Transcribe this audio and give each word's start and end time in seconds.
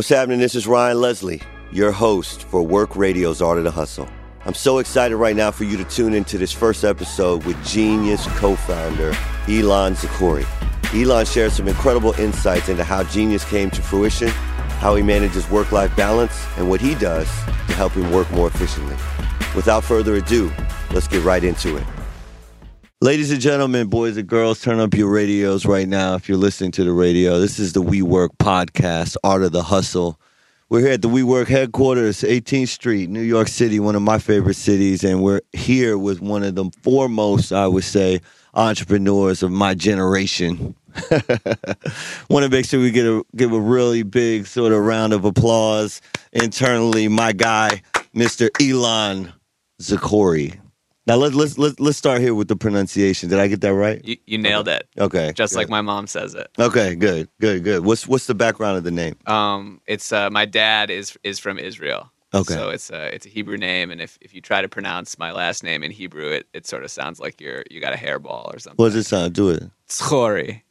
What's 0.00 0.08
happening? 0.08 0.40
This 0.40 0.54
is 0.54 0.66
Ryan 0.66 0.98
Leslie, 0.98 1.42
your 1.72 1.92
host 1.92 2.44
for 2.44 2.62
Work 2.62 2.96
Radio's 2.96 3.42
Art 3.42 3.58
of 3.58 3.64
the 3.64 3.70
Hustle. 3.70 4.08
I'm 4.46 4.54
so 4.54 4.78
excited 4.78 5.14
right 5.14 5.36
now 5.36 5.50
for 5.50 5.64
you 5.64 5.76
to 5.76 5.84
tune 5.84 6.14
into 6.14 6.38
this 6.38 6.52
first 6.52 6.84
episode 6.84 7.44
with 7.44 7.62
Genius 7.66 8.26
co 8.28 8.56
founder 8.56 9.12
Ilan 9.44 9.94
Zechory. 9.94 10.44
Ilan 10.94 11.30
shares 11.30 11.52
some 11.52 11.68
incredible 11.68 12.18
insights 12.18 12.70
into 12.70 12.82
how 12.82 13.04
Genius 13.04 13.44
came 13.44 13.70
to 13.72 13.82
fruition, 13.82 14.28
how 14.78 14.94
he 14.94 15.02
manages 15.02 15.50
work 15.50 15.70
life 15.70 15.94
balance, 15.96 16.46
and 16.56 16.70
what 16.70 16.80
he 16.80 16.94
does 16.94 17.28
to 17.66 17.74
help 17.74 17.92
him 17.92 18.10
work 18.10 18.30
more 18.30 18.46
efficiently. 18.46 18.96
Without 19.54 19.84
further 19.84 20.14
ado, 20.14 20.50
let's 20.94 21.08
get 21.08 21.22
right 21.24 21.44
into 21.44 21.76
it. 21.76 21.84
Ladies 23.02 23.30
and 23.30 23.40
gentlemen, 23.40 23.86
boys 23.86 24.18
and 24.18 24.28
girls, 24.28 24.60
turn 24.60 24.78
up 24.78 24.92
your 24.92 25.08
radios 25.08 25.64
right 25.64 25.88
now 25.88 26.16
if 26.16 26.28
you're 26.28 26.36
listening 26.36 26.70
to 26.72 26.84
the 26.84 26.92
radio. 26.92 27.40
This 27.40 27.58
is 27.58 27.72
the 27.72 27.80
WeWork 27.82 28.36
podcast, 28.36 29.16
Art 29.24 29.42
of 29.42 29.52
the 29.52 29.62
Hustle. 29.62 30.20
We're 30.68 30.80
here 30.80 30.90
at 30.90 31.00
the 31.00 31.08
WeWork 31.08 31.46
headquarters, 31.48 32.20
18th 32.20 32.68
Street, 32.68 33.08
New 33.08 33.22
York 33.22 33.48
City, 33.48 33.80
one 33.80 33.96
of 33.96 34.02
my 34.02 34.18
favorite 34.18 34.56
cities, 34.56 35.02
and 35.02 35.22
we're 35.22 35.40
here 35.54 35.96
with 35.96 36.20
one 36.20 36.42
of 36.42 36.56
the 36.56 36.70
foremost, 36.82 37.52
I 37.52 37.66
would 37.66 37.84
say, 37.84 38.20
entrepreneurs 38.52 39.42
of 39.42 39.50
my 39.50 39.72
generation. 39.72 40.74
Want 42.28 42.44
to 42.44 42.50
make 42.50 42.66
sure 42.66 42.80
we 42.80 42.90
get 42.90 43.06
a 43.06 43.24
give 43.34 43.54
a 43.54 43.60
really 43.60 44.02
big 44.02 44.46
sort 44.46 44.74
of 44.74 44.80
round 44.84 45.14
of 45.14 45.24
applause 45.24 46.02
internally. 46.34 47.08
My 47.08 47.32
guy, 47.32 47.80
Mr. 48.14 48.50
Ilan 48.60 49.32
Zechory. 49.80 50.60
Now 51.10 51.16
let's 51.16 51.34
let's 51.34 51.58
let's 51.58 51.80
let's 51.80 51.98
start 51.98 52.20
here 52.20 52.36
with 52.36 52.46
the 52.46 52.54
pronunciation. 52.54 53.28
Did 53.28 53.40
I 53.40 53.48
get 53.48 53.62
that 53.62 53.74
right? 53.74 54.00
You, 54.04 54.16
you 54.26 54.38
nailed 54.38 54.68
it. 54.68 54.86
Okay. 54.96 55.32
Just 55.34 55.54
good. 55.54 55.58
like 55.58 55.68
my 55.68 55.80
mom 55.80 56.06
says 56.06 56.36
it. 56.36 56.48
Okay, 56.56 56.94
good, 56.94 57.28
good, 57.40 57.64
good. 57.64 57.84
What's 57.84 58.06
what's 58.06 58.28
the 58.28 58.34
background 58.36 58.76
of 58.76 58.84
the 58.84 58.92
name? 58.92 59.16
Um, 59.26 59.80
it's 59.88 60.12
uh, 60.12 60.30
my 60.30 60.44
dad 60.44 60.88
is 60.88 61.18
is 61.24 61.40
from 61.40 61.58
Israel. 61.58 62.12
Okay. 62.32 62.54
So 62.54 62.68
it's 62.68 62.90
a 62.90 63.12
it's 63.12 63.26
a 63.26 63.28
Hebrew 63.28 63.56
name, 63.56 63.90
and 63.90 64.00
if, 64.00 64.18
if 64.20 64.32
you 64.32 64.40
try 64.40 64.62
to 64.62 64.68
pronounce 64.68 65.18
my 65.18 65.32
last 65.32 65.64
name 65.64 65.82
in 65.82 65.90
Hebrew, 65.90 66.28
it, 66.28 66.46
it 66.52 66.64
sort 66.64 66.84
of 66.84 66.92
sounds 66.92 67.18
like 67.18 67.40
you're 67.40 67.64
you 67.72 67.80
got 67.80 67.92
a 67.92 67.96
hairball 67.96 68.54
or 68.54 68.60
something. 68.60 68.76
What 68.76 68.92
does 68.92 69.04
it 69.04 69.06
sound? 69.06 69.34
Do 69.34 69.48
it. 69.48 69.64
Tzchori. 69.88 70.62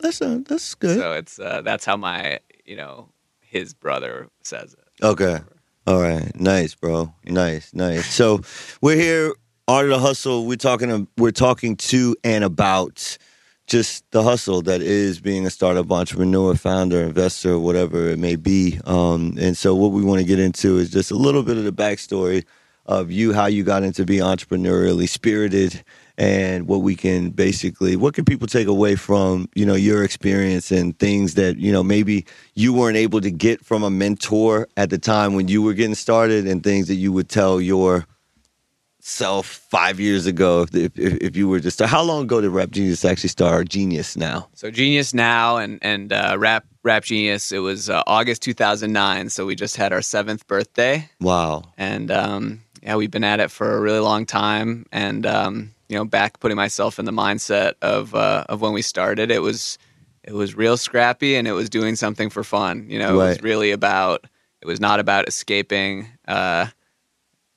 That's 0.00 0.20
uh, 0.20 0.40
that's 0.46 0.74
good. 0.74 0.98
So 0.98 1.12
it's 1.12 1.38
uh, 1.38 1.62
that's 1.62 1.86
how 1.86 1.96
my 1.96 2.40
you 2.66 2.76
know 2.76 3.08
his 3.40 3.72
brother 3.72 4.28
says 4.42 4.74
it. 4.74 5.02
Okay. 5.02 5.40
All 5.86 6.02
right. 6.02 6.38
Nice, 6.38 6.74
bro. 6.74 7.14
Nice, 7.24 7.72
nice. 7.72 8.12
So 8.12 8.42
we're 8.82 8.96
here, 8.96 9.32
Art 9.68 9.86
of 9.86 9.90
the 9.90 9.98
Hustle. 9.98 10.46
We're 10.46 10.56
talking 10.56 11.08
we're 11.18 11.32
talking 11.32 11.74
to 11.76 12.14
and 12.22 12.44
about 12.44 13.18
just 13.66 14.08
the 14.12 14.22
hustle 14.22 14.62
that 14.62 14.80
is 14.80 15.18
being 15.18 15.44
a 15.44 15.50
startup 15.50 15.90
entrepreneur, 15.90 16.54
founder, 16.54 17.02
investor, 17.02 17.58
whatever 17.58 18.10
it 18.10 18.18
may 18.20 18.36
be. 18.36 18.78
Um, 18.84 19.36
and 19.40 19.56
so 19.56 19.74
what 19.74 19.90
we 19.90 20.04
want 20.04 20.20
to 20.20 20.24
get 20.24 20.38
into 20.38 20.78
is 20.78 20.90
just 20.90 21.10
a 21.10 21.16
little 21.16 21.42
bit 21.42 21.56
of 21.56 21.64
the 21.64 21.72
backstory 21.72 22.44
of 22.86 23.10
you, 23.10 23.32
how 23.32 23.46
you 23.46 23.64
got 23.64 23.82
into 23.82 24.04
being 24.04 24.22
entrepreneurially 24.22 25.08
spirited 25.08 25.82
and 26.16 26.68
what 26.68 26.82
we 26.82 26.94
can 26.94 27.30
basically 27.30 27.96
what 27.96 28.14
can 28.14 28.24
people 28.24 28.46
take 28.46 28.68
away 28.68 28.94
from 28.94 29.48
you 29.54 29.66
know 29.66 29.74
your 29.74 30.02
experience 30.04 30.70
and 30.70 30.98
things 30.98 31.34
that 31.34 31.58
you 31.58 31.72
know 31.72 31.82
maybe 31.82 32.24
you 32.54 32.72
weren't 32.72 32.96
able 32.96 33.20
to 33.20 33.30
get 33.30 33.62
from 33.64 33.82
a 33.82 33.90
mentor 33.90 34.68
at 34.76 34.90
the 34.90 34.96
time 34.96 35.34
when 35.34 35.48
you 35.48 35.60
were 35.60 35.74
getting 35.74 35.96
started 35.96 36.46
and 36.46 36.62
things 36.62 36.86
that 36.86 36.94
you 36.94 37.12
would 37.12 37.28
tell 37.28 37.60
your 37.60 38.06
self 39.06 39.46
five 39.46 40.00
years 40.00 40.26
ago 40.26 40.66
if, 40.72 40.98
if, 40.98 41.14
if 41.18 41.36
you 41.36 41.48
were 41.48 41.58
to 41.58 41.64
just 41.64 41.80
how 41.80 42.02
long 42.02 42.24
ago 42.24 42.40
did 42.40 42.50
rap 42.50 42.70
genius 42.70 43.04
actually 43.04 43.28
start 43.28 43.68
genius 43.68 44.16
now 44.16 44.48
So 44.54 44.70
Genius 44.70 45.14
now 45.14 45.58
and 45.58 45.78
and 45.80 46.12
uh, 46.12 46.36
rap 46.38 46.64
rap 46.82 47.04
Genius. 47.04 47.52
It 47.52 47.58
was 47.58 47.90
uh, 47.90 48.02
August 48.06 48.42
2009. 48.42 49.28
So 49.30 49.44
we 49.44 49.56
just 49.56 49.76
had 49.76 49.92
our 49.92 50.02
seventh 50.02 50.46
birthday. 50.46 51.08
wow 51.20 51.62
and 51.76 52.10
um, 52.10 52.62
yeah, 52.82 52.94
we've 52.94 53.10
been 53.10 53.24
at 53.24 53.40
it 53.40 53.50
for 53.50 53.76
a 53.76 53.80
really 53.80 53.98
long 53.98 54.24
time. 54.26 54.86
And 54.92 55.26
um, 55.26 55.72
you 55.88 55.96
know, 55.96 56.04
back 56.04 56.40
putting 56.40 56.56
myself 56.56 56.98
in 56.98 57.04
the 57.04 57.12
mindset 57.12 57.74
of 57.82 58.14
uh, 58.14 58.44
of 58.48 58.60
when 58.60 58.72
we 58.72 58.82
started, 58.82 59.30
it 59.30 59.42
was 59.42 59.78
it 60.22 60.32
was 60.32 60.54
real 60.56 60.76
scrappy, 60.76 61.36
and 61.36 61.46
it 61.46 61.52
was 61.52 61.68
doing 61.68 61.96
something 61.96 62.30
for 62.30 62.44
fun. 62.44 62.86
You 62.88 62.98
know, 62.98 63.14
it 63.14 63.16
was 63.16 63.42
really 63.42 63.72
about. 63.72 64.26
It 64.62 64.66
was 64.66 64.80
not 64.80 64.98
about 65.00 65.28
escaping. 65.28 66.08
Uh, 66.26 66.66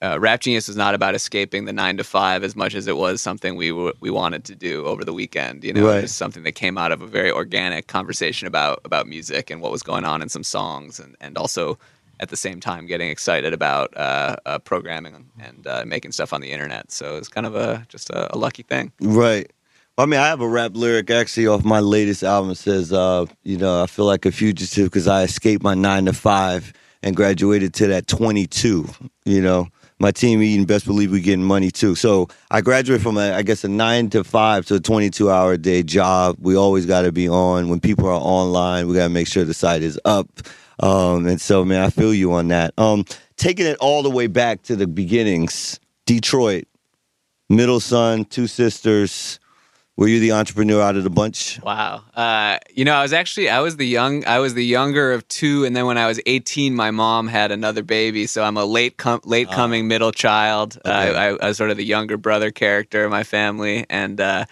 uh, 0.01 0.17
Rap 0.19 0.39
Genius 0.41 0.67
was 0.67 0.77
not 0.77 0.95
about 0.95 1.13
escaping 1.15 1.65
the 1.65 1.73
nine 1.73 1.97
to 1.97 2.03
five 2.03 2.43
as 2.43 2.55
much 2.55 2.73
as 2.75 2.87
it 2.87 2.95
was 2.97 3.21
something 3.21 3.55
we 3.55 3.69
w- 3.69 3.93
we 3.99 4.09
wanted 4.09 4.45
to 4.45 4.55
do 4.55 4.85
over 4.85 5.03
the 5.03 5.13
weekend. 5.13 5.63
You 5.63 5.73
know, 5.73 5.85
Right. 5.87 5.97
it 5.99 6.01
was 6.03 6.15
something 6.15 6.43
that 6.43 6.53
came 6.53 6.77
out 6.77 6.91
of 6.91 7.01
a 7.01 7.07
very 7.07 7.31
organic 7.31 7.87
conversation 7.87 8.47
about 8.47 8.79
about 8.85 9.07
music 9.07 9.49
and 9.49 9.61
what 9.61 9.71
was 9.71 9.83
going 9.83 10.05
on 10.05 10.21
in 10.21 10.29
some 10.29 10.43
songs, 10.43 10.99
and 10.99 11.15
and 11.19 11.37
also 11.37 11.77
at 12.21 12.29
the 12.29 12.37
same 12.37 12.59
time 12.59 12.85
getting 12.85 13.09
excited 13.09 13.53
about 13.53 13.95
uh, 13.97 14.35
uh, 14.45 14.59
programming 14.59 15.25
and 15.39 15.65
uh, 15.67 15.83
making 15.85 16.11
stuff 16.11 16.33
on 16.33 16.41
the 16.41 16.51
internet. 16.51 16.91
So 16.91 17.15
it's 17.17 17.29
kind 17.29 17.45
of 17.47 17.55
a 17.55 17.85
just 17.89 18.09
a, 18.09 18.33
a 18.35 18.37
lucky 18.37 18.63
thing. 18.63 18.91
Right. 19.01 19.49
I 19.97 20.05
mean, 20.05 20.19
I 20.21 20.27
have 20.27 20.39
a 20.41 20.47
rap 20.47 20.71
lyric 20.75 21.09
actually 21.09 21.47
off 21.47 21.65
my 21.65 21.81
latest 21.81 22.23
album. 22.23 22.51
It 22.51 22.55
says, 22.55 22.93
uh, 22.93 23.25
you 23.43 23.57
know, 23.57 23.83
I 23.83 23.85
feel 23.85 24.05
like 24.05 24.25
a 24.25 24.31
fugitive 24.31 24.85
because 24.85 25.07
I 25.07 25.23
escaped 25.23 25.61
my 25.61 25.73
nine 25.73 26.05
to 26.05 26.13
five 26.13 26.71
and 27.03 27.15
graduated 27.17 27.73
to 27.75 27.87
that 27.87 28.07
22. 28.07 28.87
You 29.25 29.41
know, 29.41 29.67
my 29.99 30.11
team 30.11 30.41
eating, 30.41 30.65
best 30.65 30.85
believe 30.85 31.11
we 31.11 31.21
getting 31.21 31.43
money 31.43 31.71
too. 31.71 31.93
So 31.95 32.27
I 32.49 32.61
graduated 32.61 33.03
from, 33.03 33.17
a, 33.17 33.33
I 33.33 33.41
guess, 33.41 33.63
a 33.63 33.67
nine 33.67 34.09
to 34.11 34.23
five 34.23 34.65
to 34.67 34.75
a 34.75 34.79
22 34.79 35.29
hour 35.29 35.57
day 35.57 35.83
job. 35.83 36.37
We 36.39 36.55
always 36.55 36.85
got 36.85 37.01
to 37.01 37.11
be 37.11 37.27
on. 37.27 37.69
When 37.69 37.79
people 37.79 38.07
are 38.07 38.13
online, 38.13 38.87
we 38.87 38.95
got 38.95 39.03
to 39.03 39.09
make 39.09 39.27
sure 39.27 39.43
the 39.43 39.53
site 39.53 39.81
is 39.81 39.99
up. 40.05 40.27
Um, 40.79 41.27
and 41.27 41.41
so, 41.41 41.65
man, 41.65 41.83
I 41.83 41.89
feel 41.89 42.13
you 42.13 42.31
on 42.31 42.47
that. 42.47 42.73
Um, 42.77 43.03
taking 43.35 43.65
it 43.65 43.77
all 43.79 44.01
the 44.01 44.09
way 44.09 44.27
back 44.27 44.63
to 44.63 44.75
the 44.77 44.87
beginnings, 44.87 45.79
Detroit, 46.05 46.65
middle 47.49 47.81
son, 47.81 48.23
two 48.25 48.47
sisters. 48.47 49.39
Were 49.99 50.07
you 50.07 50.21
the 50.21 50.31
entrepreneur 50.31 50.81
out 50.81 50.95
of 50.95 51.03
the 51.03 51.09
bunch? 51.09 51.59
Wow. 51.61 52.03
Uh, 52.15 52.59
you 52.73 52.85
know, 52.85 52.93
I 52.93 53.01
was 53.01 53.11
actually 53.11 53.49
I 53.49 53.59
was 53.59 53.75
the 53.75 53.85
young 53.85 54.25
I 54.25 54.39
was 54.39 54.53
the 54.53 54.63
younger 54.63 55.11
of 55.11 55.27
two, 55.27 55.65
and 55.65 55.75
then 55.75 55.85
when 55.87 55.97
I 55.97 56.07
was 56.07 56.21
18, 56.25 56.73
my 56.73 56.89
mom 56.89 57.27
had 57.27 57.51
another 57.51 57.83
baby, 57.83 58.25
so 58.25 58.41
I'm 58.41 58.55
a 58.55 58.63
late 58.63 58.95
com- 58.95 59.19
late 59.25 59.51
coming 59.51 59.89
middle 59.89 60.13
child. 60.13 60.77
Okay. 60.85 60.89
Uh, 60.89 61.19
I, 61.19 61.25
I 61.45 61.47
was 61.49 61.57
sort 61.57 61.69
of 61.69 61.75
the 61.75 61.83
younger 61.83 62.15
brother 62.15 62.49
character 62.49 63.03
in 63.03 63.11
my 63.11 63.25
family, 63.25 63.85
and 63.89 64.21
uh, 64.21 64.45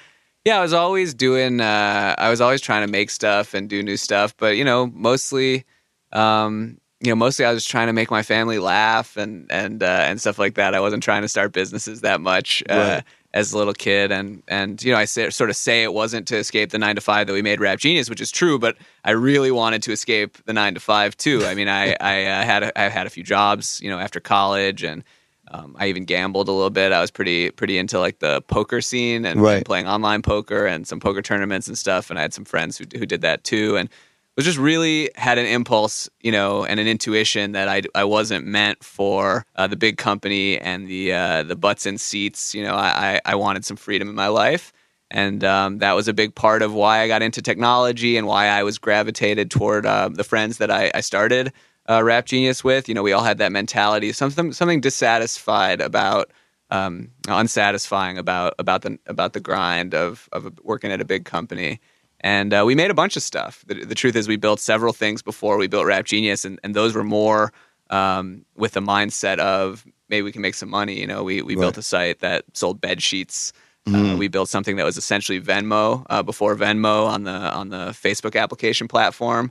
yeah, 0.43 0.57
I 0.57 0.61
was 0.61 0.73
always 0.73 1.13
doing. 1.13 1.61
Uh, 1.61 2.13
I 2.17 2.29
was 2.29 2.41
always 2.41 2.59
trying 2.59 2.85
to 2.85 2.91
make 2.91 3.09
stuff 3.09 3.53
and 3.53 3.69
do 3.69 3.81
new 3.81 3.95
stuff, 3.95 4.35
but 4.35 4.57
you 4.57 4.65
know, 4.65 4.87
mostly. 4.87 5.63
Um, 6.11 6.79
you 6.99 7.11
know, 7.11 7.15
mostly 7.15 7.45
I 7.45 7.53
was 7.53 7.63
trying 7.63 7.87
to 7.87 7.93
make 7.93 8.09
my 8.09 8.23
family 8.23 8.59
laugh 8.59 9.15
and 9.17 9.49
and 9.49 9.81
uh, 9.81 9.85
and 9.85 10.19
stuff 10.19 10.39
like 10.39 10.55
that. 10.55 10.73
I 10.73 10.81
wasn't 10.81 11.03
trying 11.03 11.21
to 11.21 11.27
start 11.29 11.53
businesses 11.53 12.01
that 12.01 12.19
much. 12.19 12.63
Uh, 12.69 12.75
Right. 12.75 13.03
As 13.37 13.53
a 13.53 13.57
little 13.57 13.73
kid 13.73 14.11
and 14.11 14.41
and 14.47 14.83
you 14.83 14.91
know 14.91 14.97
I 14.97 15.05
say, 15.05 15.29
sort 15.29 15.49
of 15.49 15.55
say 15.55 15.83
it 15.83 15.93
wasn't 15.93 16.27
to 16.29 16.37
escape 16.37 16.71
the 16.71 16.79
9 16.79 16.95
to 16.95 17.01
5 17.01 17.27
that 17.27 17.33
we 17.33 17.41
made 17.41 17.59
Rap 17.59 17.77
Genius 17.79 18.09
which 18.09 18.21
is 18.21 18.31
true 18.31 18.57
but 18.57 18.75
I 19.03 19.11
really 19.11 19.51
wanted 19.51 19.83
to 19.83 19.91
escape 19.91 20.37
the 20.45 20.53
9 20.53 20.73
to 20.73 20.79
5 20.79 21.15
too 21.17 21.45
I 21.45 21.53
mean 21.53 21.67
I 21.67 21.95
I 22.13 22.25
uh, 22.25 22.43
had 22.43 22.63
a, 22.63 22.79
I 22.79 22.89
had 22.89 23.05
a 23.05 23.09
few 23.09 23.23
jobs 23.23 23.79
you 23.83 23.89
know 23.91 23.99
after 23.99 24.19
college 24.19 24.83
and 24.83 25.03
um, 25.49 25.77
I 25.79 25.87
even 25.87 26.03
gambled 26.05 26.47
a 26.49 26.51
little 26.51 26.71
bit 26.71 26.91
I 26.91 26.99
was 26.99 27.11
pretty 27.11 27.51
pretty 27.51 27.77
into 27.77 27.99
like 27.99 28.19
the 28.19 28.41
poker 28.47 28.81
scene 28.81 29.25
and, 29.25 29.41
Right. 29.41 29.57
and 29.57 29.65
playing 29.65 29.87
online 29.87 30.21
poker 30.23 30.65
and 30.65 30.87
some 30.87 30.99
poker 30.99 31.21
tournaments 31.21 31.67
and 31.67 31.77
stuff 31.77 32.09
and 32.09 32.17
I 32.17 32.23
had 32.23 32.33
some 32.33 32.45
friends 32.45 32.77
who 32.77 32.85
who 32.97 33.05
did 33.05 33.21
that 33.21 33.43
too 33.43 33.77
and 33.77 33.89
was 34.37 34.45
just 34.45 34.59
really 34.59 35.09
had 35.15 35.39
an 35.39 35.47
impulse, 35.47 36.07
you 36.21 36.31
know, 36.31 36.63
and 36.63 36.79
an 36.79 36.87
intuition 36.87 37.53
that 37.53 37.67
I, 37.67 37.81
I 37.95 38.03
wasn't 38.03 38.45
meant 38.45 38.83
for 38.83 39.43
uh, 39.55 39.65
the 39.65 39.75
big 39.75 39.97
company 39.97 40.59
and 40.59 40.87
the 40.87 41.11
uh, 41.11 41.43
the 41.43 41.55
butts 41.55 41.87
and 41.87 41.99
seats. 41.99 42.53
You 42.53 42.63
know, 42.63 42.75
I, 42.75 43.19
I 43.25 43.35
wanted 43.35 43.65
some 43.65 43.75
freedom 43.75 44.07
in 44.07 44.15
my 44.15 44.27
life, 44.27 44.71
and 45.09 45.43
um, 45.43 45.79
that 45.79 45.93
was 45.93 46.07
a 46.07 46.13
big 46.13 46.35
part 46.35 46.61
of 46.61 46.71
why 46.71 46.99
I 47.01 47.07
got 47.07 47.23
into 47.23 47.41
technology 47.41 48.15
and 48.15 48.27
why 48.27 48.45
I 48.47 48.61
was 48.61 48.77
gravitated 48.77 49.49
toward 49.49 49.87
uh, 49.87 50.09
the 50.13 50.23
friends 50.23 50.59
that 50.59 50.69
I, 50.69 50.91
I 50.93 51.01
started 51.01 51.51
uh, 51.89 52.03
Rap 52.03 52.27
Genius 52.27 52.63
with. 52.63 52.87
You 52.87 52.93
know, 52.93 53.03
we 53.03 53.13
all 53.13 53.23
had 53.23 53.39
that 53.39 53.51
mentality, 53.51 54.13
something 54.13 54.53
something 54.53 54.79
dissatisfied 54.79 55.81
about. 55.81 56.31
Um, 56.69 57.11
unsatisfying 57.29 58.17
about 58.17 58.53
about 58.59 58.81
the 58.81 58.99
about 59.07 59.31
the 59.31 59.39
grind 59.39 59.95
of 59.95 60.27
of 60.33 60.59
working 60.63 60.91
at 60.91 60.99
a 60.99 61.05
big 61.05 61.23
company, 61.23 61.79
and 62.21 62.53
uh, 62.53 62.63
we 62.65 62.75
made 62.75 62.91
a 62.91 62.95
bunch 62.95 63.15
of 63.15 63.23
stuff. 63.23 63.63
The, 63.67 63.85
the 63.85 63.95
truth 63.95 64.15
is, 64.15 64.27
we 64.27 64.37
built 64.37 64.59
several 64.59 64.93
things 64.93 65.21
before 65.21 65.57
we 65.57 65.67
built 65.67 65.85
Rap 65.85 66.05
Genius, 66.05 66.45
and, 66.45 66.59
and 66.63 66.75
those 66.75 66.95
were 66.95 67.03
more 67.03 67.51
um, 67.89 68.45
with 68.55 68.73
the 68.73 68.79
mindset 68.81 69.37
of 69.39 69.85
maybe 70.09 70.23
we 70.23 70.31
can 70.31 70.41
make 70.41 70.55
some 70.55 70.69
money. 70.69 70.99
You 70.99 71.07
know, 71.07 71.23
we 71.23 71.41
we 71.41 71.55
built 71.55 71.77
a 71.77 71.81
site 71.83 72.19
that 72.19 72.43
sold 72.53 72.81
bed 72.81 73.01
sheets. 73.01 73.53
Uh, 73.85 73.91
Mhm. 73.91 74.17
we 74.17 74.27
built 74.27 74.49
something 74.49 74.75
that 74.75 74.83
was 74.83 74.97
essentially 74.97 75.39
Venmo 75.39 76.05
uh, 76.09 76.21
before 76.21 76.55
Venmo 76.57 77.07
on 77.07 77.23
the 77.23 77.31
on 77.31 77.69
the 77.69 77.91
Facebook 77.93 78.37
application 78.37 78.87
platform, 78.89 79.49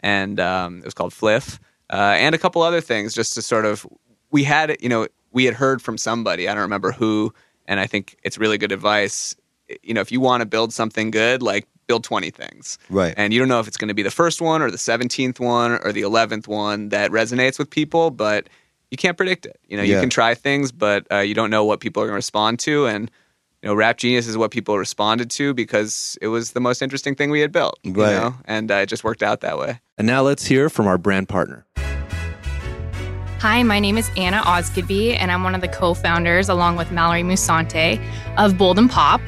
and 0.00 0.38
um, 0.38 0.80
it 0.80 0.84
was 0.84 0.92
called 0.92 1.14
Fliff, 1.14 1.58
uh, 1.90 1.96
and 2.18 2.34
a 2.34 2.38
couple 2.38 2.60
other 2.60 2.82
things 2.82 3.14
just 3.14 3.32
to 3.34 3.40
sort 3.40 3.64
of 3.64 3.86
we 4.30 4.44
had 4.44 4.76
you 4.82 4.90
know 4.90 5.06
we 5.32 5.46
had 5.46 5.54
heard 5.54 5.80
from 5.80 5.96
somebody 5.96 6.48
I 6.48 6.52
don't 6.52 6.60
remember 6.62 6.92
who, 6.92 7.32
and 7.66 7.80
I 7.80 7.86
think 7.86 8.16
it's 8.24 8.36
really 8.36 8.58
good 8.58 8.72
advice. 8.72 9.34
You 9.82 9.94
know, 9.94 10.02
if 10.02 10.12
you 10.12 10.20
want 10.20 10.42
to 10.42 10.46
build 10.46 10.74
something 10.74 11.10
good, 11.10 11.42
like 11.42 11.66
build 11.88 12.04
20 12.04 12.30
things. 12.30 12.78
Right. 12.90 13.14
And 13.16 13.32
you 13.32 13.40
don't 13.40 13.48
know 13.48 13.58
if 13.58 13.66
it's 13.66 13.76
going 13.76 13.88
to 13.88 13.94
be 13.94 14.02
the 14.04 14.10
first 14.12 14.40
one 14.40 14.62
or 14.62 14.70
the 14.70 14.76
17th 14.76 15.40
one 15.40 15.72
or 15.82 15.90
the 15.90 16.02
11th 16.02 16.46
one 16.46 16.90
that 16.90 17.10
resonates 17.10 17.58
with 17.58 17.68
people, 17.70 18.10
but 18.12 18.48
you 18.92 18.96
can't 18.96 19.16
predict 19.16 19.46
it. 19.46 19.58
You 19.66 19.76
know, 19.76 19.82
you 19.82 19.94
Yeah. 19.94 20.00
can 20.00 20.10
try 20.10 20.34
things, 20.34 20.70
but 20.70 21.06
uh, 21.10 21.18
you 21.18 21.34
don't 21.34 21.50
know 21.50 21.64
what 21.64 21.80
people 21.80 22.02
are 22.02 22.06
going 22.06 22.12
to 22.12 22.16
respond 22.18 22.60
to. 22.60 22.86
And, 22.86 23.10
you 23.62 23.68
know, 23.68 23.74
Rap 23.74 23.96
Genius 23.98 24.28
is 24.28 24.36
what 24.36 24.50
people 24.50 24.78
responded 24.78 25.30
to 25.32 25.52
because 25.54 26.16
it 26.22 26.28
was 26.28 26.52
the 26.52 26.60
most 26.60 26.80
interesting 26.82 27.14
thing 27.14 27.30
we 27.30 27.40
had 27.40 27.50
built. 27.52 27.78
You 27.82 27.92
know? 27.94 28.34
And 28.44 28.70
uh, 28.70 28.74
it 28.76 28.86
just 28.86 29.02
worked 29.02 29.22
out 29.22 29.40
that 29.40 29.58
way. 29.58 29.80
And 29.96 30.06
now 30.06 30.22
let's 30.22 30.44
hear 30.46 30.68
from 30.70 30.86
our 30.86 30.98
brand 30.98 31.28
partner. 31.28 31.64
Hi, 33.40 33.62
my 33.62 33.78
name 33.78 33.96
is 33.96 34.10
Anna 34.16 34.38
Osgoodby, 34.38 35.16
and 35.16 35.30
I'm 35.30 35.44
one 35.44 35.54
of 35.54 35.60
the 35.60 35.68
co 35.68 35.94
founders, 35.94 36.48
along 36.48 36.74
with 36.76 36.90
Mallory 36.90 37.22
Musante, 37.22 38.02
of 38.36 38.58
Bold 38.58 38.78
and 38.80 38.90
Pop. 38.90 39.20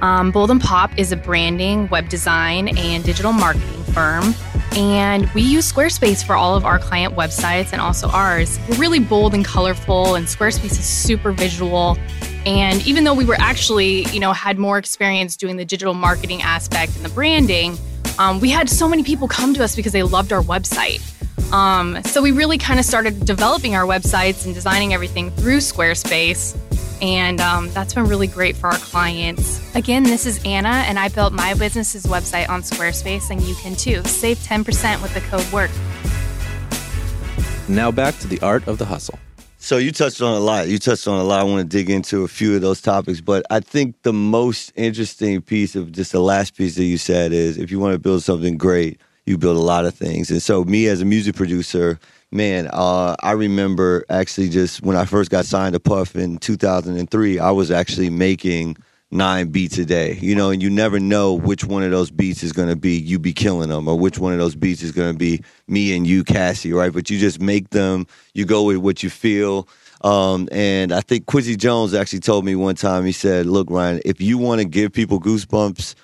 Um, 0.00 0.30
Bold 0.30 0.50
and 0.50 0.60
Pop 0.60 0.96
is 0.98 1.12
a 1.12 1.16
branding, 1.16 1.88
web 1.88 2.08
design, 2.08 2.76
and 2.76 3.02
digital 3.04 3.32
marketing 3.32 3.82
firm. 3.92 4.34
And 4.72 5.28
we 5.30 5.42
use 5.42 5.70
Squarespace 5.72 6.24
for 6.24 6.36
all 6.36 6.54
of 6.54 6.64
our 6.64 6.78
client 6.78 7.14
websites 7.14 7.72
and 7.72 7.80
also 7.80 8.08
ours. 8.08 8.60
We're 8.68 8.76
really 8.76 9.00
bold 9.00 9.34
and 9.34 9.44
colorful, 9.44 10.14
and 10.14 10.26
Squarespace 10.26 10.72
is 10.72 10.84
super 10.84 11.32
visual. 11.32 11.98
And 12.46 12.86
even 12.86 13.04
though 13.04 13.14
we 13.14 13.24
were 13.24 13.36
actually, 13.38 14.04
you 14.04 14.20
know, 14.20 14.32
had 14.32 14.58
more 14.58 14.78
experience 14.78 15.36
doing 15.36 15.56
the 15.56 15.64
digital 15.64 15.94
marketing 15.94 16.42
aspect 16.42 16.94
and 16.96 17.04
the 17.04 17.10
branding, 17.10 17.76
um, 18.18 18.40
we 18.40 18.50
had 18.50 18.68
so 18.68 18.88
many 18.88 19.02
people 19.02 19.26
come 19.26 19.52
to 19.54 19.64
us 19.64 19.74
because 19.74 19.92
they 19.92 20.02
loved 20.02 20.32
our 20.32 20.42
website. 20.42 21.02
Um, 21.52 22.02
so 22.04 22.20
we 22.22 22.30
really 22.30 22.58
kind 22.58 22.78
of 22.78 22.84
started 22.84 23.24
developing 23.24 23.74
our 23.74 23.84
websites 23.84 24.44
and 24.44 24.54
designing 24.54 24.92
everything 24.94 25.30
through 25.32 25.58
Squarespace. 25.58 26.56
And 27.00 27.40
um, 27.40 27.70
that's 27.70 27.94
been 27.94 28.06
really 28.06 28.26
great 28.26 28.56
for 28.56 28.68
our 28.68 28.78
clients. 28.78 29.74
Again, 29.74 30.02
this 30.02 30.26
is 30.26 30.42
Anna, 30.44 30.84
and 30.86 30.98
I 30.98 31.08
built 31.08 31.32
my 31.32 31.54
business's 31.54 32.06
website 32.06 32.48
on 32.48 32.62
Squarespace, 32.62 33.30
and 33.30 33.40
you 33.42 33.54
can 33.56 33.76
too. 33.76 34.02
Save 34.04 34.38
10% 34.38 35.02
with 35.02 35.14
the 35.14 35.20
code 35.20 35.46
WORK. 35.52 35.70
Now 37.68 37.90
back 37.90 38.18
to 38.20 38.26
the 38.26 38.40
art 38.40 38.66
of 38.66 38.78
the 38.78 38.86
hustle. 38.86 39.18
So 39.58 39.76
you 39.76 39.92
touched 39.92 40.22
on 40.22 40.34
a 40.34 40.40
lot. 40.40 40.68
You 40.68 40.78
touched 40.78 41.06
on 41.06 41.18
a 41.20 41.24
lot. 41.24 41.40
I 41.40 41.42
want 41.42 41.60
to 41.60 41.76
dig 41.76 41.90
into 41.90 42.22
a 42.22 42.28
few 42.28 42.54
of 42.54 42.62
those 42.62 42.80
topics, 42.80 43.20
but 43.20 43.44
I 43.50 43.60
think 43.60 44.00
the 44.02 44.12
most 44.12 44.72
interesting 44.76 45.42
piece 45.42 45.76
of 45.76 45.92
just 45.92 46.12
the 46.12 46.20
last 46.20 46.56
piece 46.56 46.76
that 46.76 46.84
you 46.84 46.96
said 46.96 47.32
is 47.32 47.58
if 47.58 47.70
you 47.70 47.78
want 47.78 47.92
to 47.92 47.98
build 47.98 48.22
something 48.22 48.56
great, 48.56 49.00
you 49.26 49.36
build 49.36 49.56
a 49.56 49.60
lot 49.60 49.84
of 49.84 49.94
things. 49.94 50.30
And 50.30 50.40
so 50.40 50.64
me 50.64 50.86
as 50.86 51.02
a 51.02 51.04
music 51.04 51.36
producer, 51.36 51.98
man, 52.30 52.68
uh, 52.72 53.16
I 53.22 53.32
remember 53.32 54.04
actually 54.08 54.48
just 54.48 54.82
when 54.82 54.96
I 54.96 55.04
first 55.04 55.30
got 55.30 55.46
signed 55.46 55.74
to 55.74 55.80
Puff 55.80 56.16
in 56.16 56.38
2003, 56.38 57.38
I 57.38 57.50
was 57.50 57.70
actually 57.70 58.10
making 58.10 58.76
nine 59.10 59.48
beats 59.48 59.78
a 59.78 59.84
day, 59.84 60.18
you 60.20 60.34
know, 60.34 60.50
and 60.50 60.62
you 60.62 60.68
never 60.68 61.00
know 61.00 61.32
which 61.32 61.64
one 61.64 61.82
of 61.82 61.90
those 61.90 62.10
beats 62.10 62.42
is 62.42 62.52
going 62.52 62.68
to 62.68 62.76
be 62.76 62.96
you 62.98 63.18
be 63.18 63.32
killing 63.32 63.70
them 63.70 63.88
or 63.88 63.98
which 63.98 64.18
one 64.18 64.32
of 64.32 64.38
those 64.38 64.54
beats 64.54 64.82
is 64.82 64.92
going 64.92 65.12
to 65.12 65.18
be 65.18 65.42
me 65.66 65.96
and 65.96 66.06
you, 66.06 66.22
Cassie, 66.24 66.72
right? 66.72 66.92
But 66.92 67.08
you 67.08 67.18
just 67.18 67.40
make 67.40 67.70
them, 67.70 68.06
you 68.34 68.44
go 68.44 68.64
with 68.64 68.78
what 68.78 69.02
you 69.02 69.08
feel. 69.08 69.66
Um, 70.02 70.48
and 70.52 70.92
I 70.92 71.00
think 71.00 71.26
Quincy 71.26 71.56
Jones 71.56 71.94
actually 71.94 72.20
told 72.20 72.44
me 72.44 72.54
one 72.54 72.74
time, 72.74 73.04
he 73.04 73.12
said, 73.12 73.46
Look, 73.46 73.68
Ryan, 73.70 74.00
if 74.04 74.20
you 74.20 74.38
want 74.38 74.60
to 74.60 74.64
give 74.66 74.92
people 74.92 75.18
goosebumps, 75.18 75.94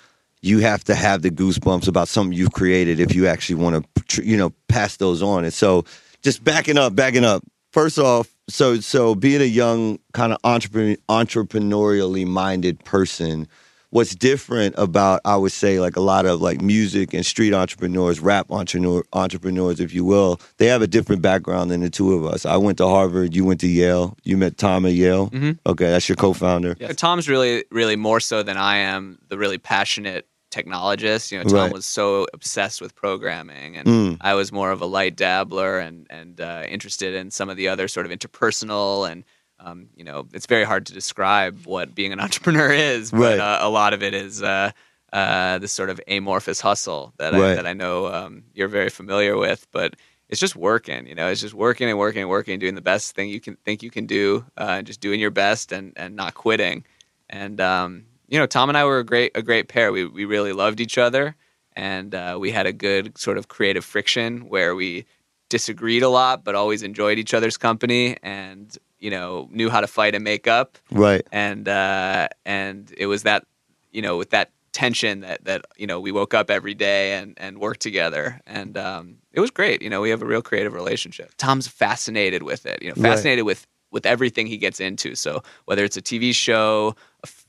you 0.41 0.59
have 0.59 0.83
to 0.83 0.95
have 0.95 1.21
the 1.21 1.31
goosebumps 1.31 1.87
about 1.87 2.07
something 2.07 2.37
you've 2.37 2.51
created 2.51 2.99
if 2.99 3.15
you 3.15 3.25
actually 3.25 3.55
want 3.55 3.85
to, 4.09 4.23
you 4.23 4.37
know, 4.37 4.51
pass 4.67 4.97
those 4.97 5.23
on. 5.23 5.43
And 5.43 5.53
so 5.53 5.85
just 6.25 6.43
backing 6.43 6.77
up, 6.77 6.95
backing 6.95 7.23
up. 7.23 7.43
First 7.71 7.99
off, 7.99 8.35
so 8.49 8.79
so 8.79 9.13
being 9.15 9.41
a 9.41 9.45
young 9.45 9.99
kind 10.13 10.33
of 10.33 10.39
entrepreneur, 10.43 10.95
entrepreneurially 11.07 12.25
minded 12.25 12.83
person, 12.83 13.47
what's 13.91 14.15
different 14.15 14.73
about 14.77 15.21
I 15.23 15.35
would 15.35 15.51
say 15.51 15.79
like 15.79 15.95
a 15.95 16.01
lot 16.01 16.25
of 16.25 16.41
like 16.41 16.61
music 16.61 17.13
and 17.13 17.23
street 17.23 17.53
entrepreneurs, 17.53 18.19
rap 18.19 18.47
entrepreneur, 18.49 19.03
entrepreneurs, 19.13 19.79
if 19.79 19.93
you 19.93 20.03
will, 20.03 20.39
they 20.57 20.65
have 20.65 20.81
a 20.81 20.87
different 20.87 21.21
background 21.21 21.69
than 21.69 21.81
the 21.81 21.89
two 21.91 22.13
of 22.13 22.25
us. 22.25 22.45
I 22.45 22.57
went 22.57 22.79
to 22.79 22.87
Harvard, 22.87 23.35
you 23.35 23.45
went 23.45 23.59
to 23.61 23.67
Yale, 23.67 24.17
you 24.23 24.35
met 24.35 24.57
Tom 24.57 24.85
at 24.87 24.93
Yale. 24.93 25.29
Mhm. 25.29 25.59
Okay, 25.67 25.89
that's 25.89 26.09
your 26.09 26.15
co-founder. 26.15 26.75
Yeah, 26.79 26.93
Tom's 26.93 27.29
really, 27.29 27.65
really 27.71 27.95
more 27.95 28.19
so 28.19 28.41
than 28.41 28.57
I 28.57 28.77
am 28.77 29.19
the 29.29 29.37
really 29.37 29.59
passionate 29.59 30.27
technologist. 30.55 31.31
You 31.31 31.37
know, 31.39 31.43
Tom 31.43 31.53
Right. 31.53 31.73
was 31.73 31.85
so 31.85 32.27
obsessed 32.33 32.81
with 32.81 32.95
programming, 32.95 33.77
and 33.77 33.87
Mm. 33.87 34.17
I 34.21 34.33
was 34.35 34.51
more 34.51 34.71
of 34.71 34.81
a 34.81 34.85
light 34.85 35.15
dabbler 35.15 35.79
and 35.79 36.07
and 36.09 36.39
uh, 36.39 36.63
interested 36.75 37.13
in 37.15 37.31
some 37.31 37.49
of 37.51 37.57
the 37.57 37.67
other 37.67 37.87
sort 37.87 38.05
of 38.05 38.11
interpersonal 38.11 39.09
and. 39.09 39.23
Um, 39.57 39.87
you 39.95 40.03
know, 40.03 40.27
it's 40.33 40.47
very 40.47 40.65
hard 40.65 40.85
to 40.87 40.93
describe 40.93 41.65
what 41.65 41.95
being 41.95 42.11
an 42.11 42.19
entrepreneur 42.25 42.71
is, 42.73 43.09
but 43.09 43.19
Right. 43.19 43.39
uh, 43.39 43.59
a 43.61 43.69
lot 43.69 43.93
of 43.93 44.03
it 44.03 44.13
is 44.13 44.43
uh, 44.43 44.71
uh, 45.13 45.59
this 45.59 45.71
sort 45.71 45.89
of 45.89 46.01
amorphous 46.09 46.59
hustle 46.59 47.13
that 47.19 47.33
I, 47.33 47.37
that 47.55 47.65
I 47.65 47.71
know 47.71 48.07
um, 48.07 48.43
you're 48.53 48.67
very 48.67 48.89
familiar 48.89 49.37
with. 49.37 49.65
But 49.71 49.95
it's 50.27 50.41
just 50.41 50.57
working, 50.57 51.07
you 51.07 51.15
know, 51.15 51.29
it's 51.29 51.39
just 51.39 51.53
working 51.53 51.87
and 51.89 51.97
working 51.97 52.21
and 52.23 52.29
working, 52.29 52.59
doing 52.59 52.75
the 52.75 52.81
best 52.81 53.15
thing 53.15 53.29
you 53.29 53.39
can 53.39 53.55
think 53.63 53.81
you 53.81 53.89
can 53.89 54.05
do, 54.05 54.43
uh, 54.57 54.75
and 54.77 54.85
just 54.87 54.99
doing 54.99 55.21
your 55.21 55.31
best 55.31 55.71
and, 55.71 55.93
and 55.95 56.17
not 56.17 56.33
quitting. 56.33 56.83
And 57.29 57.61
um, 57.61 58.05
you 58.27 58.39
know, 58.39 58.45
Tom 58.45 58.69
and 58.69 58.77
I 58.77 58.85
were 58.85 58.99
a 58.99 59.03
great 59.03 59.31
a 59.35 59.41
great 59.41 59.67
pair. 59.67 59.91
We 59.91 60.05
we 60.05 60.25
really 60.25 60.53
loved 60.53 60.79
each 60.79 60.97
other, 60.97 61.35
and 61.75 62.13
uh, 62.15 62.37
we 62.39 62.51
had 62.51 62.65
a 62.65 62.73
good 62.73 63.17
sort 63.17 63.37
of 63.37 63.47
creative 63.47 63.85
friction 63.85 64.49
where 64.49 64.75
we 64.75 65.05
disagreed 65.49 66.03
a 66.03 66.09
lot, 66.09 66.43
but 66.43 66.55
always 66.55 66.81
enjoyed 66.83 67.19
each 67.19 67.33
other's 67.33 67.57
company, 67.57 68.17
and 68.23 68.77
you 68.99 69.11
know, 69.11 69.47
knew 69.51 69.69
how 69.69 69.81
to 69.81 69.87
fight 69.87 70.15
and 70.15 70.23
make 70.23 70.47
up. 70.47 70.77
Right. 70.91 71.25
And 71.31 71.67
uh, 71.69 72.27
and 72.45 72.91
it 72.97 73.05
was 73.07 73.23
that 73.23 73.45
you 73.91 74.01
know 74.01 74.17
with 74.17 74.31
that 74.31 74.51
tension 74.73 75.21
that 75.21 75.45
that 75.45 75.63
you 75.77 75.87
know 75.87 76.01
we 76.01 76.11
woke 76.11 76.33
up 76.33 76.49
every 76.51 76.73
day 76.73 77.13
and 77.13 77.33
and 77.37 77.59
worked 77.59 77.79
together 77.79 78.41
and 78.45 78.77
um, 78.77 79.15
it 79.31 79.39
was 79.39 79.49
great 79.49 79.81
you 79.81 79.89
know 79.89 80.01
we 80.01 80.09
have 80.09 80.21
a 80.21 80.25
real 80.25 80.41
creative 80.41 80.73
relationship 80.73 81.31
tom's 81.37 81.65
fascinated 81.65 82.43
with 82.43 82.65
it 82.65 82.81
you 82.81 82.89
know 82.89 82.95
Right. 82.97 83.11
fascinated 83.13 83.45
with 83.45 83.65
with 83.95 84.05
everything 84.05 84.45
he 84.45 84.57
gets 84.57 84.79
into 84.79 85.15
so 85.15 85.41
whether 85.65 85.83
it's 85.83 85.97
a 85.97 86.01
tv 86.01 86.35
show 86.35 86.95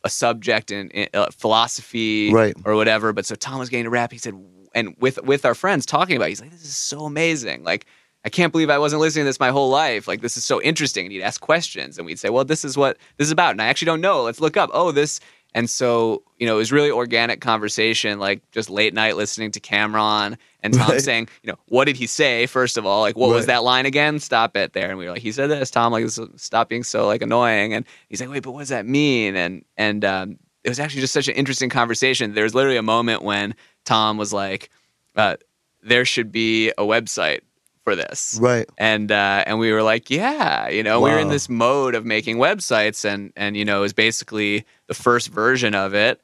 a 0.05 0.09
subject 0.09 0.71
in, 0.71 0.89
in 0.91 1.07
uh, 1.13 1.27
philosophy 1.31 2.33
Right. 2.33 2.55
or 2.65 2.75
whatever 2.77 3.13
but 3.13 3.27
so 3.27 3.35
tom 3.35 3.59
was 3.59 3.69
getting 3.69 3.85
to 3.85 3.91
rap 3.91 4.13
he 4.13 4.19
said 4.19 4.35
and 4.75 4.95
with 4.99 5.21
with 5.23 5.45
our 5.45 5.55
friends 5.55 5.85
talking 5.87 6.17
about 6.17 6.27
it, 6.27 6.29
he's 6.31 6.41
like 6.41 6.51
this 6.53 6.65
is 6.65 6.77
so 6.77 7.05
amazing 7.05 7.65
like 7.65 7.85
I 8.25 8.29
can't 8.29 8.51
believe 8.51 8.71
I 8.71 8.79
wasn't 8.79 9.01
listening 9.03 9.23
to 9.25 9.29
this 9.29 9.39
my 9.39 9.51
whole 9.51 9.71
life. 9.71 10.09
Like 10.09 10.21
this 10.21 10.37
is 10.37 10.45
so 10.45 10.61
interesting. 10.61 11.07
And 11.07 11.13
he'd 11.13 11.23
ask 11.23 11.41
questions, 11.41 11.97
and 11.97 12.05
we'd 12.05 12.19
say, 12.19 12.29
"Well, 12.29 12.45
this 12.45 12.65
is 12.65 12.77
what 12.77 12.97
this 13.19 13.27
is 13.29 13.31
about." 13.31 13.53
And 13.53 13.63
I 13.63 13.67
actually 13.67 13.87
don't 13.87 14.01
know. 14.01 14.25
Let's 14.25 14.41
look 14.41 14.57
up. 14.57 14.69
Oh, 14.73 14.91
this. 14.91 15.21
And 15.55 15.71
so 15.71 16.25
you 16.37 16.45
know, 16.49 16.57
it 16.57 16.59
was 16.59 16.73
really 16.73 16.91
organic 16.91 17.41
conversation, 17.41 18.19
like 18.19 18.41
just 18.51 18.69
late 18.69 18.93
night 18.95 19.15
listening 19.17 19.53
to 19.53 19.61
Cameron 19.61 20.39
and 20.67 20.75
Tom 20.75 20.91
Right. 20.91 21.01
saying, 21.01 21.29
you 21.43 21.51
know, 21.51 21.59
what 21.67 21.87
did 21.87 21.97
he 21.97 22.07
say? 22.07 22.47
First 22.47 22.77
of 22.77 22.85
all, 22.85 23.01
like 23.01 23.17
what 23.17 23.31
was 23.31 23.47
that 23.47 23.63
line 23.65 23.87
again? 23.87 24.19
Stop 24.21 24.57
it 24.57 24.73
there. 24.75 24.91
And 24.91 24.99
we 24.99 25.07
were 25.07 25.13
like, 25.13 25.23
he 25.23 25.33
said 25.33 25.49
this. 25.49 25.71
Tom, 25.71 25.93
like, 25.93 26.07
stop 26.37 26.69
being 26.69 26.83
so 26.85 27.07
like 27.07 27.23
annoying. 27.23 27.73
And 27.73 27.87
he's 28.09 28.21
like, 28.21 28.29
wait, 28.31 28.43
but 28.43 28.53
what 28.53 28.61
does 28.61 28.69
that 28.69 28.87
mean? 28.87 29.35
And 29.37 29.65
and 29.77 30.05
um, 30.05 30.39
it 30.63 30.69
was 30.69 30.79
actually 30.79 31.01
just 31.01 31.15
such 31.15 31.29
an 31.29 31.35
interesting 31.35 31.71
conversation. 31.71 32.35
There 32.35 32.45
was 32.45 32.55
literally 32.55 32.77
a 32.77 32.83
moment 32.83 33.23
when 33.23 33.55
Tom 33.85 34.19
was 34.19 34.33
like, 34.33 34.69
uh, 35.15 35.37
there 35.83 36.05
should 36.05 36.31
be 36.33 36.71
a 36.71 36.83
website 36.83 37.41
for 37.85 37.95
this 37.95 38.37
Right. 38.43 38.69
and 38.79 39.13
uh, 39.13 39.45
and 39.47 39.61
we 39.61 39.71
were 39.71 39.85
like, 39.85 40.11
yeah, 40.11 40.69
you 40.69 40.83
know, 40.83 41.01
we 41.01 41.11
were 41.11 41.21
in 41.21 41.29
this 41.29 41.49
mode 41.49 41.95
of 41.95 42.05
making 42.05 42.39
websites, 42.39 43.05
and 43.05 43.33
and 43.37 43.57
you 43.57 43.65
know, 43.65 43.79
it 43.79 43.83
was 43.83 43.93
basically 43.93 44.65
the 44.89 44.95
first 44.95 45.29
version 45.29 45.73
of 45.77 45.95
it. 45.95 46.21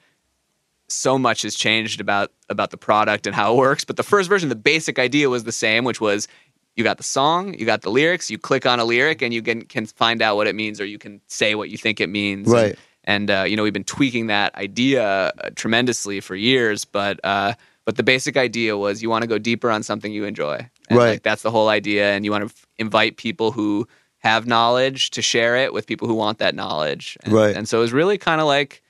So 0.93 1.19
much 1.19 1.43
has 1.43 1.55
changed 1.55 2.01
about 2.01 2.31
about 2.49 2.71
the 2.71 2.77
product 2.77 3.27
and 3.27 3.35
how 3.35 3.55
it 3.55 3.57
works, 3.57 3.85
but 3.85 3.97
the 3.97 4.03
first 4.03 4.29
version, 4.29 4.49
the 4.49 4.55
basic 4.55 4.99
idea 4.99 5.29
was 5.31 5.45
the 5.45 5.53
same, 5.53 5.85
which 5.85 6.01
was 6.01 6.29
you 6.77 6.85
got 6.85 6.97
the 6.97 7.03
song, 7.03 7.55
you 7.55 7.67
got 7.67 7.83
the 7.83 7.91
lyrics, 7.91 8.31
you 8.31 8.39
click 8.39 8.65
on 8.67 8.81
a 8.81 8.85
lyric, 8.85 9.23
and 9.23 9.33
you 9.35 9.43
can 9.43 9.63
can 9.63 9.87
find 9.87 10.23
out 10.23 10.37
what 10.37 10.47
it 10.47 10.55
means, 10.55 10.81
or 10.81 10.85
you 10.85 10.99
can 10.99 11.21
say 11.29 11.55
what 11.55 11.69
you 11.71 11.77
think 11.79 12.01
it 12.01 12.09
means, 12.09 12.49
Right. 12.49 12.77
and 13.05 13.31
uh, 13.31 13.45
you 13.47 13.57
know 13.57 13.63
we've 13.63 13.73
been 13.73 13.85
tweaking 13.85 14.29
that 14.29 14.55
idea 14.55 15.03
uh, 15.05 15.51
tremendously 15.57 16.21
for 16.21 16.35
years 16.37 16.85
but 16.85 17.19
uh, 17.25 17.55
but 17.85 17.97
the 17.97 18.03
basic 18.05 18.37
idea 18.37 18.77
was 18.77 19.03
you 19.03 19.11
want 19.11 19.23
to 19.23 19.29
go 19.29 19.39
deeper 19.39 19.71
on 19.71 19.83
something 19.83 20.13
you 20.13 20.25
enjoy 20.25 20.57
and 20.89 20.99
Right. 20.99 21.09
like, 21.13 21.23
that's 21.23 21.43
the 21.43 21.51
whole 21.51 21.69
idea 21.69 22.13
and 22.13 22.25
you 22.25 22.31
want 22.31 22.43
to 22.49 22.55
f- 22.55 22.67
invite 22.79 23.17
people 23.17 23.51
who 23.53 23.89
have 24.19 24.47
knowledge 24.47 25.11
to 25.11 25.21
share 25.23 25.57
it 25.57 25.73
with 25.73 25.85
people 25.87 26.07
who 26.07 26.15
want 26.15 26.39
that 26.39 26.55
knowledge 26.55 27.19
and, 27.25 27.33
Right. 27.35 27.57
and 27.57 27.69
so 27.69 27.79
it 27.79 27.81
was 27.83 27.93
really 27.93 28.19
kind 28.19 28.41
of 28.41 28.47
like 28.47 28.83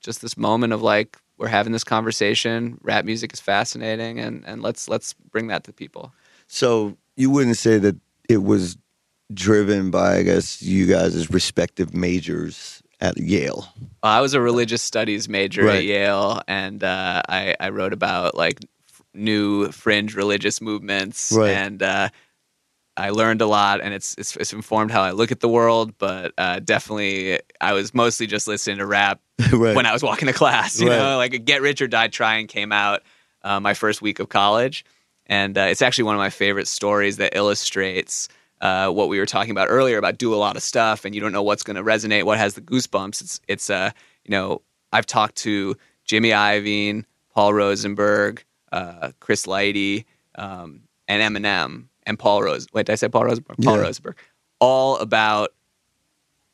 just, 0.00 0.22
this 0.22 0.36
moment 0.36 0.72
of 0.72 0.82
like 0.82 1.16
we're 1.38 1.48
having 1.48 1.72
this 1.72 1.84
conversation 1.84 2.78
rap 2.82 3.04
music 3.04 3.32
is 3.32 3.40
fascinating 3.40 4.18
and 4.20 4.44
and 4.46 4.62
let's 4.62 4.88
let's 4.88 5.14
bring 5.32 5.46
that 5.48 5.64
to 5.64 5.72
people 5.72 6.12
So 6.48 6.96
you 7.16 7.30
wouldn't 7.30 7.56
say 7.56 7.78
that 7.78 7.96
it 8.28 8.42
was 8.42 8.76
driven 9.32 9.90
by, 9.90 10.16
I 10.18 10.22
guess, 10.22 10.60
you 10.62 10.86
guys' 10.86 11.30
respective 11.30 11.94
majors 11.94 12.82
at 13.00 13.16
Yale. 13.18 13.68
I 14.02 14.20
was 14.20 14.34
a 14.34 14.40
religious 14.40 14.82
studies 14.82 15.28
major 15.28 15.64
Right. 15.64 15.78
at 15.78 15.84
Yale, 15.84 16.40
and 16.48 16.82
uh, 16.82 17.22
I, 17.28 17.54
I 17.60 17.68
wrote 17.70 17.92
about 17.92 18.34
like 18.36 18.58
f- 18.88 19.02
new 19.14 19.70
fringe 19.72 20.14
religious 20.16 20.60
movements, 20.60 21.32
Right. 21.32 21.50
and 21.50 21.82
uh, 21.82 22.08
I 23.00 23.10
learned 23.10 23.40
a 23.40 23.46
lot, 23.46 23.80
and 23.80 23.94
it's 23.94 24.14
it's, 24.18 24.36
it's 24.36 24.52
informed 24.52 24.90
how 24.90 25.02
I 25.02 25.12
look 25.12 25.32
at 25.32 25.40
the 25.40 25.48
world. 25.48 25.96
But 25.98 26.32
uh, 26.38 26.60
definitely, 26.60 27.40
I 27.60 27.72
was 27.72 27.94
mostly 27.94 28.26
just 28.26 28.46
listening 28.46 28.78
to 28.78 28.86
rap 28.86 29.20
right. 29.52 29.74
when 29.74 29.86
I 29.86 29.92
was 29.92 30.02
walking 30.02 30.26
to 30.26 30.32
class. 30.32 30.80
You 30.80 30.88
Right. 30.90 30.98
know, 30.98 31.16
like 31.16 31.44
Get 31.44 31.62
Rich 31.62 31.80
or 31.82 31.88
Die 31.88 32.08
Trying 32.08 32.46
came 32.46 32.72
out 32.72 33.02
uh, 33.42 33.60
my 33.60 33.74
first 33.74 34.02
week 34.02 34.18
of 34.18 34.28
college, 34.28 34.84
and 35.26 35.56
uh, 35.56 35.62
it's 35.62 35.82
actually 35.82 36.04
one 36.04 36.14
of 36.14 36.18
my 36.20 36.30
favorite 36.30 36.68
stories 36.68 37.16
that 37.16 37.34
illustrates 37.36 38.28
uh, 38.60 38.90
what 38.90 39.08
we 39.08 39.18
were 39.18 39.26
talking 39.26 39.50
about 39.52 39.68
earlier 39.70 39.96
about 39.96 40.18
do 40.18 40.34
a 40.34 40.36
lot 40.36 40.54
of 40.56 40.62
stuff 40.62 41.06
and 41.06 41.14
you 41.14 41.20
don't 41.20 41.32
know 41.32 41.42
what's 41.42 41.62
going 41.62 41.76
to 41.76 41.82
resonate, 41.82 42.24
what 42.24 42.36
has 42.38 42.54
the 42.54 42.60
goosebumps. 42.60 43.20
It's 43.22 43.40
it's 43.48 43.70
uh 43.70 43.90
you 44.24 44.30
know 44.32 44.60
I've 44.92 45.06
talked 45.06 45.36
to 45.36 45.76
Jimmy 46.04 46.30
Iovine, 46.30 47.04
Paul 47.32 47.54
Rosenberg, 47.54 48.44
uh, 48.72 49.12
Chris 49.20 49.46
Lighty, 49.46 50.04
um, 50.34 50.82
and 51.08 51.22
Eminem 51.22 51.86
and 52.10 52.18
Paul 52.18 52.42
Rose. 52.42 52.66
Wait, 52.74 52.84
did 52.86 52.92
I 52.92 52.96
say 52.96 53.08
Paul 53.08 53.24
Rosenberg? 53.24 53.56
Paul 53.62 53.76
Yeah. 53.76 53.82
Rosenberg. 53.82 54.16
All 54.60 54.98
about 54.98 55.50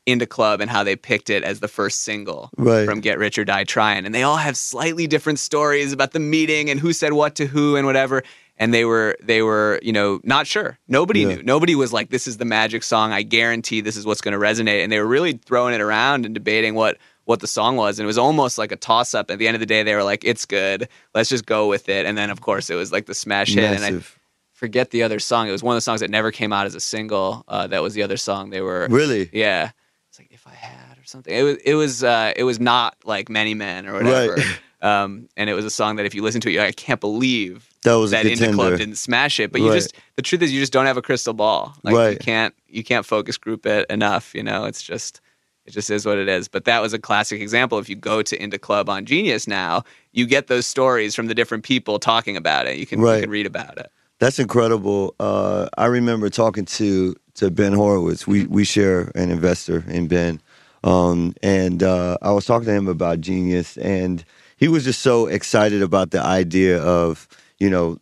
In 0.05 0.19
da 0.19 0.25
Club 0.25 0.61
and 0.61 0.69
how 0.71 0.83
they 0.85 0.95
picked 0.95 1.29
it 1.29 1.43
as 1.43 1.59
the 1.59 1.67
first 1.67 2.03
single 2.03 2.49
Right. 2.57 2.85
from 2.85 3.01
Get 3.01 3.19
Rich 3.19 3.37
or 3.37 3.43
Die 3.43 3.65
Trying. 3.65 4.05
And 4.05 4.15
they 4.15 4.23
all 4.23 4.37
have 4.37 4.55
slightly 4.55 5.05
different 5.07 5.37
stories 5.39 5.91
about 5.91 6.13
the 6.13 6.19
meeting 6.19 6.69
and 6.69 6.79
who 6.79 6.93
said 6.93 7.11
what 7.11 7.35
to 7.35 7.45
who 7.45 7.75
and 7.75 7.85
whatever. 7.85 8.23
And 8.57 8.73
they 8.73 8.85
were 8.85 9.17
they 9.21 9.41
were, 9.41 9.79
you 9.83 9.91
know, 9.91 10.21
not 10.23 10.47
sure. 10.47 10.79
Nobody 10.87 11.19
Yeah. 11.21 11.27
knew. 11.35 11.43
Nobody 11.43 11.75
was 11.75 11.91
like, 11.91 12.09
this 12.09 12.25
is 12.25 12.37
the 12.37 12.45
magic 12.45 12.83
song. 12.83 13.11
I 13.11 13.21
guarantee 13.23 13.81
this 13.81 13.97
is 13.97 14.05
what's 14.05 14.21
gonna 14.21 14.39
resonate. 14.39 14.81
And 14.81 14.91
they 14.91 14.99
were 14.99 15.05
really 15.05 15.33
throwing 15.45 15.73
it 15.75 15.81
around 15.81 16.25
and 16.25 16.33
debating 16.33 16.73
what 16.73 16.97
what 17.25 17.41
the 17.41 17.47
song 17.47 17.75
was. 17.75 17.99
And 17.99 18.05
it 18.05 18.07
was 18.07 18.17
almost 18.17 18.57
like 18.57 18.71
a 18.71 18.77
toss 18.77 19.13
up. 19.13 19.29
At 19.29 19.37
the 19.39 19.47
end 19.49 19.55
of 19.55 19.59
the 19.59 19.65
day, 19.65 19.83
they 19.83 19.93
were 19.93 20.03
like, 20.03 20.23
it's 20.23 20.45
good. 20.45 20.87
Let's 21.13 21.27
just 21.27 21.45
go 21.45 21.67
with 21.67 21.89
it. 21.89 22.05
And 22.05 22.17
then 22.17 22.29
of 22.29 22.39
course 22.39 22.69
it 22.69 22.75
was 22.75 22.93
like 22.93 23.07
the 23.07 23.13
smash 23.13 23.49
hit. 23.53 23.65
And 23.65 23.83
I 23.83 23.91
Massive. 23.91 24.16
Forget 24.57 24.89
the 24.89 25.03
other 25.03 25.19
song. 25.19 25.47
It 25.47 25.51
was 25.51 25.61
one 25.61 25.73
of 25.75 25.77
the 25.77 25.81
songs 25.81 25.99
that 26.01 26.09
never 26.09 26.31
came 26.31 26.51
out 26.51 26.65
as 26.65 26.73
a 26.73 26.79
single. 26.79 27.45
Uh, 27.47 27.67
that 27.67 27.83
was 27.83 27.93
the 27.93 28.01
other 28.01 28.17
song 28.17 28.49
they 28.49 28.61
were 28.61 28.87
Really? 28.89 29.29
yeah. 29.31 29.69
It's 30.09 30.17
like 30.17 30.29
if 30.31 30.47
I 30.47 30.55
had 30.55 30.97
or 30.97 31.03
something. 31.05 31.31
It 31.31 31.43
was 31.43 31.57
it 31.63 31.75
was 31.75 32.03
uh 32.03 32.33
it 32.35 32.43
was 32.43 32.59
not 32.59 32.95
like 33.05 33.29
Many 33.29 33.53
Men 33.53 33.85
or 33.87 33.93
whatever. 33.93 34.33
Right. 34.35 34.45
Um 34.81 35.27
and 35.37 35.49
it 35.49 35.53
was 35.53 35.65
a 35.65 35.69
song 35.71 35.95
that 35.97 36.05
if 36.05 36.13
you 36.15 36.21
listen 36.23 36.39
to 36.41 36.49
it, 36.49 36.53
you're 36.53 36.61
like, 36.63 36.69
I 36.69 36.81
can't 36.87 36.99
believe 37.01 37.67
That 37.83 37.95
was 37.95 38.11
that 38.11 38.25
Indie. 38.27 38.53
Club 38.53 38.77
didn't 38.77 38.97
smash 38.97 39.39
it. 39.39 39.51
But 39.51 39.61
you 39.61 39.69
Right. 39.69 39.75
just 39.75 39.93
the 40.15 40.21
truth 40.23 40.41
is 40.43 40.51
you 40.53 40.59
just 40.59 40.71
don't 40.73 40.85
have 40.87 40.97
a 40.97 41.01
crystal 41.03 41.33
ball. 41.33 41.75
Like 41.83 41.93
you 42.13 42.17
can't 42.19 42.53
you 42.67 42.83
can't 42.83 43.05
focus 43.05 43.37
group 43.37 43.65
it 43.65 43.87
enough, 43.91 44.33
you 44.35 44.43
know. 44.43 44.65
It's 44.65 44.81
just 44.83 45.19
it 45.65 45.71
just 45.71 45.89
is 45.89 46.05
what 46.05 46.17
it 46.19 46.27
is. 46.29 46.47
But 46.47 46.65
that 46.65 46.81
was 46.81 46.93
a 46.93 46.99
classic 46.99 47.41
example. 47.41 47.77
If 47.79 47.89
you 47.89 47.95
go 47.95 48.21
to 48.21 48.41
In 48.41 48.49
da 48.51 48.57
Club 48.59 48.87
on 48.89 49.05
Genius 49.05 49.47
now, 49.47 49.83
you 50.13 50.25
get 50.27 50.45
those 50.47 50.65
stories 50.67 51.13
from 51.15 51.25
the 51.27 51.35
different 51.35 51.63
people 51.63 51.97
talking 51.99 52.37
about 52.37 52.67
it. 52.67 52.77
You 52.77 52.85
can 52.85 53.01
Right. 53.01 53.15
you 53.17 53.21
can 53.23 53.29
read 53.31 53.45
about 53.47 53.77
it. 53.79 53.91
That's 54.19 54.39
incredible. 54.39 55.15
Uh, 55.19 55.69
I 55.77 55.85
remember 55.85 56.29
talking 56.29 56.65
to 56.65 57.15
to 57.35 57.51
Ben 57.51 57.73
Horowitz. 57.73 58.25
We 58.25 58.47
we 58.47 58.63
share 58.63 59.11
an 59.13 59.29
investor 59.29 59.83
in 59.87 60.07
Ben, 60.07 60.41
um, 60.83 61.35
and 61.43 61.83
uh, 61.83 62.17
I 62.21 62.31
was 62.31 62.45
talking 62.45 62.65
to 62.65 62.73
him 62.73 62.87
about 62.87 63.21
Genius, 63.21 63.77
and 63.77 64.23
he 64.57 64.67
was 64.67 64.83
just 64.83 65.01
so 65.01 65.27
excited 65.27 65.83
about 65.83 66.11
the 66.11 66.21
idea 66.21 66.81
of 66.81 67.27
you 67.59 67.69
know, 67.69 67.99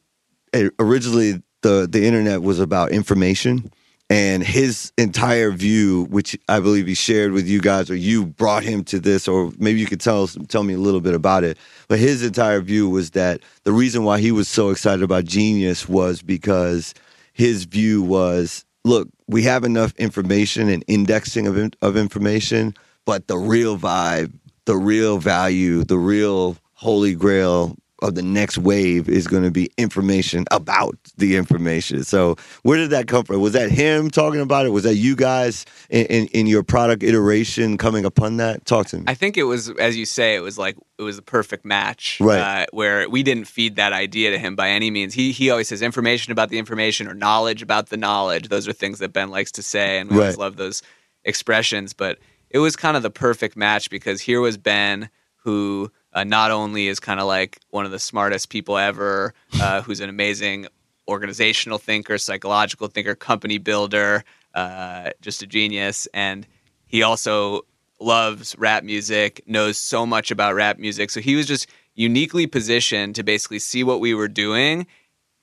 eh, 0.54 0.70
originally 0.80 1.42
the 1.62 1.88
the 1.90 2.06
internet 2.06 2.42
was 2.42 2.60
about 2.60 2.92
information. 2.92 3.72
And 4.10 4.44
his 4.44 4.92
entire 5.00 5.50
view, 5.50 6.04
which 6.12 6.38
I 6.48 6.60
believe 6.60 6.86
he 6.86 6.94
shared 6.94 7.32
with 7.32 7.48
you 7.48 7.60
guys, 7.60 7.90
or 7.90 7.96
you 7.96 8.28
brought 8.28 8.62
him 8.62 8.84
to 8.86 9.00
this, 9.00 9.28
or 9.28 9.52
maybe 9.58 9.80
you 9.80 9.88
could 9.88 10.00
tell 10.00 10.28
tell 10.28 10.62
me 10.64 10.76
a 10.76 10.80
little 10.80 11.02
bit 11.02 11.16
about 11.16 11.44
it. 11.44 11.58
But 11.88 11.98
his 11.98 12.24
entire 12.24 12.62
view 12.62 12.88
was 12.88 13.12
that 13.12 13.42
the 13.64 13.72
reason 13.72 14.04
why 14.04 14.20
he 14.20 14.32
was 14.32 14.48
so 14.48 14.70
excited 14.70 15.02
about 15.02 15.26
Genius 15.26 15.90
was 15.90 16.22
because 16.22 16.94
his 17.34 17.66
view 17.66 18.04
was, 18.04 18.64
look, 18.84 19.10
we 19.28 19.42
have 19.44 19.64
enough 19.64 19.96
information 19.98 20.70
and 20.70 20.84
indexing 20.88 21.48
of 21.48 21.74
of 21.82 21.98
information, 21.98 22.76
but 23.06 23.28
the 23.28 23.38
real 23.38 23.76
vibe, 23.76 24.34
the 24.66 24.78
real 24.78 25.18
value, 25.18 25.84
the 25.84 25.98
real 25.98 26.58
holy 26.74 27.16
grail 27.16 27.76
of 28.08 28.16
the 28.16 28.22
next 28.22 28.58
wave 28.58 29.10
is 29.10 29.28
going 29.28 29.44
to 29.44 29.52
be 29.52 29.70
information 29.78 30.46
about 30.52 30.98
the 31.18 31.36
information. 31.36 32.04
So, 32.04 32.36
where 32.64 32.78
did 32.78 32.92
that 32.92 33.08
come 33.08 33.26
from? 33.26 33.42
Was 33.42 33.54
that 33.54 33.72
him 33.72 34.10
talking 34.10 34.42
about 34.42 34.66
it? 34.66 34.70
Was 34.70 34.84
that 34.84 34.96
you 34.96 35.16
guys 35.16 35.66
in, 35.90 36.06
in, 36.06 36.28
in 36.28 36.48
your 36.48 36.64
product 36.64 37.04
iteration 37.04 37.78
coming 37.78 38.06
upon 38.06 38.38
that? 38.38 38.66
Talk 38.66 38.88
to 38.88 38.98
me. 38.98 39.04
I 39.08 39.14
think 39.14 39.38
it 39.38 39.44
was, 39.44 39.70
as 39.72 39.98
you 39.98 40.06
say, 40.06 40.36
it 40.36 40.42
was 40.42 40.58
like 40.58 40.78
it 40.98 41.04
was 41.04 41.18
a 41.18 41.22
perfect 41.22 41.66
match, 41.66 42.20
Right. 42.22 42.64
Uh, 42.64 42.66
where 42.72 43.10
we 43.10 43.24
didn't 43.24 43.46
feed 43.46 43.76
that 43.76 43.94
idea 43.94 44.32
to 44.32 44.38
him 44.38 44.56
by 44.56 44.70
any 44.70 44.92
means. 44.92 45.14
He 45.14 45.32
he 45.32 45.50
always 45.50 45.68
says 45.68 45.82
information 45.82 46.32
about 46.32 46.50
the 46.50 46.60
information 46.60 47.08
or 47.08 47.14
knowledge 47.14 47.62
about 47.62 47.90
the 47.90 47.98
knowledge. 47.98 48.50
Those 48.50 48.68
are 48.68 48.74
things 48.74 49.00
that 49.00 49.14
Ben 49.14 49.30
likes 49.30 49.52
to 49.54 49.64
say, 49.64 50.00
and 50.00 50.10
we 50.10 50.18
always 50.18 50.38
love 50.38 50.58
those 50.58 50.82
expressions. 51.24 51.94
But 51.94 52.20
it 52.50 52.60
was 52.60 52.76
kind 52.76 52.96
of 52.96 53.04
the 53.04 53.10
perfect 53.10 53.58
match 53.58 53.90
because 53.90 54.22
here 54.22 54.40
was 54.40 54.58
Ben, 54.58 55.10
who 55.38 55.92
uh, 56.16 56.24
not 56.24 56.50
only 56.50 56.88
is 56.88 57.00
kind 57.00 57.20
of 57.20 57.28
like 57.28 57.60
one 57.70 57.86
of 57.86 57.92
the 57.92 58.00
smartest 58.00 58.50
people 58.50 58.78
ever, 58.78 59.34
uh, 59.62 59.82
who's 59.82 60.00
an 60.00 60.10
amazing 60.10 60.66
organizational 61.08 61.78
thinker, 61.78 62.18
psychological 62.18 62.88
thinker, 62.88 63.14
company 63.14 63.58
builder, 63.58 64.24
uh, 64.56 65.12
just 65.22 65.44
a 65.44 65.48
genius, 65.48 66.08
and 66.14 66.48
he 66.88 67.04
also 67.04 67.62
loves 68.00 68.56
rap 68.58 68.84
music, 68.84 69.44
knows 69.46 69.78
so 69.78 70.06
much 70.06 70.32
about 70.32 70.56
rap 70.56 70.80
music. 70.80 71.10
So 71.10 71.20
he 71.20 71.36
was 71.36 71.46
just 71.46 71.68
uniquely 71.94 72.48
positioned 72.48 73.16
to 73.16 73.24
basically 73.24 73.60
see 73.60 73.84
what 73.84 74.00
we 74.00 74.14
were 74.14 74.28
doing 74.28 74.88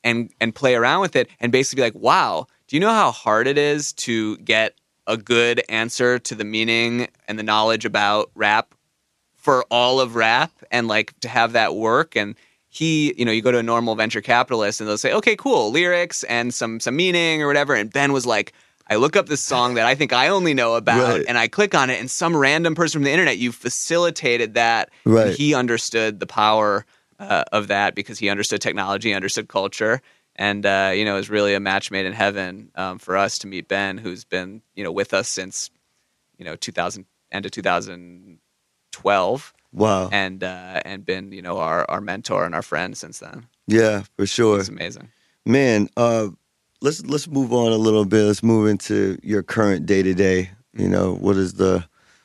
and 0.03 0.31
and 0.41 0.55
play 0.55 0.75
around 0.75 1.01
with 1.01 1.15
it 1.17 1.29
and 1.39 1.53
basically 1.53 1.83
be 1.83 1.87
like, 1.87 2.03
"Wow, 2.03 2.47
do 2.67 2.77
you 2.77 2.81
know 2.81 2.91
how 2.91 3.11
hard 3.11 3.47
it 3.47 3.59
is 3.59 3.93
to 3.95 4.39
get 4.39 4.75
a 5.07 5.17
good 5.17 5.63
answer 5.69 6.19
to 6.19 6.35
the 6.35 6.45
meaning 6.45 7.09
and 7.29 7.39
the 7.39 7.43
knowledge 7.43 7.85
about 7.85 8.31
rap 8.35 8.75
for 9.43 9.65
all 9.71 10.01
of 10.01 10.15
rap 10.15 10.53
and 10.71 10.89
like 10.89 11.19
to 11.21 11.29
have 11.29 11.53
that 11.53 11.75
work 11.75 12.17
and 12.17 12.37
he, 12.69 13.13
you 13.19 13.27
know, 13.27 13.33
you 13.33 13.43
go 13.43 13.53
to 13.53 13.59
a 13.59 13.63
normal 13.63 13.95
venture 13.97 14.23
capitalist 14.23 14.81
and 14.81 14.89
they'll 14.89 14.97
say, 14.97 15.13
"Okay, 15.13 15.37
cool, 15.37 15.71
lyrics 15.71 16.25
and 16.25 16.55
some 16.55 16.81
some 16.81 16.97
meaning 16.97 17.43
or 17.43 17.47
whatever." 17.47 17.75
And 17.75 17.93
Ben 17.93 18.15
was 18.15 18.25
like, 18.25 18.55
"I 18.89 18.97
look 18.97 19.15
up 19.15 19.27
this 19.27 19.43
song 19.43 19.75
that 19.75 19.85
I 19.85 19.95
think 19.95 20.15
I 20.15 20.29
only 20.29 20.55
know 20.55 20.75
about 20.75 21.07
Right. 21.07 21.25
and 21.29 21.37
I 21.37 21.49
click 21.49 21.75
on 21.75 21.91
it 21.91 22.01
and 22.01 22.11
some 22.11 22.35
random 22.35 22.75
person 22.75 23.01
from 23.01 23.05
the 23.05 23.11
internet 23.11 23.37
you 23.37 23.53
facilitated 23.53 24.55
that 24.55 24.89
Right. 25.05 25.35
he 25.37 25.53
understood 25.55 26.19
the 26.19 26.27
power 26.27 26.87
uh, 27.19 27.45
of 27.53 27.69
that 27.69 27.95
because 27.95 28.19
he 28.19 28.31
understood 28.31 28.63
technology, 28.63 29.13
understood 29.13 29.49
culture, 29.49 30.01
and 30.37 30.65
uh, 30.65 30.93
you 30.95 31.05
know, 31.05 31.15
it 31.15 31.19
was 31.19 31.31
really 31.31 31.53
a 31.53 31.61
match 31.61 31.91
made 31.91 32.07
in 32.07 32.15
heaven 32.15 32.71
um, 32.75 32.99
for 32.99 33.19
us 33.19 33.39
to 33.41 33.47
meet 33.49 33.69
Ben, 33.69 33.99
who's 33.99 34.25
been 34.25 34.63
you 34.75 34.83
know 34.83 34.93
with 34.93 35.13
us 35.13 35.29
since 35.29 35.69
you 36.39 36.47
know 36.47 36.57
2000 36.57 37.05
end 37.31 37.45
of 37.45 37.53
2012, 38.93 39.55
wow. 39.73 40.09
and 40.13 40.45
uh, 40.45 40.81
and 40.85 41.05
been 41.05 41.33
you 41.33 41.43
know 41.43 41.59
our 41.59 41.85
our 41.91 42.01
mentor 42.01 42.45
and 42.45 42.55
our 42.55 42.63
friend 42.63 42.97
since 42.97 43.19
then. 43.19 43.47
Yeah, 43.67 44.03
for 44.17 44.27
sure. 44.27 44.61
It's 44.61 44.69
amazing. 44.69 45.11
Man, 45.45 45.89
uh, 45.97 46.29
let's 46.81 47.05
let's 47.07 47.29
move 47.29 47.53
on 47.53 47.73
a 47.73 47.77
little 47.77 48.05
bit. 48.05 48.25
Let's 48.25 48.43
move 48.43 48.69
into 48.69 49.19
your 49.23 49.43
current 49.43 49.87
day 49.87 50.03
to 50.03 50.15
day. 50.15 50.51
You 50.75 50.89
know, 50.89 51.15
what 51.15 51.37
is 51.37 51.55
the 51.55 51.85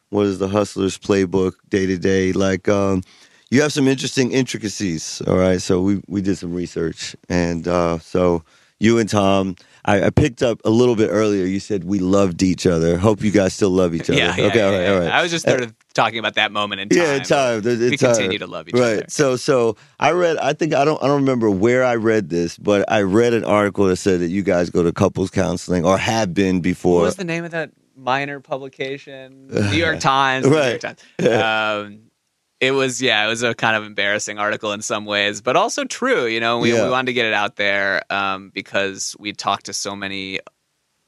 what 0.09 0.25
is 0.25 0.39
the 0.39 0.47
hustler's 0.47 0.97
playbook 0.97 1.53
day 1.69 1.86
to 1.86 1.97
day? 1.97 2.31
Like, 2.31 2.69
um, 2.69 3.03
you 3.50 3.62
have 3.62 3.74
some 3.74 3.88
interesting 3.88 4.31
intricacies. 4.31 5.21
All 5.27 5.38
right, 5.38 5.62
so 5.62 5.81
we 5.81 6.01
we 6.07 6.21
did 6.21 6.38
some 6.38 6.53
research, 6.53 7.15
and 7.29 7.67
uh, 7.67 8.00
so 8.00 8.43
you 8.79 9.00
and 9.00 9.10
Tom, 9.10 9.55
I, 9.86 10.05
I 10.05 10.10
picked 10.10 10.43
up 10.43 10.60
a 10.65 10.69
little 10.69 10.96
bit 10.96 11.07
earlier. 11.07 11.46
You 11.46 11.60
said 11.60 11.84
we 11.86 12.00
loved 12.00 12.43
each 12.43 12.67
other. 12.67 12.98
Hope 12.98 13.22
you 13.24 13.31
guys 13.31 13.53
still 13.53 13.69
love 13.72 13.96
each 13.96 14.10
other. 14.10 14.19
Yeah, 14.19 14.36
yeah, 14.38 14.43
okay, 14.46 14.57
yeah, 14.60 14.65
all 14.65 14.72
right, 14.72 14.81
yeah. 14.81 14.93
all 14.93 15.00
right. 15.00 15.10
I 15.12 15.22
was 15.22 15.31
just 15.31 15.48
sort 15.48 15.62
of 15.62 15.74
talking 15.93 16.19
about 16.19 16.36
that 16.36 16.51
moment 16.51 16.81
in 16.81 16.89
time. 16.89 16.98
Yeah, 17.00 17.13
in 17.15 17.24
time. 17.24 17.62
There's- 17.62 17.79
in 17.81 17.89
we 17.91 17.98
time. 17.98 18.13
continue 18.13 18.38
to 18.39 18.48
love 18.48 18.67
each 18.67 18.74
right. 18.75 18.98
other. 18.98 19.05
So 19.10 19.36
so 19.36 19.77
I 20.00 20.12
read 20.12 20.38
I 20.38 20.53
think 20.53 20.74
I 20.74 20.86
don't 20.86 21.01
I 21.01 21.07
don't 21.07 21.22
remember 21.22 21.50
where 21.50 21.84
I 21.84 21.96
read 21.96 22.29
this, 22.29 22.57
but 22.57 22.86
I 22.91 23.01
read 23.01 23.34
an 23.34 23.43
article 23.46 23.86
that 23.86 23.96
said 23.98 24.19
that 24.19 24.27
you 24.29 24.43
guys 24.43 24.69
go 24.69 24.84
to 24.84 24.91
couples 24.91 25.29
counseling 25.31 25.86
or 25.86 25.98
have 25.98 26.34
been 26.34 26.57
What 26.57 26.63
before. 26.63 27.01
was 27.01 27.15
the 27.15 27.24
name 27.24 27.46
of 27.46 27.51
that 27.51 27.72
minor 27.96 28.39
publication? 28.39 29.48
New 29.48 29.72
York 29.77 30.00
Times. 30.01 30.43
the 30.46 30.50
New 30.51 30.55
York 30.57 30.84
Right. 30.84 30.98
Times. 30.98 31.03
Um, 31.88 32.01
it 32.59 32.71
was 32.71 33.01
yeah, 33.01 33.23
it 33.25 33.27
was 33.27 33.43
a 33.43 33.53
kind 33.53 33.75
of 33.75 33.83
embarrassing 33.83 34.39
article 34.39 34.71
in 34.71 34.81
some 34.81 35.05
ways, 35.05 35.41
but 35.41 35.55
also 35.55 35.83
true. 35.83 36.25
You 36.25 36.39
know, 36.39 36.59
we, 36.59 36.73
Yeah. 36.73 36.85
we 36.85 36.89
wanted 36.89 37.07
to 37.07 37.13
get 37.13 37.25
it 37.25 37.33
out 37.33 37.55
there 37.55 38.01
um, 38.11 38.49
because 38.53 39.15
we 39.19 39.33
talked 39.33 39.65
to 39.67 39.73
so 39.73 39.95
many 39.95 40.39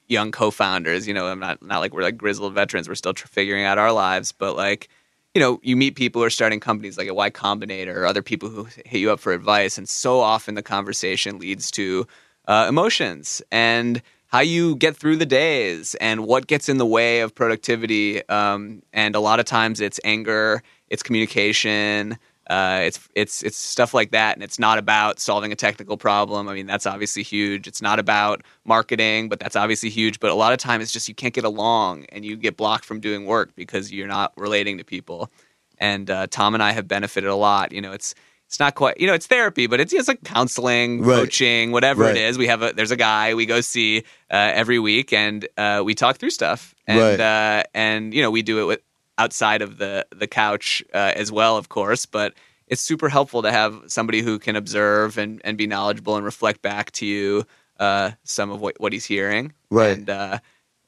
young 0.07 0.31
co-founders. 0.31 1.07
You 1.07 1.13
know, 1.13 1.27
I'm 1.27 1.39
not 1.39 1.61
not 1.61 1.79
like 1.79 1.93
we're 1.93 2.03
like 2.03 2.17
grizzled 2.17 2.53
veterans. 2.53 2.87
We're 2.87 2.95
still 2.95 3.13
tr- 3.13 3.27
figuring 3.27 3.65
out 3.65 3.77
our 3.77 3.91
lives, 3.91 4.31
but 4.31 4.55
like. 4.55 4.89
You 5.35 5.41
know, 5.41 5.59
you 5.61 5.77
meet 5.77 5.95
people 5.95 6.21
who 6.21 6.25
are 6.25 6.31
starting 6.31 6.59
companies 6.59 6.97
like 6.97 7.07
at 7.07 7.15
Y 7.15 7.29
Combinator 7.29 7.95
or 7.95 8.07
other 8.07 8.23
people 8.23 8.49
who 8.49 8.63
hit 8.63 8.99
you 8.99 9.11
up 9.11 9.19
for 9.19 9.31
advice, 9.31 9.77
and 9.77 9.87
so 9.87 10.19
often 10.21 10.55
the 10.55 10.63
conversation 10.63 11.37
leads 11.37 11.69
to 11.71 12.07
uh, 12.47 12.65
emotions 12.67 13.39
and 13.51 14.01
how 14.25 14.39
you 14.39 14.75
get 14.75 14.97
through 14.97 15.17
the 15.17 15.27
days 15.27 15.93
and 16.01 16.25
what 16.25 16.47
gets 16.47 16.67
in 16.67 16.79
the 16.79 16.85
way 16.85 17.19
of 17.19 17.35
productivity. 17.35 18.27
Um, 18.27 18.81
and 18.91 19.13
a 19.15 19.19
lot 19.19 19.39
of 19.39 19.45
times 19.45 19.79
it's 19.79 19.99
anger, 20.03 20.63
it's 20.89 21.03
communication, 21.03 22.17
Uh, 22.49 22.79
it's 22.87 22.99
it's 23.13 23.43
it's 23.43 23.57
stuff 23.57 23.93
like 23.93 24.09
that, 24.09 24.35
and 24.35 24.43
it's 24.43 24.57
not 24.57 24.79
about 24.79 25.19
solving 25.19 25.51
a 25.51 25.55
technical 25.55 25.97
problem. 25.97 26.47
I 26.49 26.55
mean, 26.55 26.65
that's 26.65 26.87
obviously 26.87 27.21
huge. 27.21 27.67
It's 27.67 27.79
not 27.81 27.99
about 27.99 28.41
marketing, 28.65 29.29
but 29.29 29.39
that's 29.39 29.55
obviously 29.55 29.91
huge. 29.91 30.19
But 30.19 30.31
a 30.31 30.33
lot 30.33 30.51
of 30.51 30.57
times, 30.57 30.81
it's 30.83 30.91
just 30.91 31.07
you 31.07 31.13
can't 31.13 31.33
get 31.35 31.43
along, 31.45 32.05
and 32.11 32.25
you 32.25 32.35
get 32.35 32.57
blocked 32.57 32.85
from 32.85 32.99
doing 32.99 33.27
work 33.27 33.49
because 33.55 33.91
you're 33.91 34.07
not 34.07 34.33
relating 34.35 34.79
to 34.79 34.83
people. 34.83 35.29
And 35.77 36.09
uh, 36.09 36.25
Tom 36.27 36.55
and 36.55 36.63
I 36.63 36.71
have 36.71 36.87
benefited 36.87 37.29
a 37.29 37.35
lot. 37.35 37.71
You 37.71 37.81
know, 37.81 37.91
it's 37.91 38.15
it's 38.47 38.59
not 38.59 38.73
quite 38.73 38.99
you 38.99 39.05
know 39.05 39.13
it's 39.13 39.27
therapy 39.27 39.67
but 39.67 39.79
it's, 39.79 39.93
it's 39.93 40.07
like 40.07 40.23
counseling 40.23 41.03
Right. 41.03 41.17
coaching 41.19 41.71
whatever 41.71 42.05
Right. 42.05 42.17
it 42.17 42.23
is 42.29 42.35
we 42.39 42.47
have 42.47 42.63
a 42.63 42.73
there's 42.73 42.89
a 42.89 42.95
guy 42.97 43.35
we 43.35 43.45
go 43.45 43.61
see 43.61 43.99
uh, 44.31 44.51
every 44.61 44.79
week 44.79 45.13
and 45.13 45.47
uh, 45.55 45.83
we 45.85 45.93
talk 45.93 46.17
through 46.17 46.31
stuff 46.31 46.73
and 46.87 46.97
Right. 46.97 47.19
uh, 47.19 47.63
and 47.75 48.11
you 48.11 48.23
know 48.23 48.31
we 48.31 48.41
do 48.41 48.57
it 48.59 48.65
with 48.65 48.81
outside 49.19 49.61
of 49.61 49.77
the 49.77 50.05
the 50.15 50.27
couch 50.27 50.83
uh, 50.93 51.13
as 51.15 51.31
well 51.31 51.57
of 51.57 51.69
course 51.69 52.05
but 52.07 52.33
it's 52.67 52.81
super 52.81 53.09
helpful 53.09 53.41
to 53.41 53.51
have 53.51 53.73
somebody 53.87 54.21
who 54.21 54.37
can 54.39 54.55
observe 54.55 55.17
and, 55.17 55.41
and 55.43 55.57
be 55.57 55.67
knowledgeable 55.67 56.15
and 56.15 56.23
reflect 56.25 56.61
back 56.61 56.91
to 56.91 57.05
you 57.05 57.43
uh, 57.79 58.11
some 58.23 58.49
of 58.51 58.59
what, 58.61 58.79
what 58.79 58.93
he's 58.93 59.05
hearing 59.05 59.53
Right. 59.69 59.97
and 59.97 60.09
uh, 60.09 60.39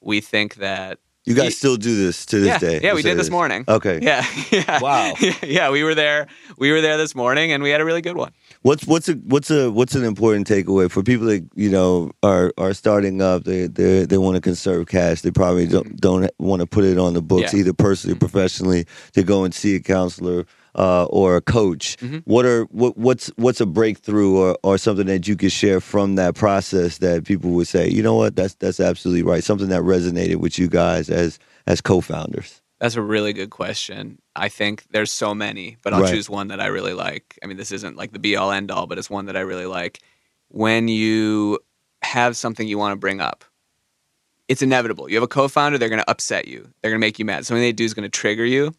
we 0.02 0.22
think 0.22 0.56
that 0.56 0.98
You 1.26 1.36
guys 1.36 1.46
Ye- 1.46 1.52
still 1.52 1.78
do 1.78 1.96
this 1.96 2.26
to 2.28 2.40
this 2.40 2.48
yeah, 2.48 2.58
day? 2.70 2.80
yeah, 2.84 2.94
we 2.96 3.02
did 3.04 3.18
this 3.18 3.30
morning. 3.30 3.64
Okay. 3.68 4.00
Yeah, 4.02 4.26
yeah. 4.52 4.80
Wow. 4.82 5.14
yeah, 5.44 5.70
we 5.70 5.84
were 5.84 5.94
there. 5.96 6.26
We 6.58 6.72
were 6.72 6.82
there 6.82 6.98
this 6.98 7.14
morning, 7.14 7.52
and 7.54 7.62
we 7.62 7.70
had 7.70 7.80
a 7.82 7.86
really 7.86 8.02
good 8.02 8.18
one. 8.18 8.32
What's 8.64 8.86
what's 8.86 9.10
a 9.10 9.14
what's 9.14 9.50
a 9.50 9.72
what's 9.72 9.96
an 9.96 10.04
important 10.04 10.48
takeaway 10.48 10.90
for 10.90 11.02
people 11.02 11.26
that 11.28 11.48
you 11.56 11.70
know 11.70 12.12
are 12.22 12.54
are 12.60 12.74
starting 12.74 13.20
up? 13.20 13.44
They 13.44 13.66
they 13.66 14.06
they 14.06 14.20
want 14.20 14.36
to 14.36 14.42
conserve 14.42 14.88
cash. 14.88 15.22
They 15.22 15.32
probably 15.32 15.66
don't 15.66 16.00
don't 16.00 16.30
want 16.38 16.60
to 16.60 16.68
put 16.68 16.84
it 16.84 17.00
on 17.00 17.14
the 17.14 17.22
books 17.24 17.42
Mm-hmm. 17.48 17.58
Yeah. 17.58 17.62
either 17.62 17.74
personally 17.74 18.16
or 18.16 18.20
professionally 18.20 18.86
to 19.14 19.24
go 19.24 19.44
and 19.44 19.52
see 19.54 19.76
a 19.76 19.80
counselor 19.80 20.46
uh, 20.76 21.06
or 21.06 21.38
a 21.38 21.42
coach. 21.42 21.98
Mm-hmm. 21.98 22.20
What 22.26 22.46
are 22.46 22.66
what 22.66 22.96
what's 22.98 23.32
what's 23.36 23.62
a 23.62 23.66
breakthrough 23.66 24.38
or, 24.38 24.58
or 24.62 24.78
something 24.78 25.08
that 25.08 25.28
you 25.28 25.36
could 25.36 25.52
share 25.52 25.82
from 25.82 26.16
that 26.18 26.36
process 26.36 27.00
that 27.00 27.26
people 27.26 27.50
would 27.52 27.68
say, 27.68 27.90
you 27.90 28.04
know 28.04 28.14
what, 28.16 28.36
that's 28.36 28.54
that's 28.56 28.80
absolutely 28.80 29.24
right. 29.24 29.44
Something 29.44 29.70
that 29.70 29.82
resonated 29.82 30.36
with 30.36 30.60
you 30.60 30.68
guys 30.68 31.10
as 31.10 31.40
as 31.66 31.82
co-founders. 31.82 32.61
That's 32.82 32.96
a 32.96 33.02
really 33.02 33.32
good 33.32 33.52
question. 33.52 34.20
I 34.36 34.50
think 34.50 34.86
there's 34.90 35.12
so 35.12 35.36
many, 35.36 35.78
but 35.84 35.94
I'll 35.94 36.02
Right. 36.02 36.14
choose 36.16 36.28
one 36.28 36.48
that 36.48 36.60
I 36.60 36.66
really 36.66 36.94
like. 36.94 37.38
I 37.44 37.46
mean, 37.46 37.58
this 37.58 37.72
isn't 37.72 37.96
like 37.96 38.12
the 38.12 38.18
be 38.18 38.36
all 38.36 38.52
end 38.52 38.72
all, 38.72 38.88
but 38.88 38.98
it's 38.98 39.10
one 39.10 39.28
that 39.28 39.38
I 39.38 39.42
really 39.42 39.68
like. 39.68 40.00
When 40.50 40.88
you 40.88 41.60
have 42.02 42.36
something 42.36 42.68
you 42.68 42.80
want 42.80 42.94
to 42.94 42.96
bring 42.96 43.22
up, 43.22 43.46
it's 44.48 44.64
inevitable. 44.64 45.08
You 45.10 45.16
have 45.18 45.24
a 45.24 45.28
co 45.28 45.48
founder, 45.48 45.78
they're 45.78 45.90
going 45.90 46.02
to 46.02 46.10
upset 46.10 46.48
you, 46.48 46.62
they're 46.82 46.90
going 46.90 47.00
to 47.00 47.06
make 47.06 47.20
you 47.20 47.26
mad. 47.26 47.46
Something 47.46 47.62
they 47.62 47.72
do 47.72 47.86
is 47.86 47.94
going 47.94 48.04
to 48.04 48.10
trigger 48.10 48.46
you. 48.46 48.74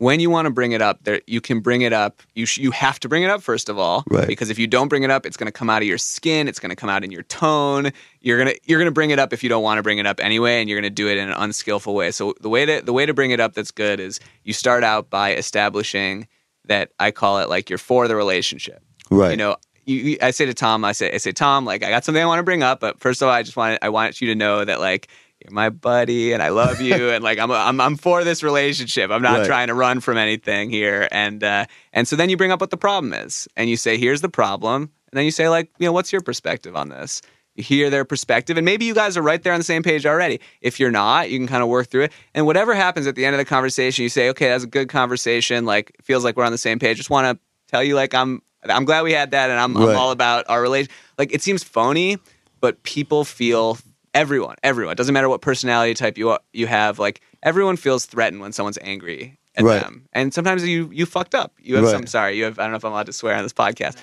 When 0.00 0.18
you 0.18 0.30
want 0.30 0.46
to 0.46 0.50
bring 0.50 0.72
it 0.72 0.80
up, 0.80 1.04
there 1.04 1.20
you 1.26 1.42
can 1.42 1.60
bring 1.60 1.82
it 1.82 1.92
up. 1.92 2.22
You 2.34 2.46
sh- 2.46 2.56
you 2.56 2.70
have 2.70 2.98
to 3.00 3.08
bring 3.08 3.22
it 3.22 3.28
up 3.28 3.42
first 3.42 3.68
of 3.68 3.78
all, 3.78 4.02
Right. 4.08 4.26
Because 4.26 4.48
if 4.48 4.58
you 4.58 4.66
don't 4.66 4.88
bring 4.88 5.02
it 5.02 5.10
up, 5.10 5.26
it's 5.26 5.36
going 5.36 5.46
to 5.46 5.52
come 5.52 5.68
out 5.68 5.82
of 5.82 5.88
your 5.88 5.98
skin. 5.98 6.48
It's 6.48 6.58
going 6.58 6.70
to 6.70 6.76
come 6.76 6.88
out 6.88 7.04
in 7.04 7.10
your 7.12 7.22
tone. 7.24 7.92
You're 8.22 8.38
gonna 8.38 8.54
you're 8.64 8.78
gonna 8.78 8.92
bring 8.92 9.10
it 9.10 9.18
up 9.18 9.34
if 9.34 9.42
you 9.42 9.50
don't 9.50 9.62
want 9.62 9.76
to 9.76 9.82
bring 9.82 9.98
it 9.98 10.06
up 10.06 10.18
anyway, 10.18 10.60
and 10.60 10.70
you're 10.70 10.80
going 10.80 10.90
to 10.90 10.94
do 10.94 11.08
it 11.08 11.18
in 11.18 11.28
an 11.28 11.34
unskillful 11.36 11.94
way. 11.94 12.12
So 12.12 12.32
the 12.40 12.48
way 12.48 12.64
to 12.64 12.80
the 12.80 12.94
way 12.94 13.04
to 13.04 13.12
bring 13.12 13.30
it 13.30 13.40
up 13.40 13.52
that's 13.52 13.70
good 13.72 14.00
is 14.00 14.20
you 14.42 14.54
start 14.54 14.84
out 14.84 15.10
by 15.10 15.34
establishing 15.34 16.28
that 16.64 16.92
I 16.98 17.10
call 17.10 17.40
it 17.40 17.50
like 17.50 17.68
you're 17.68 17.78
for 17.78 18.08
the 18.08 18.16
relationship. 18.16 18.82
Right. 19.10 19.32
You 19.32 19.36
know, 19.36 19.56
you, 19.84 19.96
you, 19.96 20.18
I 20.22 20.30
say 20.30 20.46
to 20.46 20.54
Tom, 20.54 20.84
I 20.84 20.92
say, 20.92 21.12
I 21.12 21.18
say, 21.18 21.32
Tom, 21.32 21.64
like 21.64 21.82
I 21.84 21.90
got 21.90 22.04
something 22.04 22.22
I 22.22 22.26
want 22.26 22.38
to 22.38 22.44
bring 22.44 22.62
up, 22.62 22.80
but 22.80 23.00
first 23.00 23.20
of 23.20 23.28
all, 23.28 23.34
I 23.34 23.42
just 23.42 23.56
want 23.56 23.78
I 23.82 23.90
want 23.90 24.20
you 24.20 24.28
to 24.28 24.34
know 24.34 24.64
that 24.64 24.80
like 24.80 25.08
you're 25.40 25.52
my 25.52 25.70
buddy 25.70 26.32
and 26.32 26.42
I 26.42 26.50
love 26.50 26.80
you 26.80 27.10
and 27.14 27.24
like 27.24 27.38
I'm 27.38 27.50
I'm 27.50 27.80
I'm 27.80 27.96
for 27.96 28.24
this 28.24 28.42
relationship. 28.42 29.10
I'm 29.10 29.22
not 29.22 29.38
Right. 29.40 29.46
trying 29.46 29.68
to 29.68 29.74
run 29.74 30.00
from 30.00 30.16
anything 30.18 30.70
here. 30.70 31.08
And 31.10 31.42
uh, 31.42 31.66
and 31.92 32.06
so 32.06 32.16
then 32.16 32.28
you 32.30 32.36
bring 32.36 32.52
up 32.52 32.60
what 32.60 32.70
the 32.70 32.76
problem 32.76 33.12
is, 33.12 33.48
and 33.56 33.68
you 33.70 33.76
say, 33.76 33.96
here's 33.98 34.20
the 34.20 34.28
problem, 34.28 34.82
and 35.10 35.18
then 35.18 35.24
you 35.24 35.30
say 35.30 35.48
like, 35.48 35.70
you 35.78 35.86
know, 35.86 35.92
what's 35.92 36.12
your 36.12 36.20
perspective 36.22 36.76
on 36.76 36.88
this? 36.88 37.22
You 37.56 37.64
hear 37.64 37.90
their 37.90 38.04
perspective, 38.04 38.56
and 38.56 38.64
maybe 38.64 38.84
you 38.84 38.94
guys 38.94 39.16
are 39.16 39.22
right 39.22 39.42
there 39.42 39.52
on 39.52 39.58
the 39.60 39.64
same 39.64 39.82
page 39.82 40.06
already. 40.06 40.40
If 40.60 40.78
you're 40.78 40.92
not, 40.92 41.30
you 41.30 41.38
can 41.38 41.48
kind 41.48 41.62
of 41.64 41.68
work 41.68 41.88
through 41.88 42.04
it. 42.04 42.12
And 42.32 42.46
whatever 42.46 42.74
happens 42.74 43.08
at 43.08 43.16
the 43.16 43.24
end 43.26 43.34
of 43.34 43.38
the 43.38 43.44
conversation, 43.44 44.04
you 44.04 44.08
say, 44.08 44.30
okay, 44.30 44.48
that's 44.50 44.62
a 44.64 44.68
good 44.68 44.88
conversation. 44.88 45.64
Like, 45.66 45.96
feels 46.02 46.22
like 46.22 46.36
we're 46.36 46.44
on 46.44 46.52
the 46.52 46.58
same 46.58 46.78
page. 46.78 46.96
Just 46.96 47.10
want 47.10 47.26
to 47.26 47.42
tell 47.66 47.82
you, 47.82 47.96
like, 47.96 48.14
I'm 48.14 48.40
I'm 48.64 48.84
glad 48.84 49.02
we 49.02 49.12
had 49.12 49.32
that, 49.32 49.50
and 49.50 49.58
I'm, 49.58 49.76
Right. 49.76 49.90
I'm 49.90 49.96
all 49.96 50.10
about 50.12 50.44
our 50.48 50.62
relation. 50.62 50.92
Like, 51.18 51.34
it 51.34 51.42
seems 51.42 51.64
phony, 51.64 52.18
but 52.60 52.82
people 52.84 53.24
feel 53.24 53.78
everyone, 54.14 54.56
everyone. 54.62 54.92
It 54.92 54.96
doesn't 54.96 55.12
matter 55.12 55.28
what 55.28 55.40
personality 55.40 55.94
type 55.94 56.18
you 56.18 56.30
are, 56.30 56.40
you 56.52 56.66
have. 56.66 56.98
Like, 56.98 57.20
everyone 57.42 57.76
feels 57.76 58.06
threatened 58.06 58.40
when 58.40 58.52
someone's 58.52 58.78
angry 58.82 59.38
at 59.56 59.64
Right. 59.64 59.80
them, 59.82 60.06
and 60.12 60.32
sometimes 60.32 60.66
you 60.66 60.90
you 60.92 61.06
fucked 61.06 61.34
up. 61.34 61.52
You 61.60 61.76
have 61.76 61.84
Right. 61.84 61.90
some. 61.92 62.06
Sorry, 62.06 62.36
you 62.36 62.44
have. 62.44 62.58
I 62.58 62.62
don't 62.62 62.70
know 62.72 62.76
if 62.76 62.84
I'm 62.84 62.92
allowed 62.92 63.06
to 63.06 63.12
swear 63.12 63.34
on 63.36 63.42
this 63.42 63.52
podcast, 63.52 63.96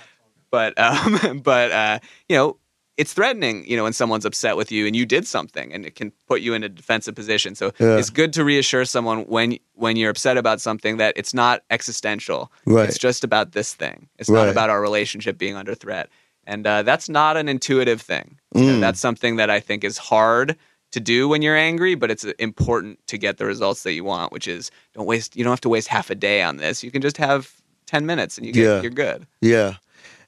but 0.52 0.78
um, 0.78 1.40
but 1.44 1.72
uh, 1.72 2.00
you 2.30 2.36
know. 2.36 2.58
It's 3.00 3.14
threatening, 3.14 3.64
you 3.70 3.78
know, 3.78 3.84
when 3.84 3.94
someone's 3.94 4.26
upset 4.26 4.58
with 4.58 4.72
you 4.72 4.88
and 4.88 4.96
you 4.96 5.06
did 5.06 5.28
something, 5.28 5.72
and 5.72 5.86
it 5.86 5.94
can 5.94 6.12
put 6.28 6.42
you 6.42 6.56
in 6.56 6.64
a 6.64 6.68
defensive 6.70 7.14
position. 7.14 7.54
So 7.54 7.72
Yeah. 7.80 7.98
it's 7.98 8.10
good 8.10 8.34
to 8.34 8.44
reassure 8.44 8.86
someone 8.86 9.20
when 9.28 9.60
when 9.76 9.98
you're 9.98 10.10
upset 10.10 10.36
about 10.36 10.62
something 10.62 10.98
that 10.98 11.14
it's 11.16 11.32
not 11.32 11.62
existential. 11.70 12.52
Right. 12.66 12.90
It's 12.90 12.98
just 12.98 13.24
about 13.24 13.52
this 13.52 13.76
thing. 13.76 14.10
It's 14.18 14.30
Right. 14.30 14.40
not 14.46 14.50
about 14.50 14.72
our 14.72 14.82
relationship 14.82 15.38
being 15.38 15.56
under 15.56 15.76
threat. 15.76 16.10
And 16.48 16.66
uh, 16.66 16.82
that's 16.84 17.10
not 17.10 17.36
an 17.38 17.48
intuitive 17.50 18.02
thing. 18.02 18.40
You 18.56 18.62
know, 18.64 18.74
Mm. 18.78 18.82
that's 18.82 19.00
something 19.00 19.36
that 19.36 19.50
I 19.50 19.60
think 19.60 19.84
is 19.84 19.98
hard 19.98 20.56
to 20.94 21.00
do 21.02 21.28
when 21.28 21.42
you're 21.42 21.58
angry, 21.58 21.94
but 21.96 22.10
it's 22.10 22.24
uh, 22.26 22.32
important 22.40 22.98
to 23.08 23.18
get 23.18 23.38
the 23.38 23.46
results 23.46 23.84
that 23.84 23.92
you 23.94 24.06
want, 24.06 24.32
which 24.32 24.48
is 24.48 24.72
don't 24.96 25.06
waste. 25.06 25.36
You 25.36 25.44
don't 25.44 25.52
have 25.52 25.62
to 25.68 25.70
waste 25.70 25.90
half 25.90 26.10
a 26.10 26.16
day 26.16 26.42
on 26.42 26.56
this. 26.58 26.84
You 26.84 26.90
can 26.92 27.02
just 27.02 27.18
have 27.18 27.52
ten 27.86 28.06
minutes, 28.06 28.38
and 28.38 28.48
you 28.48 28.54
get 28.54 28.64
Yeah. 28.64 28.82
you're 28.82 28.92
good. 29.06 29.28
Yeah. 29.42 29.74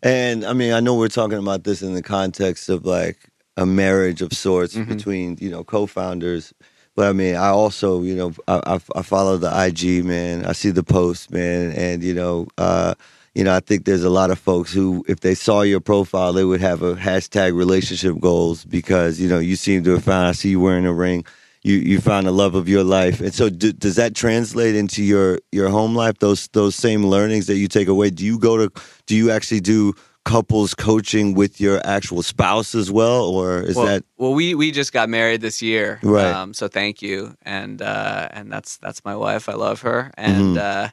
And 0.04 0.46
I 0.46 0.54
mean, 0.54 0.74
I 0.74 0.82
know 0.82 0.96
we're 0.96 1.08
talking 1.22 1.38
about 1.40 1.64
this 1.64 1.82
in 1.82 1.94
the 1.94 2.04
context 2.04 2.70
of 2.70 2.86
like 2.86 3.18
a 3.58 3.66
marriage 3.66 4.22
of 4.22 4.32
sorts 4.34 4.76
Mhm. 4.76 4.88
between, 4.88 5.38
you 5.40 5.50
know, 5.50 5.64
co 5.64 5.86
founders. 5.88 6.54
But 6.96 7.08
I 7.10 7.14
mean, 7.14 7.36
I 7.36 7.48
also, 7.50 8.02
you 8.04 8.16
know, 8.16 8.34
I, 8.48 8.62
I, 8.76 8.80
I 9.00 9.02
follow 9.04 9.38
the 9.38 9.52
IG, 9.68 10.04
man. 10.04 10.46
I 10.46 10.52
see 10.54 10.72
the 10.72 10.84
posts, 10.84 11.30
man. 11.30 11.72
And, 11.72 12.04
you 12.04 12.14
know, 12.14 12.48
uh, 12.58 12.94
you 13.36 13.44
know, 13.44 13.56
I 13.56 13.60
think 13.60 13.86
there's 13.86 14.04
a 14.04 14.10
lot 14.10 14.32
of 14.32 14.40
folks 14.40 14.74
who, 14.74 15.04
if 15.08 15.20
they 15.22 15.36
saw 15.36 15.62
your 15.62 15.80
profile, 15.80 16.34
they 16.34 16.44
would 16.44 16.62
have 16.62 16.82
a 16.82 16.96
hashtag 16.96 17.56
relationship 17.56 18.20
goals 18.20 18.66
because, 18.66 19.20
you 19.20 19.30
know, 19.30 19.40
you 19.40 19.56
seem 19.56 19.84
to 19.84 19.92
have 19.92 20.04
found, 20.04 20.28
I 20.28 20.32
see 20.34 20.50
you 20.50 20.60
wearing 20.60 20.86
a 20.86 20.94
ring. 20.94 21.24
You, 21.62 21.76
you 21.76 22.00
found 22.00 22.26
the 22.26 22.32
love 22.32 22.56
of 22.56 22.70
your 22.70 22.86
life, 22.86 23.20
and 23.20 23.34
so 23.34 23.50
do, 23.50 23.74
does 23.74 23.98
that 23.98 24.16
translate 24.16 24.76
into 24.76 25.04
your 25.04 25.40
your 25.52 25.68
home 25.68 25.94
life? 25.94 26.20
Those 26.20 26.48
those 26.54 26.74
same 26.74 27.06
learnings 27.06 27.48
that 27.48 27.58
you 27.58 27.68
take 27.68 27.90
away. 27.90 28.12
Do 28.12 28.24
you 28.24 28.40
go 28.40 28.56
to 28.56 28.72
do 29.08 29.14
you 29.16 29.30
actually 29.30 29.60
do 29.60 29.94
couples 30.24 30.74
coaching 30.74 31.34
with 31.34 31.60
your 31.60 31.82
actual 31.86 32.24
spouse 32.24 32.76
as 32.76 32.90
well, 32.90 33.26
or 33.26 33.62
is 33.62 33.76
well, 33.76 33.86
that 33.88 34.04
well, 34.18 34.34
we 34.34 34.56
we 34.56 34.72
just 34.72 34.94
got 34.94 35.10
married 35.10 35.42
this 35.42 35.62
year, 35.62 36.00
Right. 36.02 36.32
Um, 36.34 36.54
so 36.54 36.70
thank 36.70 37.02
you, 37.02 37.36
and 37.44 37.82
uh, 37.82 38.30
and 38.32 38.50
that's 38.50 38.78
that's 38.78 39.04
my 39.04 39.18
wife. 39.18 39.50
I 39.50 39.56
love 39.56 39.82
her, 39.82 40.12
and 40.16 40.56
Mhm. 40.56 40.58
uh, 40.58 40.90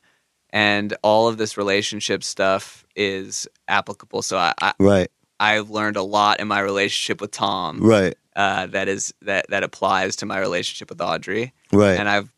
and 0.51 0.95
all 1.03 1.29
of 1.29 1.39
this 1.39 1.57
relationship 1.57 2.23
stuff 2.25 2.85
is 2.95 3.47
applicable. 3.69 4.23
So 4.23 4.37
I, 4.39 4.53
I 4.61 4.73
right? 4.79 5.11
I've 5.39 5.71
learned 5.71 5.97
a 5.97 6.03
lot 6.03 6.41
in 6.41 6.49
my 6.49 6.61
relationship 6.61 7.21
with 7.21 7.31
Tom. 7.31 7.81
Right, 7.83 8.15
uh, 8.35 8.67
that 8.67 8.89
is 8.89 9.13
that 9.23 9.47
that 9.51 9.63
applies 9.63 10.17
to 10.17 10.27
my 10.27 10.39
relationship 10.41 10.89
with 10.91 11.01
Audrey, 11.01 11.53
right, 11.73 11.99
and 11.99 12.09
I've 12.09 12.33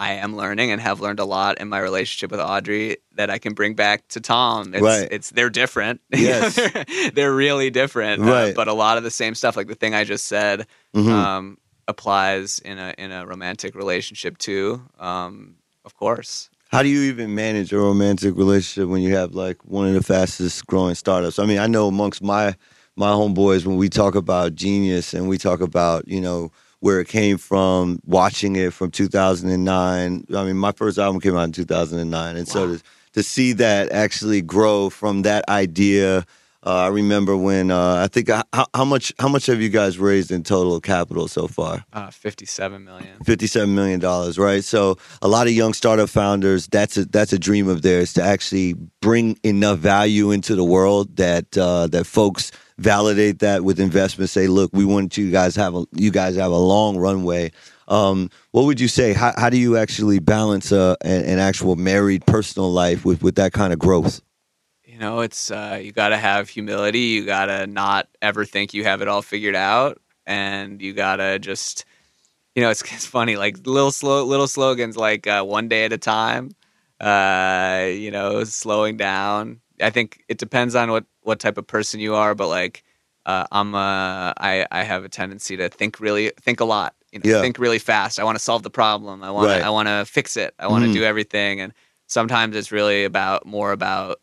I 0.00 0.12
am 0.12 0.36
learning 0.36 0.70
and 0.70 0.80
have 0.80 1.00
learned 1.00 1.18
a 1.18 1.24
lot 1.24 1.58
in 1.58 1.68
my 1.68 1.80
relationship 1.80 2.30
with 2.30 2.38
Audrey 2.38 2.98
that 3.16 3.30
I 3.30 3.38
can 3.38 3.52
bring 3.54 3.74
back 3.74 4.06
to 4.10 4.20
Tom. 4.20 4.72
It's, 4.72 4.80
Right. 4.82 5.08
it's 5.10 5.30
they're 5.30 5.50
different. 5.50 6.00
Yes. 6.16 6.54
they're, 6.54 7.10
they're 7.10 7.34
really 7.34 7.68
different. 7.70 8.22
uh, 8.22 8.26
Right. 8.26 8.54
but 8.54 8.68
a 8.68 8.72
lot 8.74 8.96
of 8.96 9.02
the 9.02 9.10
same 9.10 9.34
stuff, 9.34 9.56
like 9.56 9.66
the 9.66 9.74
thing 9.74 9.94
I 9.96 10.04
just 10.04 10.26
said, 10.26 10.68
Mhm. 10.94 11.10
um, 11.10 11.58
applies 11.88 12.60
in 12.60 12.78
a 12.78 12.94
in 12.96 13.10
a 13.10 13.26
romantic 13.26 13.74
relationship 13.74 14.38
too. 14.38 14.82
Um, 15.00 15.56
of 15.84 15.94
course. 15.96 16.48
How 16.68 16.82
do 16.82 16.88
you 16.90 17.10
even 17.10 17.34
manage 17.34 17.72
a 17.72 17.78
romantic 17.78 18.36
relationship 18.36 18.90
when 18.90 19.00
you 19.00 19.14
have 19.16 19.34
like 19.34 19.64
one 19.64 19.88
of 19.88 19.94
the 19.94 20.02
fastest 20.02 20.66
growing 20.66 20.94
startups? 20.94 21.38
I 21.38 21.46
mean, 21.46 21.58
I 21.58 21.66
know 21.66 21.88
amongst 21.88 22.22
my 22.22 22.54
my 22.94 23.10
homeboys 23.10 23.64
when 23.64 23.76
we 23.76 23.88
talk 23.88 24.14
about 24.14 24.54
genius 24.54 25.14
and 25.14 25.28
we 25.28 25.38
talk 25.38 25.62
about 25.62 26.06
you 26.06 26.20
know 26.20 26.52
where 26.80 27.00
it 27.00 27.08
came 27.08 27.38
from, 27.38 28.00
watching 28.04 28.54
it 28.56 28.74
from 28.74 28.90
2009. 28.90 30.26
I 30.34 30.44
mean, 30.44 30.56
my 30.58 30.72
first 30.72 30.98
album 30.98 31.22
came 31.22 31.36
out 31.36 31.44
in 31.44 31.52
2009, 31.52 32.36
and 32.36 32.46
so 32.46 32.76
to 32.76 32.82
to 33.14 33.22
see 33.22 33.54
that 33.54 33.90
actually 33.90 34.42
grow 34.42 34.90
from 34.90 35.22
that 35.22 35.48
idea. 35.48 36.26
Uh, 36.66 36.70
I 36.70 36.88
remember 36.88 37.36
when 37.36 37.70
uh, 37.70 38.02
I 38.02 38.08
think 38.08 38.28
how, 38.28 38.66
how 38.74 38.84
much 38.84 39.12
how 39.20 39.28
much 39.28 39.46
have 39.46 39.60
you 39.60 39.68
guys 39.68 39.96
raised 39.98 40.32
in 40.32 40.42
total 40.42 40.80
capital 40.80 41.28
so 41.28 41.46
far? 41.46 41.84
Uh, 41.92 42.10
Fifty-seven 42.10 42.84
million. 42.84 43.22
Fifty-seven 43.24 43.72
million 43.72 44.00
dollars, 44.00 44.38
right? 44.38 44.64
So 44.64 44.96
a 45.22 45.28
lot 45.28 45.46
of 45.46 45.52
young 45.52 45.72
startup 45.72 46.08
founders, 46.10 46.66
that's 46.66 46.96
a 46.96 47.04
that's 47.04 47.32
a 47.32 47.38
dream 47.38 47.68
of 47.68 47.82
theirs 47.82 48.12
to 48.14 48.22
actually 48.22 48.74
bring 49.00 49.38
enough 49.44 49.78
value 49.78 50.32
into 50.32 50.56
the 50.56 50.64
world 50.64 51.16
that 51.16 51.56
uh, 51.56 51.86
that 51.88 52.06
folks 52.06 52.50
validate 52.78 53.38
that 53.38 53.62
with 53.62 53.78
investment. 53.78 54.28
Say, 54.28 54.48
look, 54.48 54.70
we 54.72 54.84
want 54.84 55.16
you 55.16 55.30
guys 55.30 55.54
have 55.54 55.76
a 55.76 55.84
you 55.92 56.10
guys 56.10 56.34
have 56.34 56.50
a 56.50 56.56
long 56.56 56.96
runway. 56.96 57.52
Um, 57.86 58.30
what 58.50 58.64
would 58.64 58.80
you 58.80 58.88
say? 58.88 59.12
How, 59.12 59.32
how 59.36 59.48
do 59.48 59.56
you 59.56 59.76
actually 59.78 60.18
balance 60.18 60.72
uh, 60.72 60.96
an, 61.02 61.24
an 61.24 61.38
actual 61.38 61.76
married 61.76 62.26
personal 62.26 62.70
life 62.72 63.04
with 63.04 63.22
with 63.22 63.36
that 63.36 63.52
kind 63.52 63.72
of 63.72 63.78
growth? 63.78 64.20
You 64.98 65.04
know, 65.04 65.20
it's 65.20 65.52
uh, 65.52 65.78
you 65.80 65.92
got 65.92 66.08
to 66.08 66.16
have 66.16 66.48
humility. 66.48 66.98
You 66.98 67.24
got 67.24 67.46
to 67.46 67.68
not 67.68 68.08
ever 68.20 68.44
think 68.44 68.74
you 68.74 68.82
have 68.82 69.00
it 69.00 69.06
all 69.06 69.22
figured 69.22 69.54
out, 69.54 70.02
and 70.26 70.82
you 70.82 70.92
got 70.92 71.16
to 71.16 71.38
just, 71.38 71.84
you 72.56 72.62
know, 72.64 72.70
it's, 72.70 72.82
it's 72.92 73.06
funny 73.06 73.36
like 73.36 73.64
little 73.64 73.92
slow 73.92 74.24
little 74.24 74.48
slogans 74.48 74.96
like 74.96 75.28
uh, 75.28 75.44
one 75.44 75.68
day 75.68 75.84
at 75.84 75.92
a 75.92 75.98
time. 75.98 76.50
Uh, 76.98 77.86
you 77.92 78.10
know, 78.10 78.42
slowing 78.42 78.96
down. 78.96 79.60
I 79.80 79.90
think 79.90 80.24
it 80.26 80.38
depends 80.38 80.74
on 80.74 80.90
what 80.90 81.04
what 81.20 81.38
type 81.38 81.58
of 81.58 81.66
person 81.68 82.00
you 82.00 82.16
are, 82.16 82.34
but 82.34 82.48
like 82.48 82.82
uh, 83.24 83.46
I'm 83.52 83.76
a, 83.76 84.34
I, 84.36 84.66
I 84.72 84.82
have 84.82 85.04
a 85.04 85.08
tendency 85.08 85.56
to 85.58 85.68
think 85.68 86.00
really 86.00 86.32
think 86.40 86.58
a 86.58 86.64
lot. 86.64 86.96
You 87.12 87.20
know, 87.20 87.30
Yeah. 87.30 87.40
think 87.40 87.60
really 87.60 87.78
fast. 87.78 88.18
I 88.18 88.24
want 88.24 88.36
to 88.36 88.42
solve 88.42 88.64
the 88.64 88.70
problem. 88.70 89.22
I 89.22 89.30
want 89.30 89.46
Right. 89.46 89.62
I 89.62 89.70
want 89.70 89.86
to 89.86 90.04
fix 90.06 90.36
it. 90.36 90.54
I 90.58 90.66
want 90.66 90.82
to 90.82 90.90
Mhm. 90.90 90.94
do 90.94 91.04
everything. 91.04 91.60
And 91.60 91.72
sometimes 92.08 92.56
it's 92.56 92.72
really 92.72 93.04
about 93.04 93.46
more 93.46 93.70
about 93.70 94.18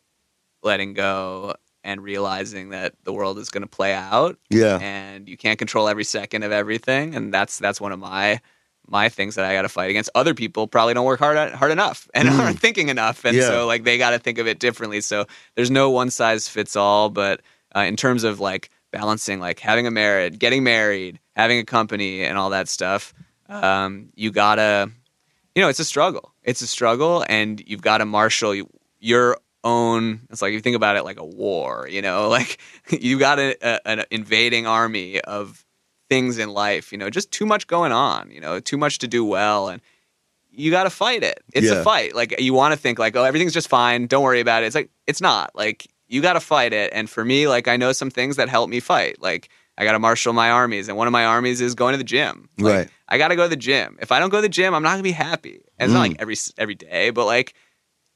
letting 0.65 0.93
go 0.93 1.53
and 1.83 2.01
realizing 2.01 2.69
that 2.69 2.93
the 3.03 3.13
world 3.13 3.37
is 3.37 3.49
going 3.51 3.61
to 3.61 3.69
play 3.69 3.93
out 3.93 4.37
Yeah, 4.49 4.79
and 4.81 5.29
you 5.29 5.37
can't 5.37 5.59
control 5.59 5.87
every 5.87 6.03
second 6.03 6.43
of 6.43 6.51
everything 6.51 7.15
and 7.15 7.33
that's 7.33 7.59
that's 7.59 7.79
one 7.79 7.91
of 7.91 7.99
my 7.99 8.41
my 8.87 9.09
things 9.09 9.33
that 9.35 9.45
I 9.45 9.53
got 9.53 9.63
to 9.63 9.69
fight 9.69 9.89
against. 9.89 10.11
Other 10.13 10.35
people 10.35 10.67
probably 10.67 10.93
don't 10.93 11.05
work 11.05 11.19
hard 11.19 11.53
hard 11.53 11.71
enough 11.71 12.07
and 12.13 12.27
Mm. 12.29 12.39
aren't 12.39 12.59
thinking 12.59 12.89
enough, 12.89 13.23
and 13.25 13.35
Yeah. 13.37 13.47
so 13.47 13.65
like 13.67 13.83
they 13.83 13.97
got 13.97 14.11
to 14.11 14.19
think 14.19 14.37
of 14.37 14.47
it 14.47 14.59
differently. 14.59 15.01
So 15.01 15.25
there's 15.55 15.71
no 15.71 15.89
one 15.89 16.09
size 16.11 16.47
fits 16.47 16.75
all, 16.75 17.09
but 17.09 17.41
uh, 17.75 17.79
in 17.81 17.95
terms 17.95 18.23
of 18.23 18.39
like 18.39 18.69
balancing, 18.91 19.39
like 19.39 19.59
having 19.59 19.87
a 19.87 19.91
marriage, 19.91 20.37
getting 20.39 20.63
married, 20.63 21.19
having 21.35 21.57
a 21.59 21.63
company, 21.65 22.23
and 22.23 22.37
all 22.37 22.51
that 22.51 22.67
stuff, 22.67 23.13
um, 23.49 24.09
you 24.15 24.31
gotta, 24.31 24.91
you 25.55 25.61
know, 25.63 25.67
it's 25.69 25.79
a 25.79 25.85
struggle. 25.85 26.31
It's 26.43 26.61
a 26.61 26.67
struggle, 26.67 27.25
and 27.27 27.61
you've 27.65 27.81
got 27.81 27.97
to 27.99 28.05
marshal 28.05 28.55
your 28.99 29.37
own. 29.65 30.21
It's 30.29 30.41
like 30.41 30.53
you 30.53 30.61
think 30.61 30.77
about 30.77 30.95
it 30.95 31.03
like 31.03 31.19
a 31.19 31.25
war. 31.25 31.87
You 31.89 32.01
know, 32.01 32.29
like 32.37 32.59
you 32.89 33.19
got 33.19 33.39
a, 33.39 33.57
a, 33.61 33.85
an 33.87 34.05
invading 34.11 34.65
army 34.67 35.19
of 35.21 35.65
things 36.09 36.37
in 36.37 36.49
life. 36.51 36.91
You 36.93 36.97
know, 36.97 37.09
just 37.09 37.31
too 37.31 37.45
much 37.45 37.67
going 37.67 37.91
on. 37.91 38.31
You 38.31 38.39
know, 38.39 38.59
too 38.61 38.77
much 38.77 38.99
to 38.99 39.07
do 39.07 39.25
well, 39.25 39.67
and 39.67 39.81
you 40.51 40.71
got 40.71 40.83
to 40.85 40.89
fight 40.89 41.23
it. 41.23 41.43
It's 41.53 41.67
Yeah. 41.67 41.81
a 41.81 41.83
fight. 41.83 42.15
Like 42.15 42.39
you 42.39 42.53
want 42.53 42.73
to 42.73 42.79
think 42.79 42.97
like, 42.99 43.15
oh, 43.17 43.23
everything's 43.23 43.53
just 43.53 43.67
fine. 43.67 44.07
Don't 44.07 44.23
worry 44.23 44.39
about 44.39 44.63
it. 44.63 44.67
It's 44.67 44.75
like 44.75 44.89
it's 45.07 45.19
not. 45.19 45.51
Like 45.55 45.87
you 46.07 46.21
got 46.21 46.33
to 46.33 46.39
fight 46.39 46.71
it. 46.71 46.91
And 46.93 47.09
for 47.09 47.25
me, 47.25 47.47
like 47.47 47.67
I 47.67 47.75
know 47.77 47.91
some 47.91 48.11
things 48.11 48.35
that 48.37 48.47
help 48.47 48.69
me 48.69 48.79
fight. 48.79 49.21
Like 49.21 49.49
I 49.77 49.83
got 49.83 49.91
to 49.93 49.99
marshal 49.99 50.31
my 50.31 50.51
armies, 50.51 50.87
and 50.87 50.95
one 50.97 51.07
of 51.07 51.11
my 51.11 51.25
armies 51.25 51.59
is 51.59 51.75
going 51.75 51.91
to 51.93 51.97
the 51.97 52.03
gym. 52.05 52.47
Like, 52.57 52.73
Right. 52.73 52.89
I 53.09 53.17
got 53.17 53.27
to 53.29 53.35
go 53.35 53.43
to 53.43 53.49
the 53.49 53.55
gym. 53.57 53.97
If 54.01 54.11
I 54.11 54.19
don't 54.19 54.29
go 54.29 54.37
to 54.37 54.41
the 54.41 54.49
gym, 54.49 54.73
I'm 54.73 54.81
not 54.83 54.91
gonna 54.91 55.03
be 55.03 55.11
happy. 55.11 55.61
And 55.77 55.87
it's 55.89 55.93
not 55.93 56.05
Mm. 56.05 56.09
like 56.11 56.21
every 56.21 56.35
every 56.57 56.75
day, 56.75 57.09
but 57.09 57.25
like 57.25 57.53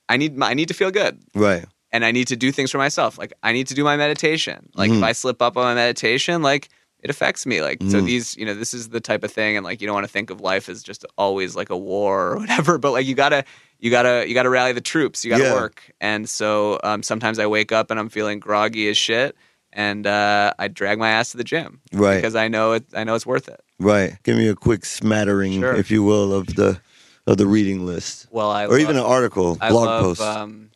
I 0.10 0.18
need 0.18 0.36
my, 0.38 0.50
I 0.50 0.54
need 0.56 0.68
to 0.68 0.74
feel 0.74 0.92
good 0.92 1.20
right. 1.36 1.66
and 1.94 2.04
I 2.04 2.12
need 2.12 2.28
to 2.28 2.36
do 2.36 2.52
things 2.52 2.72
for 2.72 2.80
myself. 2.80 3.18
Like 3.18 3.32
I 3.44 3.54
need 3.54 3.68
to 3.68 3.74
do 3.76 3.84
my 3.84 3.96
meditation. 3.96 4.70
Like 4.76 4.92
Mhm. 4.92 4.98
if 4.98 5.04
I 5.04 5.12
slip 5.14 5.42
up 5.42 5.56
on 5.56 5.64
my 5.64 5.76
meditation, 5.76 6.42
like 6.42 6.68
it 7.02 7.10
affects 7.10 7.46
me. 7.46 7.62
Like 7.62 7.80
so 7.84 8.02
Mhm. 8.02 8.06
these, 8.06 8.36
you 8.36 8.46
know, 8.46 8.54
this 8.54 8.74
is 8.74 8.90
the 8.90 9.00
type 9.00 9.24
of 9.24 9.32
thing 9.32 9.56
and 9.56 9.64
like 9.64 9.80
you 9.80 9.88
don't 9.88 9.94
want 9.94 10.06
to 10.08 10.12
think 10.12 10.30
of 10.32 10.42
life 10.42 10.68
as 10.68 10.84
just 10.84 11.06
always 11.18 11.56
like 11.56 11.70
a 11.70 11.78
war 11.78 12.32
or 12.34 12.38
whatever, 12.42 12.78
but 12.78 12.92
like 12.92 13.06
you 13.06 13.16
got 13.16 13.30
to 13.30 13.44
you 13.80 13.90
got 13.92 14.02
to 14.04 14.26
you 14.28 14.34
got 14.34 14.44
to 14.44 14.50
rally 14.50 14.74
the 14.74 14.82
troops. 14.82 15.24
You 15.24 15.30
got 15.32 15.38
to 15.38 15.44
Yeah. 15.46 15.54
work. 15.54 15.90
And 16.02 16.28
so 16.28 16.80
um, 16.84 17.02
sometimes 17.04 17.40
I 17.40 17.48
wake 17.48 17.72
up 17.72 17.90
and 17.92 18.00
I'm 18.00 18.10
feeling 18.10 18.40
groggy 18.40 18.90
as 18.90 18.98
shit 18.98 19.38
and 19.72 20.06
uh, 20.08 20.52
I 20.60 20.68
drag 20.68 20.98
my 21.00 21.10
ass 21.10 21.32
to 21.32 21.38
the 21.38 21.44
gym 21.46 21.80
Right. 21.94 22.16
because 22.16 22.36
I 22.36 22.48
know 22.50 22.74
it 22.74 22.84
I 22.94 23.04
know 23.06 23.16
it's 23.16 23.26
worth 23.26 23.48
it. 23.48 23.62
Right. 23.80 24.18
Give 24.24 24.36
me 24.36 24.48
a 24.50 24.56
quick 24.56 24.84
smattering, 24.84 25.62
Sure. 25.62 25.74
if 25.76 25.90
you 25.92 26.04
will, 26.04 26.34
of 26.34 26.48
the 26.56 26.82
of 27.30 27.38
the 27.38 27.46
reading 27.46 27.86
list, 27.86 28.28
Well, 28.32 28.50
I 28.50 28.66
or 28.66 28.80
even 28.80 28.98
an 28.98 29.04
article, 29.04 29.58
I 29.62 29.70
blog 29.70 29.86
love 29.86 30.04
post. 30.04 30.22
um, 30.22 30.72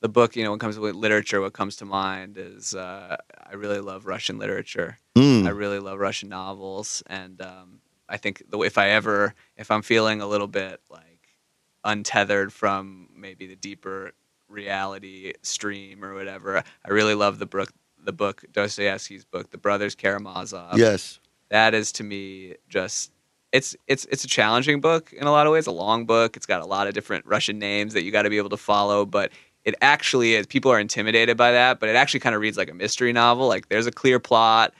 the 0.00 0.08
book. 0.08 0.34
You 0.34 0.42
know, 0.42 0.50
when 0.50 0.58
it 0.58 0.60
comes 0.60 0.74
to 0.74 0.80
literature, 0.80 1.40
what 1.40 1.52
comes 1.52 1.76
to 1.76 1.84
mind 1.84 2.36
is 2.36 2.74
uh, 2.74 3.16
I 3.46 3.54
really 3.54 3.78
love 3.80 4.06
Russian 4.06 4.38
literature. 4.38 4.98
Mm. 5.16 5.46
I 5.46 5.50
really 5.50 5.78
love 5.78 6.00
Russian 6.00 6.28
novels, 6.28 7.02
and 7.06 7.40
um, 7.40 7.80
I 8.08 8.16
think 8.16 8.42
the, 8.50 8.58
if 8.62 8.76
I 8.76 8.90
ever, 8.90 9.34
if 9.56 9.70
I'm 9.70 9.82
feeling 9.82 10.20
a 10.20 10.26
little 10.26 10.48
bit 10.48 10.80
like 10.90 11.36
untethered 11.84 12.52
from 12.52 13.08
maybe 13.14 13.46
the 13.46 13.56
deeper 13.56 14.12
reality 14.48 15.34
stream 15.42 16.04
or 16.04 16.12
whatever, 16.14 16.64
I 16.84 16.90
really 16.90 17.14
love 17.14 17.38
the 17.38 17.46
book, 17.46 17.70
the 18.02 18.12
book 18.12 18.44
Dostoevsky's 18.52 19.24
book, 19.24 19.50
The 19.50 19.58
Brothers 19.58 19.94
Karamazov 19.94 20.76
yes. 20.76 21.20
that 21.50 21.74
is 21.74 21.92
to 21.92 22.04
me 22.04 22.56
just 22.68 23.12
it's 23.52 23.76
it's 23.86 24.04
it's 24.06 24.24
a 24.24 24.28
challenging 24.28 24.80
book 24.80 25.12
in 25.12 25.26
a 25.26 25.30
lot 25.30 25.46
of 25.46 25.52
ways 25.52 25.66
a 25.66 25.72
long 25.72 26.06
book. 26.06 26.36
It's 26.36 26.46
got 26.46 26.60
a 26.60 26.66
lot 26.66 26.86
of 26.86 26.94
different 26.94 27.26
russian 27.26 27.58
names 27.58 27.94
that 27.94 28.02
you 28.02 28.12
got 28.12 28.22
to 28.22 28.30
be 28.30 28.38
able 28.38 28.50
to 28.50 28.56
follow 28.56 29.04
but 29.04 29.30
it 29.64 29.74
actually 29.80 30.34
is 30.34 30.46
people 30.46 30.70
are 30.70 30.80
intimidated 30.80 31.36
by 31.36 31.52
that 31.52 31.80
but 31.80 31.88
it 31.88 31.96
actually 31.96 32.20
kind 32.20 32.34
of 32.34 32.40
reads 32.40 32.56
like 32.56 32.70
a 32.70 32.74
mystery 32.74 33.12
novel. 33.12 33.48
Like 33.48 33.68
there's 33.68 33.86
a 33.86 33.92
clear 33.92 34.18
plot 34.18 34.74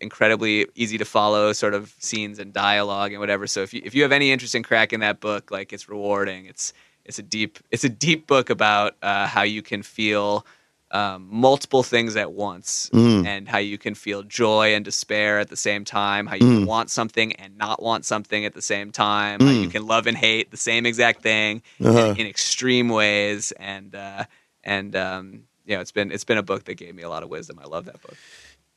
incredibly 0.00 0.66
easy 0.76 0.96
to 0.96 1.04
follow 1.04 1.52
sort 1.52 1.74
of 1.74 1.92
scenes 1.98 2.38
and 2.38 2.52
dialogue 2.52 3.12
and 3.12 3.20
whatever. 3.20 3.46
So 3.46 3.62
if 3.62 3.74
you 3.74 3.82
if 3.84 3.94
you 3.94 4.02
have 4.02 4.12
any 4.12 4.30
interest 4.30 4.54
in 4.54 4.62
cracking 4.62 5.00
that 5.00 5.20
book 5.20 5.50
like 5.50 5.72
it's 5.72 5.88
rewarding. 5.88 6.46
It's 6.46 6.72
it's 7.04 7.18
a 7.18 7.22
deep 7.22 7.58
it's 7.70 7.84
a 7.84 7.88
deep 7.88 8.26
book 8.26 8.50
about 8.50 8.94
uh, 9.02 9.26
how 9.26 9.42
you 9.42 9.62
can 9.62 9.82
feel 9.82 10.46
um, 10.90 11.28
multiple 11.30 11.82
things 11.82 12.16
at 12.16 12.32
once 12.32 12.90
Mm. 12.92 13.26
and 13.26 13.48
how 13.48 13.58
you 13.58 13.76
can 13.78 13.94
feel 13.94 14.22
joy 14.22 14.74
and 14.74 14.84
despair 14.84 15.38
at 15.38 15.48
the 15.50 15.56
same 15.56 15.84
time, 15.84 16.26
how 16.26 16.34
you 16.36 16.40
can 16.40 16.64
Mm. 16.64 16.66
want 16.66 16.90
something 16.90 17.32
and 17.34 17.58
not 17.58 17.82
want 17.82 18.04
something 18.06 18.44
at 18.44 18.54
the 18.54 18.62
same 18.62 18.90
time, 18.90 19.40
how 19.40 19.50
you 19.52 19.68
Mm. 19.68 19.70
can 19.72 19.86
love 19.86 20.06
and 20.06 20.16
hate 20.16 20.50
the 20.50 20.56
same 20.56 20.86
exact 20.86 21.22
thing 21.22 21.62
Uh-huh. 21.84 22.12
in, 22.14 22.16
in 22.22 22.26
extreme 22.26 22.88
ways, 22.88 23.52
and 23.52 23.94
uh, 23.94 24.24
and 24.64 24.96
um, 24.96 25.42
you 25.66 25.74
know, 25.74 25.80
it's 25.82 25.92
been 25.92 26.10
it's 26.10 26.24
been 26.24 26.38
a 26.38 26.42
book 26.42 26.64
that 26.64 26.74
gave 26.74 26.94
me 26.94 27.02
a 27.02 27.08
lot 27.10 27.22
of 27.22 27.28
wisdom. 27.28 27.58
I 27.62 27.66
love 27.66 27.84
that 27.84 28.00
book. 28.00 28.16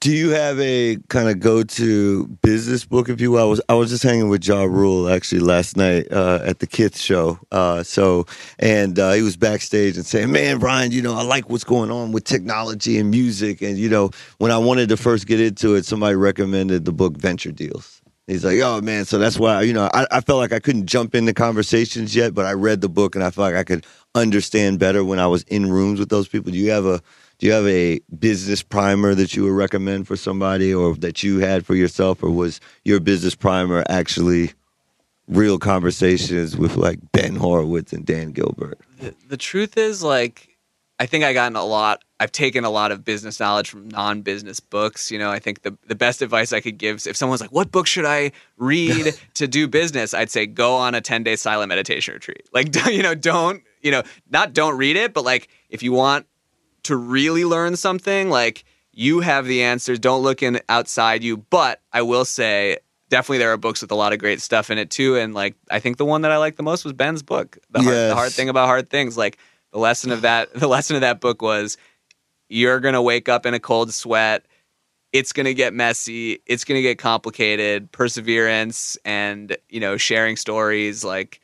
Do 0.02 0.12
you 0.12 0.32
have 0.32 0.60
a 0.60 0.98
kind 1.10 1.30
of 1.30 1.40
go-to 1.40 2.26
business 2.42 2.86
book, 2.86 3.08
if 3.08 3.22
you 3.22 3.30
will? 3.30 3.40
I 3.40 3.44
was 3.44 3.62
I 3.70 3.76
was 3.76 3.92
just 3.92 4.02
hanging 4.02 4.30
with 4.30 4.44
Ja 4.44 4.64
Rule 4.64 5.08
actually 5.08 5.42
last 5.42 5.78
night 5.78 6.12
uh, 6.12 6.40
at 6.44 6.58
the 6.58 6.66
Kids 6.66 7.00
show. 7.00 7.38
Uh, 7.52 7.84
so 7.84 8.26
and 8.58 8.98
uh, 8.98 9.12
he 9.12 9.22
was 9.22 9.38
backstage 9.38 9.98
and 9.98 10.06
saying, 10.06 10.32
"Man, 10.32 10.58
Brian, 10.58 10.92
you 10.92 11.04
know 11.04 11.14
I 11.14 11.22
like 11.22 11.52
what's 11.52 11.64
going 11.64 11.92
on 11.92 12.14
with 12.14 12.24
technology 12.24 12.98
and 12.98 13.12
music." 13.12 13.62
And 13.62 13.78
you 13.78 13.90
know, 13.90 14.10
when 14.40 14.50
I 14.50 14.58
wanted 14.58 14.90
to 14.90 14.98
first 14.98 15.28
get 15.28 15.40
into 15.40 15.76
it, 15.76 15.86
somebody 15.86 16.16
recommended 16.16 16.84
the 16.86 16.92
book 16.92 17.16
Venture 17.18 17.52
Deals. 17.52 18.02
He's 18.26 18.44
like, 18.44 18.60
"Oh 18.60 18.82
man," 18.82 19.06
so 19.06 19.20
that's 19.20 19.38
why 19.38 19.62
you 19.62 19.74
know 19.74 19.88
I, 19.94 20.08
I 20.10 20.22
felt 20.22 20.40
like 20.40 20.52
I 20.52 20.60
couldn't 20.60 20.88
jump 20.88 21.14
into 21.14 21.32
conversations 21.32 22.16
yet, 22.16 22.34
but 22.34 22.48
I 22.48 22.54
read 22.54 22.82
the 22.82 22.90
book 22.90 23.14
and 23.14 23.24
I 23.24 23.30
felt 23.30 23.52
like 23.52 23.56
I 23.56 23.64
could 23.64 23.86
understand 24.16 24.80
better 24.80 25.06
when 25.06 25.20
I 25.20 25.28
was 25.28 25.44
in 25.44 25.70
rooms 25.72 26.00
with 26.00 26.10
those 26.10 26.28
people. 26.28 26.52
Do 26.52 26.58
you 26.58 26.72
have 26.72 26.88
a 26.88 27.02
do 27.42 27.48
you 27.48 27.54
have 27.54 27.66
a 27.68 28.00
business 28.20 28.62
primer 28.62 29.16
that 29.16 29.36
you 29.36 29.44
would 29.44 29.54
recommend 29.54 30.08
for 30.08 30.16
somebody 30.16 30.72
or 30.72 30.94
that 30.98 31.24
you 31.24 31.40
had 31.40 31.66
for 31.66 31.74
yourself 31.74 32.22
or 32.22 32.30
was 32.30 32.62
your 32.86 33.00
business 33.00 33.34
primer 33.34 33.84
actually 33.90 34.54
real 35.28 35.58
conversations 35.58 36.56
with 36.56 36.78
like 36.78 37.00
Ben 37.14 37.36
Horowitz 37.36 37.94
and 37.94 38.06
Dan 38.06 38.32
Gilbert? 38.32 38.78
The, 39.00 39.16
the 39.28 39.38
truth 39.38 39.76
is, 39.76 40.04
like, 40.04 40.50
I 41.00 41.08
think 41.08 41.24
I 41.24 41.34
gotten 41.34 41.56
a 41.56 41.66
lot. 41.66 42.04
I've 42.20 42.32
taken 42.32 42.64
a 42.64 42.70
lot 42.70 42.92
of 42.92 43.04
business 43.04 43.40
knowledge 43.40 43.72
from 43.72 43.88
non-business 43.90 44.60
books. 44.60 45.10
You 45.10 45.18
know, 45.18 45.32
I 45.32 45.40
think 45.40 45.64
the 45.64 45.76
the 45.88 45.96
best 45.96 46.22
advice 46.22 46.54
I 46.54 46.62
could 46.62 46.78
give 46.78 46.98
is 46.98 47.08
if 47.08 47.16
someone's 47.18 47.42
like, 47.42 47.52
"What 47.52 47.72
book 47.72 47.88
should 47.88 48.06
I 48.06 48.34
read 48.58 49.20
to 49.34 49.48
do 49.48 49.68
business?" 49.68 50.14
I'd 50.14 50.30
say 50.30 50.46
go 50.46 50.76
on 50.76 50.94
a 50.94 51.02
ten 51.02 51.24
day 51.24 51.36
silent 51.36 51.70
meditation 51.70 52.14
retreat. 52.14 52.48
Like, 52.54 52.72
don't- 52.72 52.94
you 52.94 53.02
know, 53.02 53.16
don't 53.16 53.64
you 53.82 53.90
know, 53.90 54.04
not 54.30 54.54
don't 54.54 54.78
read 54.78 54.96
it, 54.96 55.12
but 55.12 55.26
like 55.26 55.48
if 55.72 55.82
you 55.82 55.92
want 55.92 56.28
to 56.84 56.96
really 56.96 57.46
learn 57.46 57.76
something, 57.76 58.30
like 58.30 58.64
you 58.92 59.22
have 59.22 59.46
the 59.46 59.64
answers. 59.64 60.00
Don't 60.00 60.24
look 60.24 60.44
in 60.44 60.60
outside 60.70 61.24
you. 61.24 61.38
But 61.38 61.82
I 61.94 62.02
will 62.02 62.26
say, 62.26 62.78
definitely 63.10 63.40
there 63.40 63.52
are 63.52 63.58
books 63.58 63.82
with 63.82 63.92
a 63.92 63.96
lot 63.96 64.14
of 64.14 64.20
great 64.20 64.42
stuff 64.42 64.72
in 64.72 64.78
it 64.78 64.90
too. 64.90 65.18
And 65.18 65.36
like 65.36 65.56
I 65.70 65.80
think 65.80 65.98
the 65.98 66.06
one 66.06 66.22
that 66.22 66.32
I 66.32 66.38
liked 66.38 66.58
the 66.58 66.64
most 66.64 66.84
was 66.84 66.94
Ben's 66.94 67.22
book, 67.22 67.58
the 67.70 67.82
hard, 67.82 67.96
the 67.96 68.16
hard 68.16 68.32
thing 68.32 68.50
about 68.50 68.68
hard 68.68 68.90
things. 68.90 69.18
Like 69.18 69.38
the 69.72 69.80
lesson 69.80 70.12
of 70.12 70.22
that, 70.22 70.54
the 70.54 70.68
lesson 70.68 70.96
of 70.96 71.02
that 71.02 71.22
book 71.22 71.42
was 71.42 71.78
you're 72.50 72.80
gonna 72.80 73.02
wake 73.02 73.30
up 73.30 73.46
in 73.46 73.54
a 73.54 73.60
cold 73.60 73.94
sweat. 73.94 74.46
It's 75.14 75.34
gonna 75.34 75.54
get 75.54 75.74
messy. 75.74 76.40
It's 76.46 76.64
gonna 76.64 76.82
get 76.82 76.98
complicated. 76.98 77.92
Perseverance 77.92 78.98
and 79.06 79.56
you 79.70 79.80
know 79.80 79.98
sharing 79.98 80.38
stories 80.38 81.04
like 81.04 81.42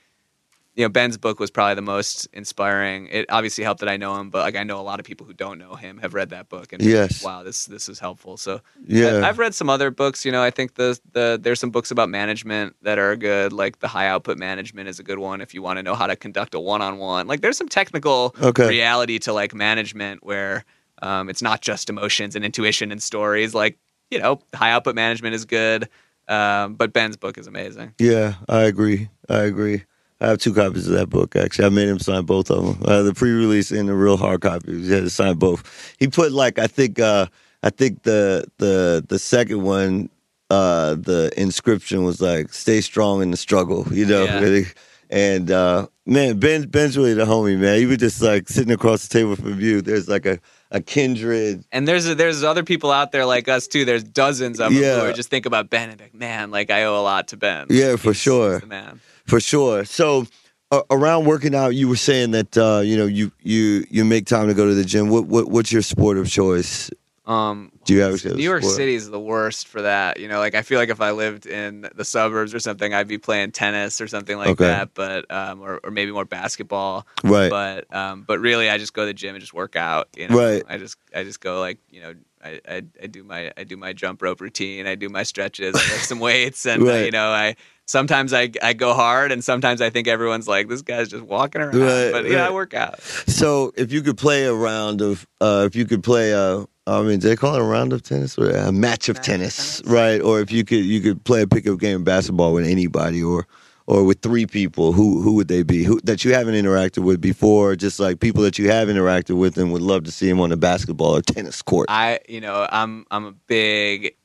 you 0.77 0.83
know 0.85 0.89
ben's 0.89 1.17
book 1.17 1.39
was 1.39 1.49
probably 1.51 1.73
the 1.75 1.81
most 1.81 2.27
inspiring 2.33 3.07
it 3.11 3.25
obviously 3.29 3.63
helped 3.63 3.79
that 3.81 3.89
i 3.89 3.97
know 3.97 4.15
him 4.19 4.29
but 4.29 4.41
like 4.43 4.55
i 4.55 4.63
know 4.63 4.79
a 4.79 4.85
lot 4.91 4.99
of 4.99 5.05
people 5.05 5.25
who 5.25 5.33
don't 5.33 5.57
know 5.57 5.73
him 5.75 5.97
have 5.97 6.13
read 6.13 6.29
that 6.29 6.47
book 6.49 6.71
and 6.71 6.81
Yes. 6.83 7.21
wow 7.23 7.41
this 7.43 7.65
this 7.65 7.89
is 7.89 7.97
helpful 7.99 8.37
so 8.37 8.61
Yeah. 8.85 9.07
I- 9.23 9.29
i've 9.29 9.39
read 9.39 9.53
some 9.55 9.69
other 9.69 9.89
books 9.91 10.23
you 10.23 10.31
know 10.31 10.43
i 10.43 10.51
think 10.51 10.75
the 10.75 10.97
the 11.11 11.39
there's 11.41 11.59
some 11.59 11.71
books 11.71 11.89
about 11.91 12.09
management 12.09 12.75
that 12.83 12.99
are 12.99 13.15
good 13.15 13.51
like 13.53 13.79
the 13.79 13.87
high 13.87 14.07
output 14.07 14.37
management 14.37 14.87
is 14.87 14.99
a 14.99 15.03
good 15.03 15.19
one 15.19 15.41
if 15.41 15.53
you 15.53 15.61
want 15.63 15.77
to 15.77 15.83
know 15.83 15.95
how 15.95 16.07
to 16.07 16.15
conduct 16.15 16.53
a 16.53 16.59
one-on-one 16.59 17.25
like 17.27 17.41
there's 17.41 17.57
some 17.57 17.69
technical 17.69 18.35
Okay. 18.41 18.67
reality 18.69 19.17
to 19.19 19.33
like 19.33 19.53
management 19.55 20.23
where 20.23 20.63
um, 21.01 21.29
it's 21.29 21.41
not 21.41 21.61
just 21.61 21.89
emotions 21.89 22.35
and 22.35 22.45
intuition 22.45 22.91
and 22.91 23.01
stories 23.01 23.53
like 23.55 23.77
you 24.11 24.19
know 24.19 24.39
high 24.53 24.71
output 24.71 24.95
management 24.95 25.33
is 25.35 25.43
good 25.45 25.89
Um, 26.29 26.75
but 26.75 26.91
Ben's 26.91 27.15
book 27.17 27.37
is 27.37 27.47
amazing. 27.47 27.93
Yeah, 27.99 28.33
I 28.49 28.63
agree. 28.63 29.07
I 29.29 29.43
agree. 29.51 29.83
I 30.19 30.27
have 30.27 30.39
two 30.39 30.53
copies 30.53 30.87
of 30.87 30.93
that 30.93 31.09
book. 31.09 31.35
Actually, 31.35 31.65
I 31.65 31.69
made 31.69 31.87
him 31.87 31.99
sign 31.99 32.23
both 32.25 32.49
of 32.49 32.65
them, 32.65 32.83
uh, 32.89 33.03
the 33.03 33.13
pre-release 33.13 33.69
and 33.71 33.87
the 33.87 33.93
real 33.93 34.17
hard 34.17 34.41
copy. 34.41 34.81
He 34.81 34.91
had 34.91 35.03
to 35.03 35.09
sign 35.09 35.35
both. 35.35 35.95
He 35.99 36.07
put 36.07 36.31
like 36.31 36.57
I 36.59 36.67
think 36.67 36.99
uh, 36.99 37.27
I 37.63 37.69
think 37.69 38.03
the 38.03 38.45
the 38.57 39.05
the 39.07 39.19
second 39.19 39.61
one, 39.61 40.09
uh, 40.49 40.95
the 40.95 41.31
inscription 41.37 42.03
was 42.03 42.19
like 42.21 42.51
"Stay 42.53 42.81
strong 42.81 43.21
in 43.21 43.31
the 43.31 43.37
struggle," 43.37 43.85
you 43.91 44.05
know. 44.05 44.23
Yeah. 44.25 44.39
Really. 44.39 44.65
And 45.09 45.49
uh, 45.51 45.87
man, 46.05 46.37
Ben 46.37 46.63
Ben's 46.67 46.97
really 46.97 47.13
the 47.13 47.23
homie, 47.23 47.57
man. 47.57 47.77
He 47.79 47.85
was 47.85 47.95
just 47.99 48.21
like 48.21 48.49
sitting 48.49 48.73
across 48.73 49.07
the 49.07 49.17
table 49.17 49.37
from 49.37 49.57
you. 49.61 49.81
There's 49.81 50.09
like 50.09 50.25
a 50.25 50.37
a 50.69 50.81
kindred. 50.81 51.63
And 51.71 51.87
there's 51.87 52.13
there's 52.17 52.43
other 52.43 52.61
people 52.65 52.91
out 52.91 53.13
there 53.13 53.25
like 53.25 53.47
us 53.47 53.67
too. 53.69 53.85
There's 53.85 54.03
dozens 54.03 54.59
of 54.59 54.73
them 54.73 54.83
Yeah. 54.83 55.05
who 55.07 55.13
just 55.13 55.29
think 55.29 55.45
about 55.45 55.69
Ben 55.69 55.91
and 55.91 56.01
like, 56.01 56.13
man, 56.13 56.51
like 56.51 56.69
I 56.71 56.83
owe 56.83 56.99
a 56.99 57.03
lot 57.03 57.29
to 57.29 57.37
Ben. 57.37 57.67
Yeah, 57.69 57.95
for 57.95 58.09
He's- 58.09 58.17
sure. 58.17 58.59
he's 58.59 58.67
man. 58.67 58.99
For 59.27 59.39
sure. 59.39 59.85
So 59.85 60.25
uh, 60.71 60.81
around 60.89 61.25
working 61.25 61.53
out, 61.55 61.69
you 61.75 61.87
were 61.87 61.95
saying 61.95 62.31
that 62.31 62.57
uh, 62.57 62.81
you 62.83 62.97
know 62.97 63.05
you 63.05 63.31
you 63.41 63.85
you 63.89 64.05
make 64.05 64.25
time 64.25 64.47
to 64.47 64.53
go 64.53 64.65
to 64.65 64.73
the 64.73 64.85
gym. 64.85 65.09
What 65.09 65.25
what 65.25 65.49
what's 65.49 65.71
your 65.71 65.81
sport 65.81 66.17
of 66.17 66.29
choice? 66.29 66.89
Um, 67.25 67.73
Do 67.83 67.93
you 67.93 67.99
have 67.99 68.23
New 68.23 68.41
York 68.41 68.61
sport? 68.63 68.75
City 68.77 68.95
is 68.95 69.09
the 69.09 69.19
worst 69.19 69.67
for 69.67 69.81
that. 69.81 70.17
You 70.17 70.29
know, 70.29 70.39
like 70.39 70.55
I 70.55 70.61
feel 70.61 70.79
like 70.79 70.87
if 70.87 71.01
I 71.01 71.11
lived 71.11 71.45
in 71.45 71.89
the 71.93 72.05
suburbs 72.05 72.53
or 72.55 72.59
something, 72.59 72.93
I'd 72.93 73.09
be 73.09 73.17
playing 73.17 73.51
tennis 73.51 73.99
or 73.99 74.07
something 74.07 74.37
like 74.37 74.47
Okay. 74.51 74.63
that. 74.63 74.93
But 74.93 75.29
um, 75.29 75.59
or, 75.61 75.81
or 75.83 75.91
maybe 75.91 76.13
more 76.13 76.23
basketball. 76.23 77.05
Right. 77.25 77.49
But 77.49 77.93
um, 77.93 78.23
but 78.25 78.39
really, 78.39 78.69
I 78.69 78.77
just 78.77 78.93
go 78.93 79.01
to 79.01 79.07
the 79.07 79.13
gym 79.13 79.35
and 79.35 79.41
just 79.41 79.53
work 79.53 79.75
out. 79.75 80.07
You 80.15 80.29
know, 80.29 80.37
Right. 80.37 80.63
I 80.69 80.77
just 80.77 80.97
I 81.13 81.25
just 81.25 81.41
go 81.41 81.59
like 81.59 81.79
you 81.89 82.01
know. 82.01 82.13
I, 82.41 82.61
I, 82.69 82.75
I 83.03 83.07
do 83.07 83.23
my 83.23 83.51
I 83.57 83.63
do 83.65 83.75
my 83.75 83.93
jump 83.93 84.21
rope 84.21 84.39
routine. 84.39 84.85
I 84.85 84.93
do 84.95 85.09
my 85.09 85.23
stretches. 85.23 85.75
I 85.75 85.79
lift 85.79 86.05
some 86.05 86.19
weights, 86.19 86.65
and 86.67 86.81
uh, 86.87 86.93
you 86.93 87.11
know 87.11 87.29
I 87.31 87.55
sometimes 87.87 88.33
I, 88.33 88.51
I 88.61 88.73
go 88.73 88.93
hard, 88.93 89.31
and 89.31 89.43
sometimes 89.43 89.81
I 89.81 89.89
think 89.89 90.07
everyone's 90.07 90.47
like 90.47 90.67
this 90.67 90.81
guy's 90.81 91.09
just 91.09 91.23
walking 91.23 91.61
around. 91.61 91.75
Right, 91.75 92.11
but 92.11 92.29
yeah, 92.29 92.47
I 92.47 92.51
work 92.51 92.73
out. 92.73 93.01
So 93.01 93.73
if 93.75 93.91
you 93.91 94.01
could 94.01 94.17
play 94.17 94.45
a 94.45 94.53
round 94.53 95.01
of, 95.01 95.25
uh, 95.41 95.63
if 95.65 95.75
you 95.75 95.85
could 95.85 96.03
play 96.03 96.31
a, 96.31 96.65
I 96.85 97.01
mean, 97.01 97.19
do 97.19 97.29
they 97.29 97.35
call 97.35 97.55
it 97.55 97.61
a 97.61 97.63
round 97.63 97.93
of 97.93 98.03
tennis 98.03 98.37
or 98.37 98.49
a 98.49 98.71
match 98.71 98.71
of 98.71 98.73
Match 98.73 99.09
of 99.09 99.21
tennis, 99.21 99.77
tennis. 99.77 99.91
right? 99.91 100.21
Or 100.21 100.39
if 100.39 100.51
you 100.51 100.63
could, 100.63 100.85
you 100.85 101.01
could 101.01 101.23
play 101.23 101.41
a 101.41 101.47
pickup 101.47 101.79
game 101.79 101.97
of 101.97 102.03
basketball 102.03 102.53
with 102.53 102.65
anybody, 102.65 103.23
or 103.23 103.47
or 103.87 104.03
with 104.03 104.21
three 104.21 104.45
people, 104.45 104.91
who 104.91 105.21
who 105.21 105.33
would 105.35 105.47
they 105.47 105.63
be? 105.63 105.83
Who 105.83 105.99
that 106.01 106.25
you 106.25 106.33
haven't 106.33 106.55
interacted 106.55 107.03
with 107.03 107.21
before? 107.21 107.75
Just 107.75 107.99
like 107.99 108.19
people 108.19 108.43
that 108.43 108.59
you 108.59 108.69
have 108.69 108.89
interacted 108.89 109.37
with 109.37 109.57
and 109.57 109.71
would 109.71 109.81
love 109.81 110.03
to 110.03 110.11
see 110.11 110.27
them 110.27 110.41
on 110.41 110.49
the 110.49 110.57
basketball 110.57 111.15
or 111.15 111.21
tennis 111.21 111.61
court. 111.61 111.87
I 111.89 112.19
you 112.27 112.41
know 112.41 112.67
I'm 112.69 113.05
I'm 113.09 113.25
a 113.25 113.31
big 113.31 114.15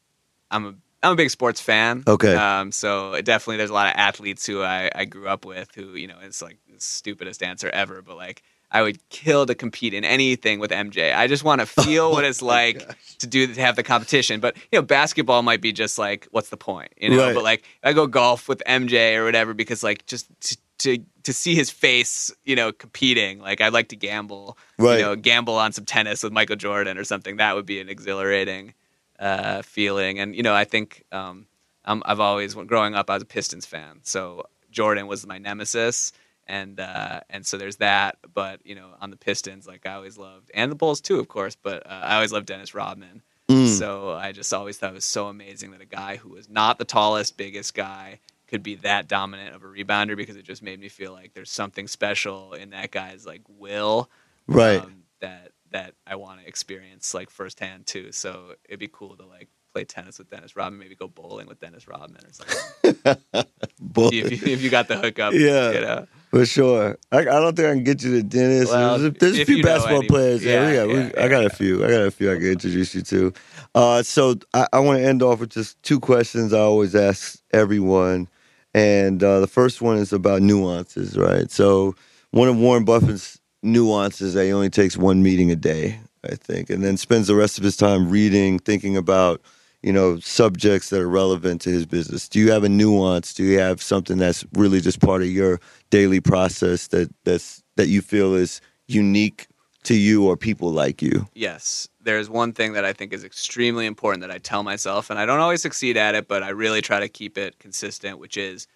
I'm 0.51 0.67
a 0.67 0.75
I'm 1.03 1.13
a 1.13 1.17
big 1.17 1.31
sports 1.31 1.61
fan. 1.61 2.05
Okay. 2.07 2.35
Um, 2.35 2.71
so 2.73 3.21
definitely 3.23 3.57
there's 3.57 3.71
a 3.71 3.75
lot 3.75 3.89
of 3.89 3.95
athletes 3.97 4.47
who 4.47 4.63
I, 4.63 4.91
I 4.95 5.05
grew 5.05 5.29
up 5.29 5.45
with 5.45 5.69
who 5.75 5.95
you 5.95 6.07
know 6.07 6.17
it's 6.23 6.41
like 6.43 6.59
the 6.73 6.81
stupidest 6.81 7.43
answer 7.43 7.69
ever, 7.71 8.03
but 8.03 8.17
like 8.17 8.43
I 8.75 8.81
would 8.83 9.07
kill 9.11 9.45
to 9.47 9.55
compete 9.55 9.93
in 9.93 10.03
anything 10.05 10.59
with 10.59 10.71
MJ. 10.71 11.15
I 11.15 11.27
just 11.27 11.45
want 11.45 11.61
to 11.61 11.67
feel 11.85 12.11
what 12.13 12.25
it's 12.25 12.41
like 12.41 12.83
to 13.19 13.27
do 13.27 13.47
to 13.47 13.61
have 13.61 13.77
the 13.77 13.83
competition. 13.83 14.41
But 14.41 14.57
you 14.71 14.79
know, 14.79 14.83
basketball 14.83 15.43
might 15.43 15.61
be 15.61 15.73
just 15.73 15.99
like, 15.99 16.27
what's 16.31 16.49
the 16.51 16.57
point? 16.57 16.93
You 16.97 17.11
know, 17.11 17.19
Right. 17.27 17.35
but 17.35 17.45
like 17.45 17.65
I 17.83 17.93
go 17.93 18.07
golf 18.07 18.49
with 18.49 18.63
MJ 18.67 19.17
or 19.17 19.25
whatever 19.25 19.55
because 19.55 19.83
like 19.83 20.07
just 20.07 20.27
to 20.43 20.57
to, 20.79 20.99
to 21.23 21.33
see 21.33 21.55
his 21.55 21.71
face, 21.71 22.33
you 22.45 22.57
know, 22.57 22.73
competing. 22.73 23.39
Like 23.39 23.61
I'd 23.61 23.73
like 23.73 23.89
to 23.91 23.97
gamble, 23.97 24.59
Right. 24.79 24.97
you 24.99 25.03
know, 25.05 25.15
gamble 25.15 25.55
on 25.55 25.71
some 25.73 25.85
tennis 25.85 26.25
with 26.25 26.33
Michael 26.33 26.57
Jordan 26.57 26.99
or 26.99 27.05
something. 27.05 27.37
That 27.37 27.55
would 27.55 27.67
be 27.67 27.79
an 27.81 27.89
exhilarating 27.89 28.75
uh, 29.23 29.63
feeling. 29.63 30.19
And 30.19 30.35
you 30.35 30.43
know, 30.43 30.55
I 30.55 30.65
think 30.65 31.05
um, 31.13 31.47
I'm, 31.85 32.03
I've 32.05 32.21
always 32.21 32.55
growing 32.55 32.95
up, 32.95 33.09
I 33.09 33.15
was 33.15 33.23
a 33.23 33.27
Pistons 33.27 33.67
fan, 33.67 34.01
so 34.03 34.47
Jordan 34.71 35.07
was 35.07 35.27
my 35.27 35.39
nemesis, 35.39 36.13
and 36.47 36.81
uh, 36.81 37.21
and 37.31 37.47
so 37.47 37.57
there's 37.57 37.77
that. 37.77 38.17
But 38.35 38.61
you 38.67 38.75
know, 38.75 38.89
on 39.01 39.11
the 39.11 39.17
Pistons, 39.17 39.67
like 39.67 39.87
I 39.87 39.95
always 39.95 40.19
loved, 40.19 40.51
and 40.55 40.71
the 40.71 40.77
Bulls 40.77 41.01
too, 41.01 41.19
of 41.21 41.29
course. 41.29 41.57
But 41.57 41.87
uh, 41.87 42.01
I 42.03 42.15
always 42.17 42.33
loved 42.33 42.47
Dennis 42.47 42.75
Rodman. 42.75 43.23
Mm. 43.49 43.69
So 43.79 44.11
I 44.13 44.33
just 44.33 44.53
always 44.55 44.79
thought 44.79 44.91
it 44.91 44.95
was 44.95 45.05
so 45.05 45.27
amazing 45.27 45.73
that 45.73 45.81
a 45.81 45.87
guy 45.87 46.17
who 46.17 46.31
was 46.31 46.49
not 46.49 46.79
the 46.79 46.85
tallest, 46.85 47.37
biggest 47.37 47.75
guy 47.75 48.19
could 48.47 48.63
be 48.63 48.77
that 48.77 49.09
dominant 49.09 49.55
of 49.55 49.63
a 49.63 49.67
rebounder 49.67 50.17
because 50.17 50.37
it 50.37 50.45
just 50.45 50.63
made 50.63 50.79
me 50.79 50.89
feel 50.89 51.13
like 51.13 51.33
there's 51.35 51.51
something 51.51 51.89
special 51.89 52.53
in 52.53 52.71
that 52.71 52.91
guy's 52.91 53.27
like 53.27 53.41
will 53.49 54.09
Right. 54.47 54.81
um, 54.81 55.03
that 55.21 55.53
that 55.73 55.95
I 56.07 56.17
want 56.17 56.41
to 56.41 56.47
experience 56.47 57.15
like 57.15 57.31
firsthand 57.31 57.87
too. 57.87 58.13
So 58.13 58.55
it'd 58.69 58.81
be 58.81 58.89
cool 58.93 59.17
to 59.17 59.27
like 59.27 59.49
play 59.73 59.85
tennis 59.85 60.19
with 60.19 60.29
Dennis 60.31 60.55
Rodman, 60.55 60.79
maybe 60.79 60.95
go 60.95 61.09
bowling 61.09 61.47
with 61.47 61.59
Dennis 61.61 61.89
Rodman 61.89 62.21
or 62.25 62.33
something. 62.33 63.45
If, 63.95 64.13
you, 64.47 64.53
if 64.53 64.63
you 64.63 64.71
got 64.71 64.89
the 64.89 64.97
hookup, 64.97 65.35
Yeah. 65.35 65.71
you 65.73 65.81
know. 65.81 66.07
For 66.31 66.47
sure. 66.47 66.99
I, 67.11 67.19
I 67.19 67.25
don't 67.25 67.55
think 67.55 67.69
I 67.69 67.73
can 67.75 67.85
get 67.85 68.03
you 68.03 68.13
to 68.13 68.23
Dennis. 68.23 68.71
Well, 68.71 68.99
there's 68.99 69.11
a, 69.11 69.11
there's 69.19 69.39
a 69.41 69.45
few 69.45 69.63
basketball 69.63 69.99
any- 69.99 70.09
players. 70.09 70.43
yeah, 70.45 70.71
Yeah, 70.73 70.87
we- 70.87 70.95
yeah, 70.95 71.11
I 71.19 71.29
got 71.29 71.41
yeah. 71.41 71.47
a 71.47 71.51
few. 71.51 71.85
I 71.85 71.89
got 71.91 72.01
a 72.07 72.11
few 72.11 72.33
I 72.33 72.37
can 72.37 72.47
introduce 72.47 72.95
you 72.95 73.03
to. 73.03 73.33
Uh, 73.75 74.03
so 74.03 74.37
I, 74.55 74.67
I 74.73 74.79
want 74.81 74.99
to 75.01 75.05
end 75.05 75.23
off 75.23 75.41
with 75.41 75.51
just 75.51 75.83
two 75.83 76.01
questions 76.01 76.55
I 76.55 76.61
always 76.61 76.95
ask 76.95 77.39
everyone. 77.53 78.29
And 78.73 79.23
uh, 79.23 79.41
the 79.41 79.47
first 79.47 79.83
one 79.83 79.99
is 79.99 80.13
about 80.13 80.41
nuances, 80.41 81.19
right? 81.19 81.51
So 81.51 81.95
one 82.31 82.49
of 82.49 82.57
Warren 82.57 82.85
Buffett's 82.85 83.39
nuances 83.63 84.35
that 84.35 84.45
he 84.45 84.53
only 84.53 84.71
takes 84.71 84.97
one 84.97 85.23
meeting 85.23 85.51
a 85.51 85.57
day, 85.57 86.01
I 86.25 86.35
think, 86.35 86.71
and 86.71 86.85
then 86.85 86.97
spends 86.97 87.27
the 87.27 87.35
rest 87.35 87.59
of 87.59 87.65
his 87.65 87.77
time 87.77 88.11
reading, 88.11 88.59
thinking 88.59 88.97
about 88.97 89.41
you 89.83 89.93
know 89.93 90.19
subjects 90.21 90.91
that 90.91 91.01
are 91.01 91.09
relevant 91.09 91.61
to 91.61 91.69
his 91.69 91.87
business 91.87 92.29
do 92.29 92.39
you 92.39 92.53
have 92.53 92.63
a 92.63 92.69
nuance 92.69 93.35
do 93.35 93.43
you 93.43 93.59
have 93.59 93.83
something 93.83 94.17
that's 94.17 94.45
really 94.53 94.81
just 94.81 95.01
part 95.01 95.23
of 95.23 95.27
your 95.27 95.59
daily 95.91 96.21
process 96.21 96.87
that 96.87 97.13
that's 97.25 97.65
that 97.75 97.89
you 97.89 98.01
feel 98.01 98.37
is 98.37 98.61
unique 98.87 99.49
to 99.83 99.97
you 99.97 100.25
or 100.25 100.37
people 100.37 100.71
like 100.71 101.03
you 101.03 101.27
Yes, 101.35 101.89
there's 102.01 102.29
one 102.29 102.53
thing 102.53 102.75
that 102.75 102.85
I 102.85 102.93
think 102.93 103.13
is 103.13 103.25
extremely 103.25 103.87
important 103.87 104.23
that 104.23 104.31
I 104.31 104.39
tell 104.39 104.63
myself, 104.63 105.11
and 105.11 105.19
I 105.19 105.27
don't 105.27 105.41
always 105.41 105.63
succeed 105.63 105.97
at 105.97 106.15
it, 106.15 106.29
but 106.29 106.43
I 106.43 106.51
really 106.51 106.83
try 106.83 107.01
to 107.01 107.09
keep 107.09 107.39
it 107.39 107.59
consistent, 107.59 108.19
which 108.19 108.37
is 108.37 108.67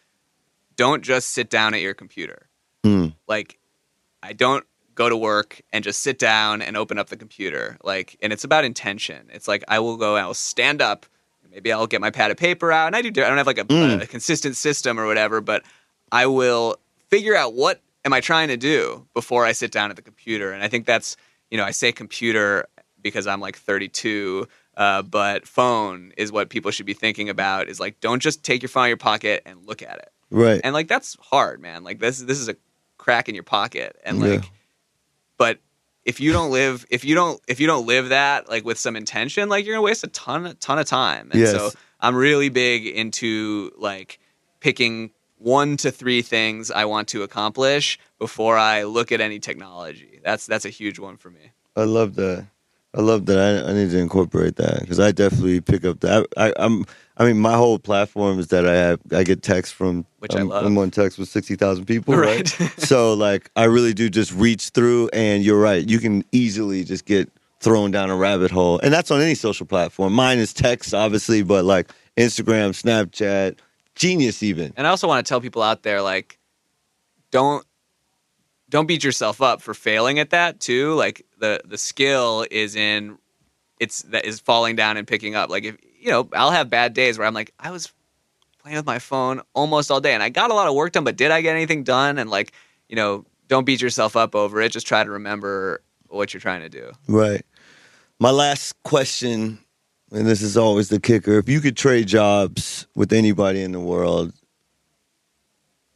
don't 0.77 1.03
just 1.03 1.31
sit 1.31 1.51
down 1.51 1.75
at 1.75 1.81
your 1.81 1.95
computer. 1.95 2.49
Hmm. 2.85 3.09
Like, 3.27 3.59
I 4.23 4.33
don't 4.33 4.65
go 4.97 5.09
to 5.09 5.17
work 5.17 5.61
and 5.73 5.85
just 5.85 6.01
sit 6.03 6.19
down 6.19 6.61
and 6.61 6.77
open 6.77 6.99
up 6.99 7.09
the 7.09 7.17
computer. 7.17 7.79
Like, 7.85 8.17
and 8.21 8.33
it's 8.33 8.43
about 8.43 8.65
intention. 8.65 9.31
It's 9.33 9.47
like 9.47 9.63
I 9.69 9.79
will 9.79 9.97
go, 9.97 10.17
I 10.17 10.27
will 10.27 10.35
stand 10.35 10.83
up, 10.83 11.07
maybe 11.51 11.73
I'll 11.73 11.87
get 11.87 12.01
my 12.01 12.11
pad 12.11 12.31
of 12.33 12.37
paper 12.37 12.73
out, 12.73 12.89
and 12.89 12.97
I 12.97 13.03
do. 13.03 13.23
I 13.23 13.29
don't 13.29 13.39
have 13.39 13.47
like 13.47 13.59
a, 13.59 13.65
Mm. 13.65 14.03
a 14.03 14.07
consistent 14.07 14.57
system 14.57 14.99
or 14.99 15.07
whatever, 15.07 15.41
but 15.41 15.63
I 16.11 16.27
will 16.27 16.77
figure 17.09 17.37
out 17.37 17.55
what 17.55 17.81
am 18.05 18.13
I 18.13 18.21
trying 18.21 18.49
to 18.49 18.57
do 18.57 19.07
before 19.15 19.45
I 19.47 19.53
sit 19.53 19.71
down 19.71 19.91
at 19.91 19.97
the 19.97 20.03
computer. 20.03 20.51
And 20.53 20.63
I 20.63 20.69
think 20.69 20.87
that's, 20.87 21.17
you 21.51 21.57
know, 21.59 21.65
I 21.65 21.71
say 21.71 21.93
computer 21.93 22.67
because 23.03 23.27
I'm 23.27 23.41
like 23.41 23.57
32, 23.57 24.49
uh, 24.77 25.03
but 25.03 25.47
phone 25.47 26.13
is 26.17 26.33
what 26.33 26.49
people 26.49 26.71
should 26.71 26.87
be 26.87 26.95
thinking 26.95 27.29
about. 27.29 27.69
Is 27.69 27.79
like, 27.81 28.01
don't 28.01 28.21
just 28.21 28.43
take 28.43 28.63
your 28.63 28.69
phone 28.69 28.83
out 28.83 28.87
of 28.87 28.89
your 28.91 28.97
pocket 28.99 29.43
and 29.47 29.65
look 29.67 29.83
at 29.83 29.97
it. 29.99 30.11
right 30.31 30.61
And 30.65 30.75
like 30.75 30.89
that's 30.89 31.17
hard, 31.21 31.61
man. 31.61 31.85
Like 31.85 31.99
this 32.01 32.19
this 32.21 32.39
is 32.39 32.49
a 32.49 32.57
crack 32.99 33.29
in 33.29 33.35
your 33.35 33.45
pocket, 33.45 33.97
and 34.05 34.21
like, 34.21 34.41
but 34.41 34.51
if 36.07 36.21
you 36.21 36.33
don't 36.33 36.51
live 36.51 36.87
if 36.89 37.05
you 37.05 37.15
don't 37.15 37.41
if 37.49 37.61
you 37.61 37.67
don't 37.67 37.85
live 37.87 38.09
that 38.11 38.49
like 38.49 38.65
with 38.65 38.79
some 38.79 38.97
intention, 38.97 39.49
like 39.51 39.67
you're 39.67 39.75
gonna 39.75 39.83
waste 39.85 40.05
a 40.05 40.09
ton 40.09 40.57
ton 40.61 40.79
of 40.79 40.87
time. 40.87 41.31
And 41.33 41.41
Yes. 41.41 41.51
so 41.53 41.71
I'm 42.01 42.15
really 42.17 42.49
big 42.49 42.87
into 42.87 43.73
like 43.77 44.19
picking 44.61 45.11
one 45.39 45.77
to 45.79 45.91
three 45.91 46.23
things 46.23 46.71
I 46.71 46.85
want 46.87 47.09
to 47.09 47.23
accomplish 47.23 47.99
before 48.19 48.57
I 48.57 48.85
look 48.85 49.13
at 49.13 49.21
any 49.21 49.39
technology. 49.39 50.21
That's 50.25 50.47
that's 50.47 50.65
a 50.65 50.71
huge 50.71 50.99
one 50.99 51.17
for 51.19 51.29
me. 51.31 51.51
i 51.77 51.85
love 51.85 52.15
that 52.15 52.47
i 52.97 53.01
love 53.01 53.27
that. 53.27 53.39
I, 53.39 53.71
I 53.71 53.73
need 53.75 53.91
to 53.91 53.99
incorporate 53.99 54.57
that 54.57 54.81
because 54.81 54.99
i 55.01 55.13
definitely 55.13 55.61
pick 55.61 55.85
up 55.85 56.01
that. 56.01 56.27
I, 56.37 56.49
I 56.49 56.53
i'm 56.59 56.85
i 57.19 57.25
mean 57.25 57.39
my 57.39 57.55
whole 57.55 57.79
platform 57.79 58.39
is 58.39 58.49
that 58.49 58.67
i 58.67 58.75
have 58.75 59.01
i 59.13 59.23
get 59.23 59.43
texts 59.43 59.73
from 59.75 60.05
Which 60.19 60.35
I 60.35 60.41
I'm, 60.41 60.49
love. 60.49 60.65
i'm 60.65 60.77
on 60.79 60.91
text 60.91 61.19
with 61.19 61.29
60000 61.29 61.85
people 61.85 62.15
right, 62.17 62.59
Right. 62.61 62.71
so 62.79 63.15
like 63.15 63.51
i 63.57 63.65
really 63.65 63.93
do 63.95 64.09
just 64.11 64.33
reach 64.33 64.71
through 64.71 65.09
and 65.13 65.43
you're 65.45 65.61
right 65.61 65.89
you 65.89 65.99
can 65.99 66.25
easily 66.33 66.85
just 66.85 67.05
get 67.05 67.31
thrown 67.61 67.91
down 67.91 68.11
a 68.11 68.17
rabbit 68.17 68.51
hole 68.51 68.79
and 68.83 68.93
that's 68.93 69.11
on 69.11 69.21
any 69.21 69.35
social 69.35 69.65
platform. 69.67 70.13
Mine 70.13 70.39
is 70.39 70.53
text 70.53 70.93
obviously 70.95 71.43
but 71.43 71.65
like 71.65 71.91
instagram 72.17 72.71
snapchat 72.71 73.59
genius 73.95 74.43
even. 74.43 74.75
And 74.77 74.87
I 74.87 74.91
also 74.91 75.09
want 75.09 75.25
to 75.25 75.29
tell 75.29 75.41
people 75.41 75.63
out 75.63 75.83
there 75.83 76.03
like 76.03 76.39
don't 77.31 77.65
don't 78.69 78.87
beat 78.87 79.05
yourself 79.05 79.41
up 79.41 79.61
for 79.63 79.75
failing 79.75 80.19
at 80.19 80.31
that 80.31 80.61
too. 80.61 80.95
Like 80.95 81.25
the 81.39 81.61
the 81.65 81.79
skill 81.79 82.47
is 82.51 82.77
in 82.77 83.19
it's 83.79 84.03
that 84.03 84.25
is 84.25 84.41
falling 84.41 84.77
down 84.77 84.97
and 84.97 85.07
picking 85.07 85.35
up. 85.35 85.51
Like 85.51 85.65
if 85.65 85.77
you 85.99 86.11
know, 86.11 86.29
I'll 86.33 86.51
have 86.51 86.71
bad 86.71 86.95
days 86.95 87.19
where 87.19 87.27
I'm 87.27 87.35
like 87.35 87.53
I 87.59 87.71
was 87.71 87.93
playing 88.63 88.77
with 88.77 88.87
my 88.87 88.99
phone 88.99 89.43
almost 89.55 89.91
all 89.91 90.01
day 90.01 90.15
and 90.15 90.23
I 90.23 90.29
got 90.29 90.51
a 90.51 90.55
lot 90.55 90.69
of 90.69 90.75
work 90.75 90.93
done, 90.93 91.05
but 91.05 91.17
did 91.17 91.31
I 91.31 91.41
get 91.41 91.55
anything 91.55 91.85
done? 91.85 92.19
And 92.19 92.29
like, 92.31 92.53
you 92.89 92.97
know, 92.97 93.25
don't 93.49 93.65
beat 93.65 93.81
yourself 93.81 94.17
up 94.17 94.35
over 94.35 94.61
it. 94.61 94.73
Just 94.73 94.87
try 94.87 95.05
to 95.05 95.11
remember 95.11 95.83
what 96.09 96.35
you're 96.35 96.41
trying 96.41 96.63
to 96.63 96.69
do. 96.69 96.93
right 97.09 97.45
my 98.19 98.31
last 98.31 98.81
question 98.83 99.59
and 100.13 100.27
this 100.27 100.41
is 100.41 100.57
always 100.57 100.89
the 100.89 101.01
kicker. 101.01 101.39
If 101.39 101.49
you 101.49 101.61
could 101.61 101.77
trade 101.77 102.07
jobs 102.07 102.87
with 102.95 103.13
anybody 103.13 103.63
in 103.63 103.73
the 103.73 103.81
world, 103.81 104.33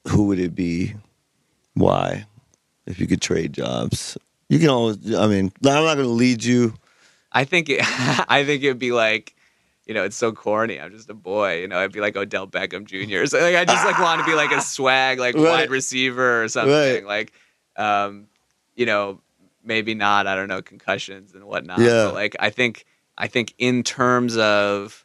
who 0.09 0.25
would 0.25 0.41
it 0.41 0.55
be? 0.55 0.95
Why? 1.75 2.27
If 2.87 2.99
you 2.99 3.07
could 3.07 3.21
trade 3.21 3.53
jobs, 3.53 4.17
you 4.49 4.59
can 4.59 4.69
always. 4.69 5.15
I 5.15 5.27
mean, 5.27 5.53
I'm 5.65 5.85
not 5.85 5.95
going 5.95 5.99
to 5.99 6.09
lead 6.09 6.43
you. 6.45 6.75
I 7.33 7.45
think 7.45 7.69
it, 7.69 7.81
I 8.29 8.45
think 8.45 8.63
it'd 8.65 8.79
be 8.79 8.93
like, 8.93 9.35
you 9.87 9.95
know, 9.95 10.05
it's 10.05 10.17
so 10.17 10.33
corny. 10.33 10.81
I'm 10.81 10.91
just 10.93 11.09
a 11.11 11.15
boy. 11.15 11.61
You 11.61 11.69
know, 11.69 11.79
I'd 11.79 11.93
be 11.93 12.01
like 12.01 12.17
Odell 12.17 12.47
Beckham 12.47 12.85
Jr. 12.85 13.27
So 13.27 13.39
like, 13.41 13.55
I 13.57 13.65
just 13.65 13.85
like 13.85 13.99
want 13.99 14.21
to 14.21 14.27
be 14.27 14.35
like 14.35 14.51
a 14.53 14.61
swag, 14.63 15.19
like 15.19 15.35
Right. 15.35 15.43
wide 15.45 15.71
receiver 15.71 16.43
or 16.43 16.49
something. 16.49 17.05
Right. 17.05 17.07
Like, 17.07 17.33
um, 17.77 18.27
you 18.75 18.87
know, 18.87 19.21
maybe 19.63 19.95
not. 19.95 20.27
I 20.27 20.35
don't 20.35 20.49
know 20.49 20.63
concussions 20.63 21.35
and 21.35 21.45
whatnot. 21.45 21.79
Yeah. 21.81 22.07
But 22.07 22.15
like, 22.15 22.37
I 22.41 22.51
think 22.51 22.87
I 23.19 23.27
think 23.29 23.55
in 23.59 23.83
terms 23.83 24.37
of, 24.37 25.05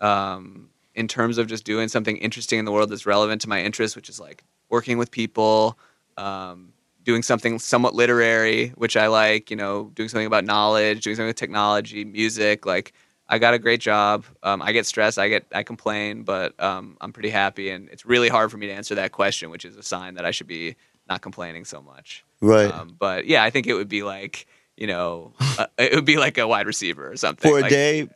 um, 0.00 0.68
in 0.94 1.08
terms 1.08 1.38
of 1.38 1.46
just 1.46 1.64
doing 1.64 1.88
something 1.88 2.16
interesting 2.18 2.58
in 2.58 2.64
the 2.64 2.72
world 2.72 2.90
that's 2.90 3.06
relevant 3.06 3.40
to 3.42 3.48
my 3.48 3.62
interests, 3.62 3.96
which 3.96 4.08
is 4.08 4.20
like 4.20 4.44
working 4.68 4.98
with 4.98 5.10
people, 5.10 5.78
um, 6.16 6.72
doing 7.08 7.22
something 7.22 7.58
somewhat 7.58 7.94
literary, 7.94 8.68
which 8.76 8.94
I 8.94 9.06
like, 9.06 9.50
you 9.50 9.56
know, 9.56 9.90
doing 9.94 10.10
something 10.10 10.26
about 10.26 10.44
knowledge, 10.44 11.02
doing 11.04 11.16
something 11.16 11.28
with 11.28 11.36
technology, 11.36 12.04
music. 12.04 12.66
Like, 12.66 12.92
I 13.30 13.38
got 13.38 13.54
a 13.54 13.58
great 13.58 13.80
job. 13.80 14.26
Um, 14.42 14.60
I 14.60 14.72
get 14.72 14.84
stressed, 14.84 15.18
I 15.18 15.28
get, 15.28 15.46
I 15.54 15.62
complain, 15.62 16.22
but 16.22 16.52
um, 16.62 16.98
I'm 17.00 17.14
pretty 17.14 17.30
happy. 17.30 17.70
And 17.70 17.88
it's 17.88 18.04
really 18.04 18.28
hard 18.28 18.50
for 18.50 18.58
me 18.58 18.66
to 18.66 18.72
answer 18.74 18.94
that 18.96 19.12
question, 19.12 19.48
which 19.48 19.64
is 19.64 19.74
a 19.78 19.82
sign 19.82 20.16
that 20.16 20.26
I 20.26 20.32
should 20.32 20.48
be 20.48 20.76
not 21.08 21.22
complaining 21.22 21.64
so 21.64 21.80
much. 21.80 22.24
Right. 22.42 22.70
Um, 22.70 22.94
but 22.98 23.26
yeah, 23.26 23.42
I 23.42 23.48
think 23.48 23.66
it 23.66 23.72
would 23.72 23.88
be 23.88 24.02
like, 24.02 24.46
you 24.76 24.86
know, 24.86 25.32
uh, 25.58 25.64
it 25.78 25.94
would 25.94 26.04
be 26.04 26.18
like 26.18 26.36
a 26.36 26.46
wide 26.46 26.66
receiver 26.66 27.10
or 27.10 27.16
something. 27.16 27.50
for 27.50 27.58
a 27.58 27.62
Like, 27.62 27.70
day, 27.70 28.06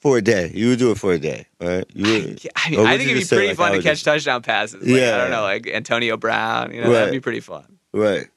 for 0.00 0.18
a 0.18 0.22
day, 0.22 0.52
you 0.54 0.68
would 0.68 0.78
do 0.78 0.92
it 0.92 0.98
for 0.98 1.12
a 1.14 1.18
day, 1.18 1.46
right? 1.60 1.84
You 1.94 2.04
would, 2.12 2.48
I 2.54 2.70
mean, 2.70 2.78
would 2.80 2.88
I 2.88 2.96
think 2.96 3.10
it'd 3.10 3.22
be 3.24 3.26
pretty 3.28 3.48
like, 3.48 3.56
fun 3.56 3.72
to 3.72 3.82
catch 3.82 4.04
touchdown 4.04 4.42
passes. 4.42 4.86
Like, 4.86 5.02
I 5.02 5.16
don't 5.18 5.30
know, 5.32 5.42
like 5.42 5.66
Antonio 5.66 6.16
Brown. 6.16 6.72
You 6.72 6.82
know, 6.82 6.86
Right. 6.88 6.94
that'd 6.94 7.12
be 7.12 7.18
pretty 7.20 7.40
fun. 7.40 7.78
right. 7.92 8.28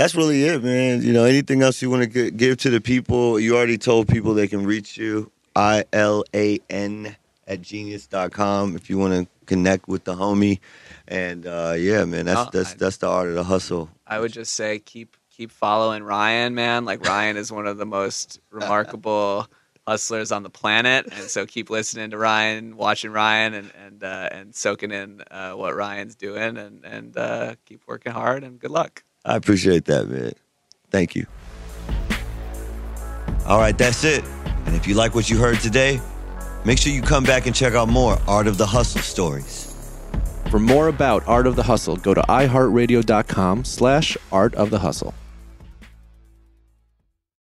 That's 0.00 0.14
really 0.14 0.44
it, 0.44 0.64
man. 0.64 1.02
You 1.02 1.12
know, 1.12 1.24
anything 1.24 1.60
else 1.60 1.82
you 1.82 1.90
want 1.90 2.10
to 2.10 2.30
give 2.30 2.56
to 2.58 2.70
the 2.70 2.80
people? 2.80 3.38
You 3.38 3.54
already 3.54 3.76
told 3.76 4.08
people 4.08 4.32
they 4.32 4.48
can 4.48 4.64
reach 4.64 4.96
you. 4.96 5.30
I 5.54 5.84
L 5.92 6.24
A 6.34 6.58
N 6.70 7.16
at 7.46 7.60
genius.com 7.60 8.76
if 8.76 8.88
you 8.88 8.96
want 8.96 9.12
to 9.12 9.28
connect 9.44 9.88
with 9.88 10.04
the 10.04 10.14
homie. 10.14 10.60
And 11.06 11.46
uh, 11.46 11.74
yeah, 11.76 12.06
man, 12.06 12.24
that's 12.24 12.40
Oh, 12.40 12.48
that's 12.50 12.72
I- 12.72 12.76
that's 12.78 12.96
the 12.96 13.08
art 13.08 13.28
of 13.28 13.34
the 13.34 13.44
hustle. 13.44 13.90
I 14.06 14.20
would 14.20 14.32
just 14.32 14.54
say 14.54 14.78
keep 14.78 15.18
keep 15.28 15.50
following 15.50 16.02
Ryan, 16.02 16.54
man. 16.54 16.86
Like 16.86 17.06
Ryan 17.06 17.36
is 17.36 17.52
one 17.52 17.66
of 17.66 17.76
the 17.76 17.84
most 17.84 18.40
remarkable 18.50 19.48
hustlers 19.86 20.32
on 20.32 20.44
the 20.44 20.50
planet, 20.50 21.08
and 21.12 21.24
so 21.28 21.44
keep 21.44 21.68
listening 21.68 22.08
to 22.12 22.16
Ryan, 22.16 22.78
watching 22.78 23.10
Ryan, 23.12 23.52
and 23.52 23.70
and 23.84 24.02
uh, 24.02 24.30
and 24.32 24.54
soaking 24.54 24.92
in 24.92 25.22
uh, 25.30 25.52
what 25.52 25.74
Ryan's 25.76 26.14
doing, 26.14 26.56
and 26.56 26.86
and 26.86 27.14
uh, 27.18 27.54
keep 27.66 27.82
working 27.86 28.12
hard. 28.12 28.44
And 28.44 28.58
good 28.58 28.70
luck. 28.70 29.02
I 29.24 29.36
appreciate 29.36 29.84
that, 29.86 30.08
man. 30.08 30.32
Thank 30.90 31.14
you. 31.14 31.26
All 33.46 33.58
right, 33.58 33.76
that's 33.76 34.04
it. 34.04 34.24
And 34.66 34.74
if 34.74 34.86
you 34.86 34.94
like 34.94 35.14
what 35.14 35.28
you 35.30 35.38
heard 35.38 35.60
today, 35.60 36.00
make 36.64 36.78
sure 36.78 36.92
you 36.92 37.02
come 37.02 37.24
back 37.24 37.46
and 37.46 37.54
check 37.54 37.74
out 37.74 37.88
more 37.88 38.18
Art 38.26 38.46
of 38.46 38.58
the 38.58 38.66
Hustle 38.66 39.00
stories. 39.00 39.66
For 40.50 40.58
more 40.58 40.88
about 40.88 41.26
Art 41.26 41.46
of 41.46 41.56
the 41.56 41.62
Hustle, 41.62 41.96
go 41.96 42.12
to 42.12 42.20
iHeartRadio.com 42.22 43.64
slash 43.64 44.16
Art 44.32 44.54
of 44.54 44.70
the 44.70 44.80
Hustle. 44.80 45.14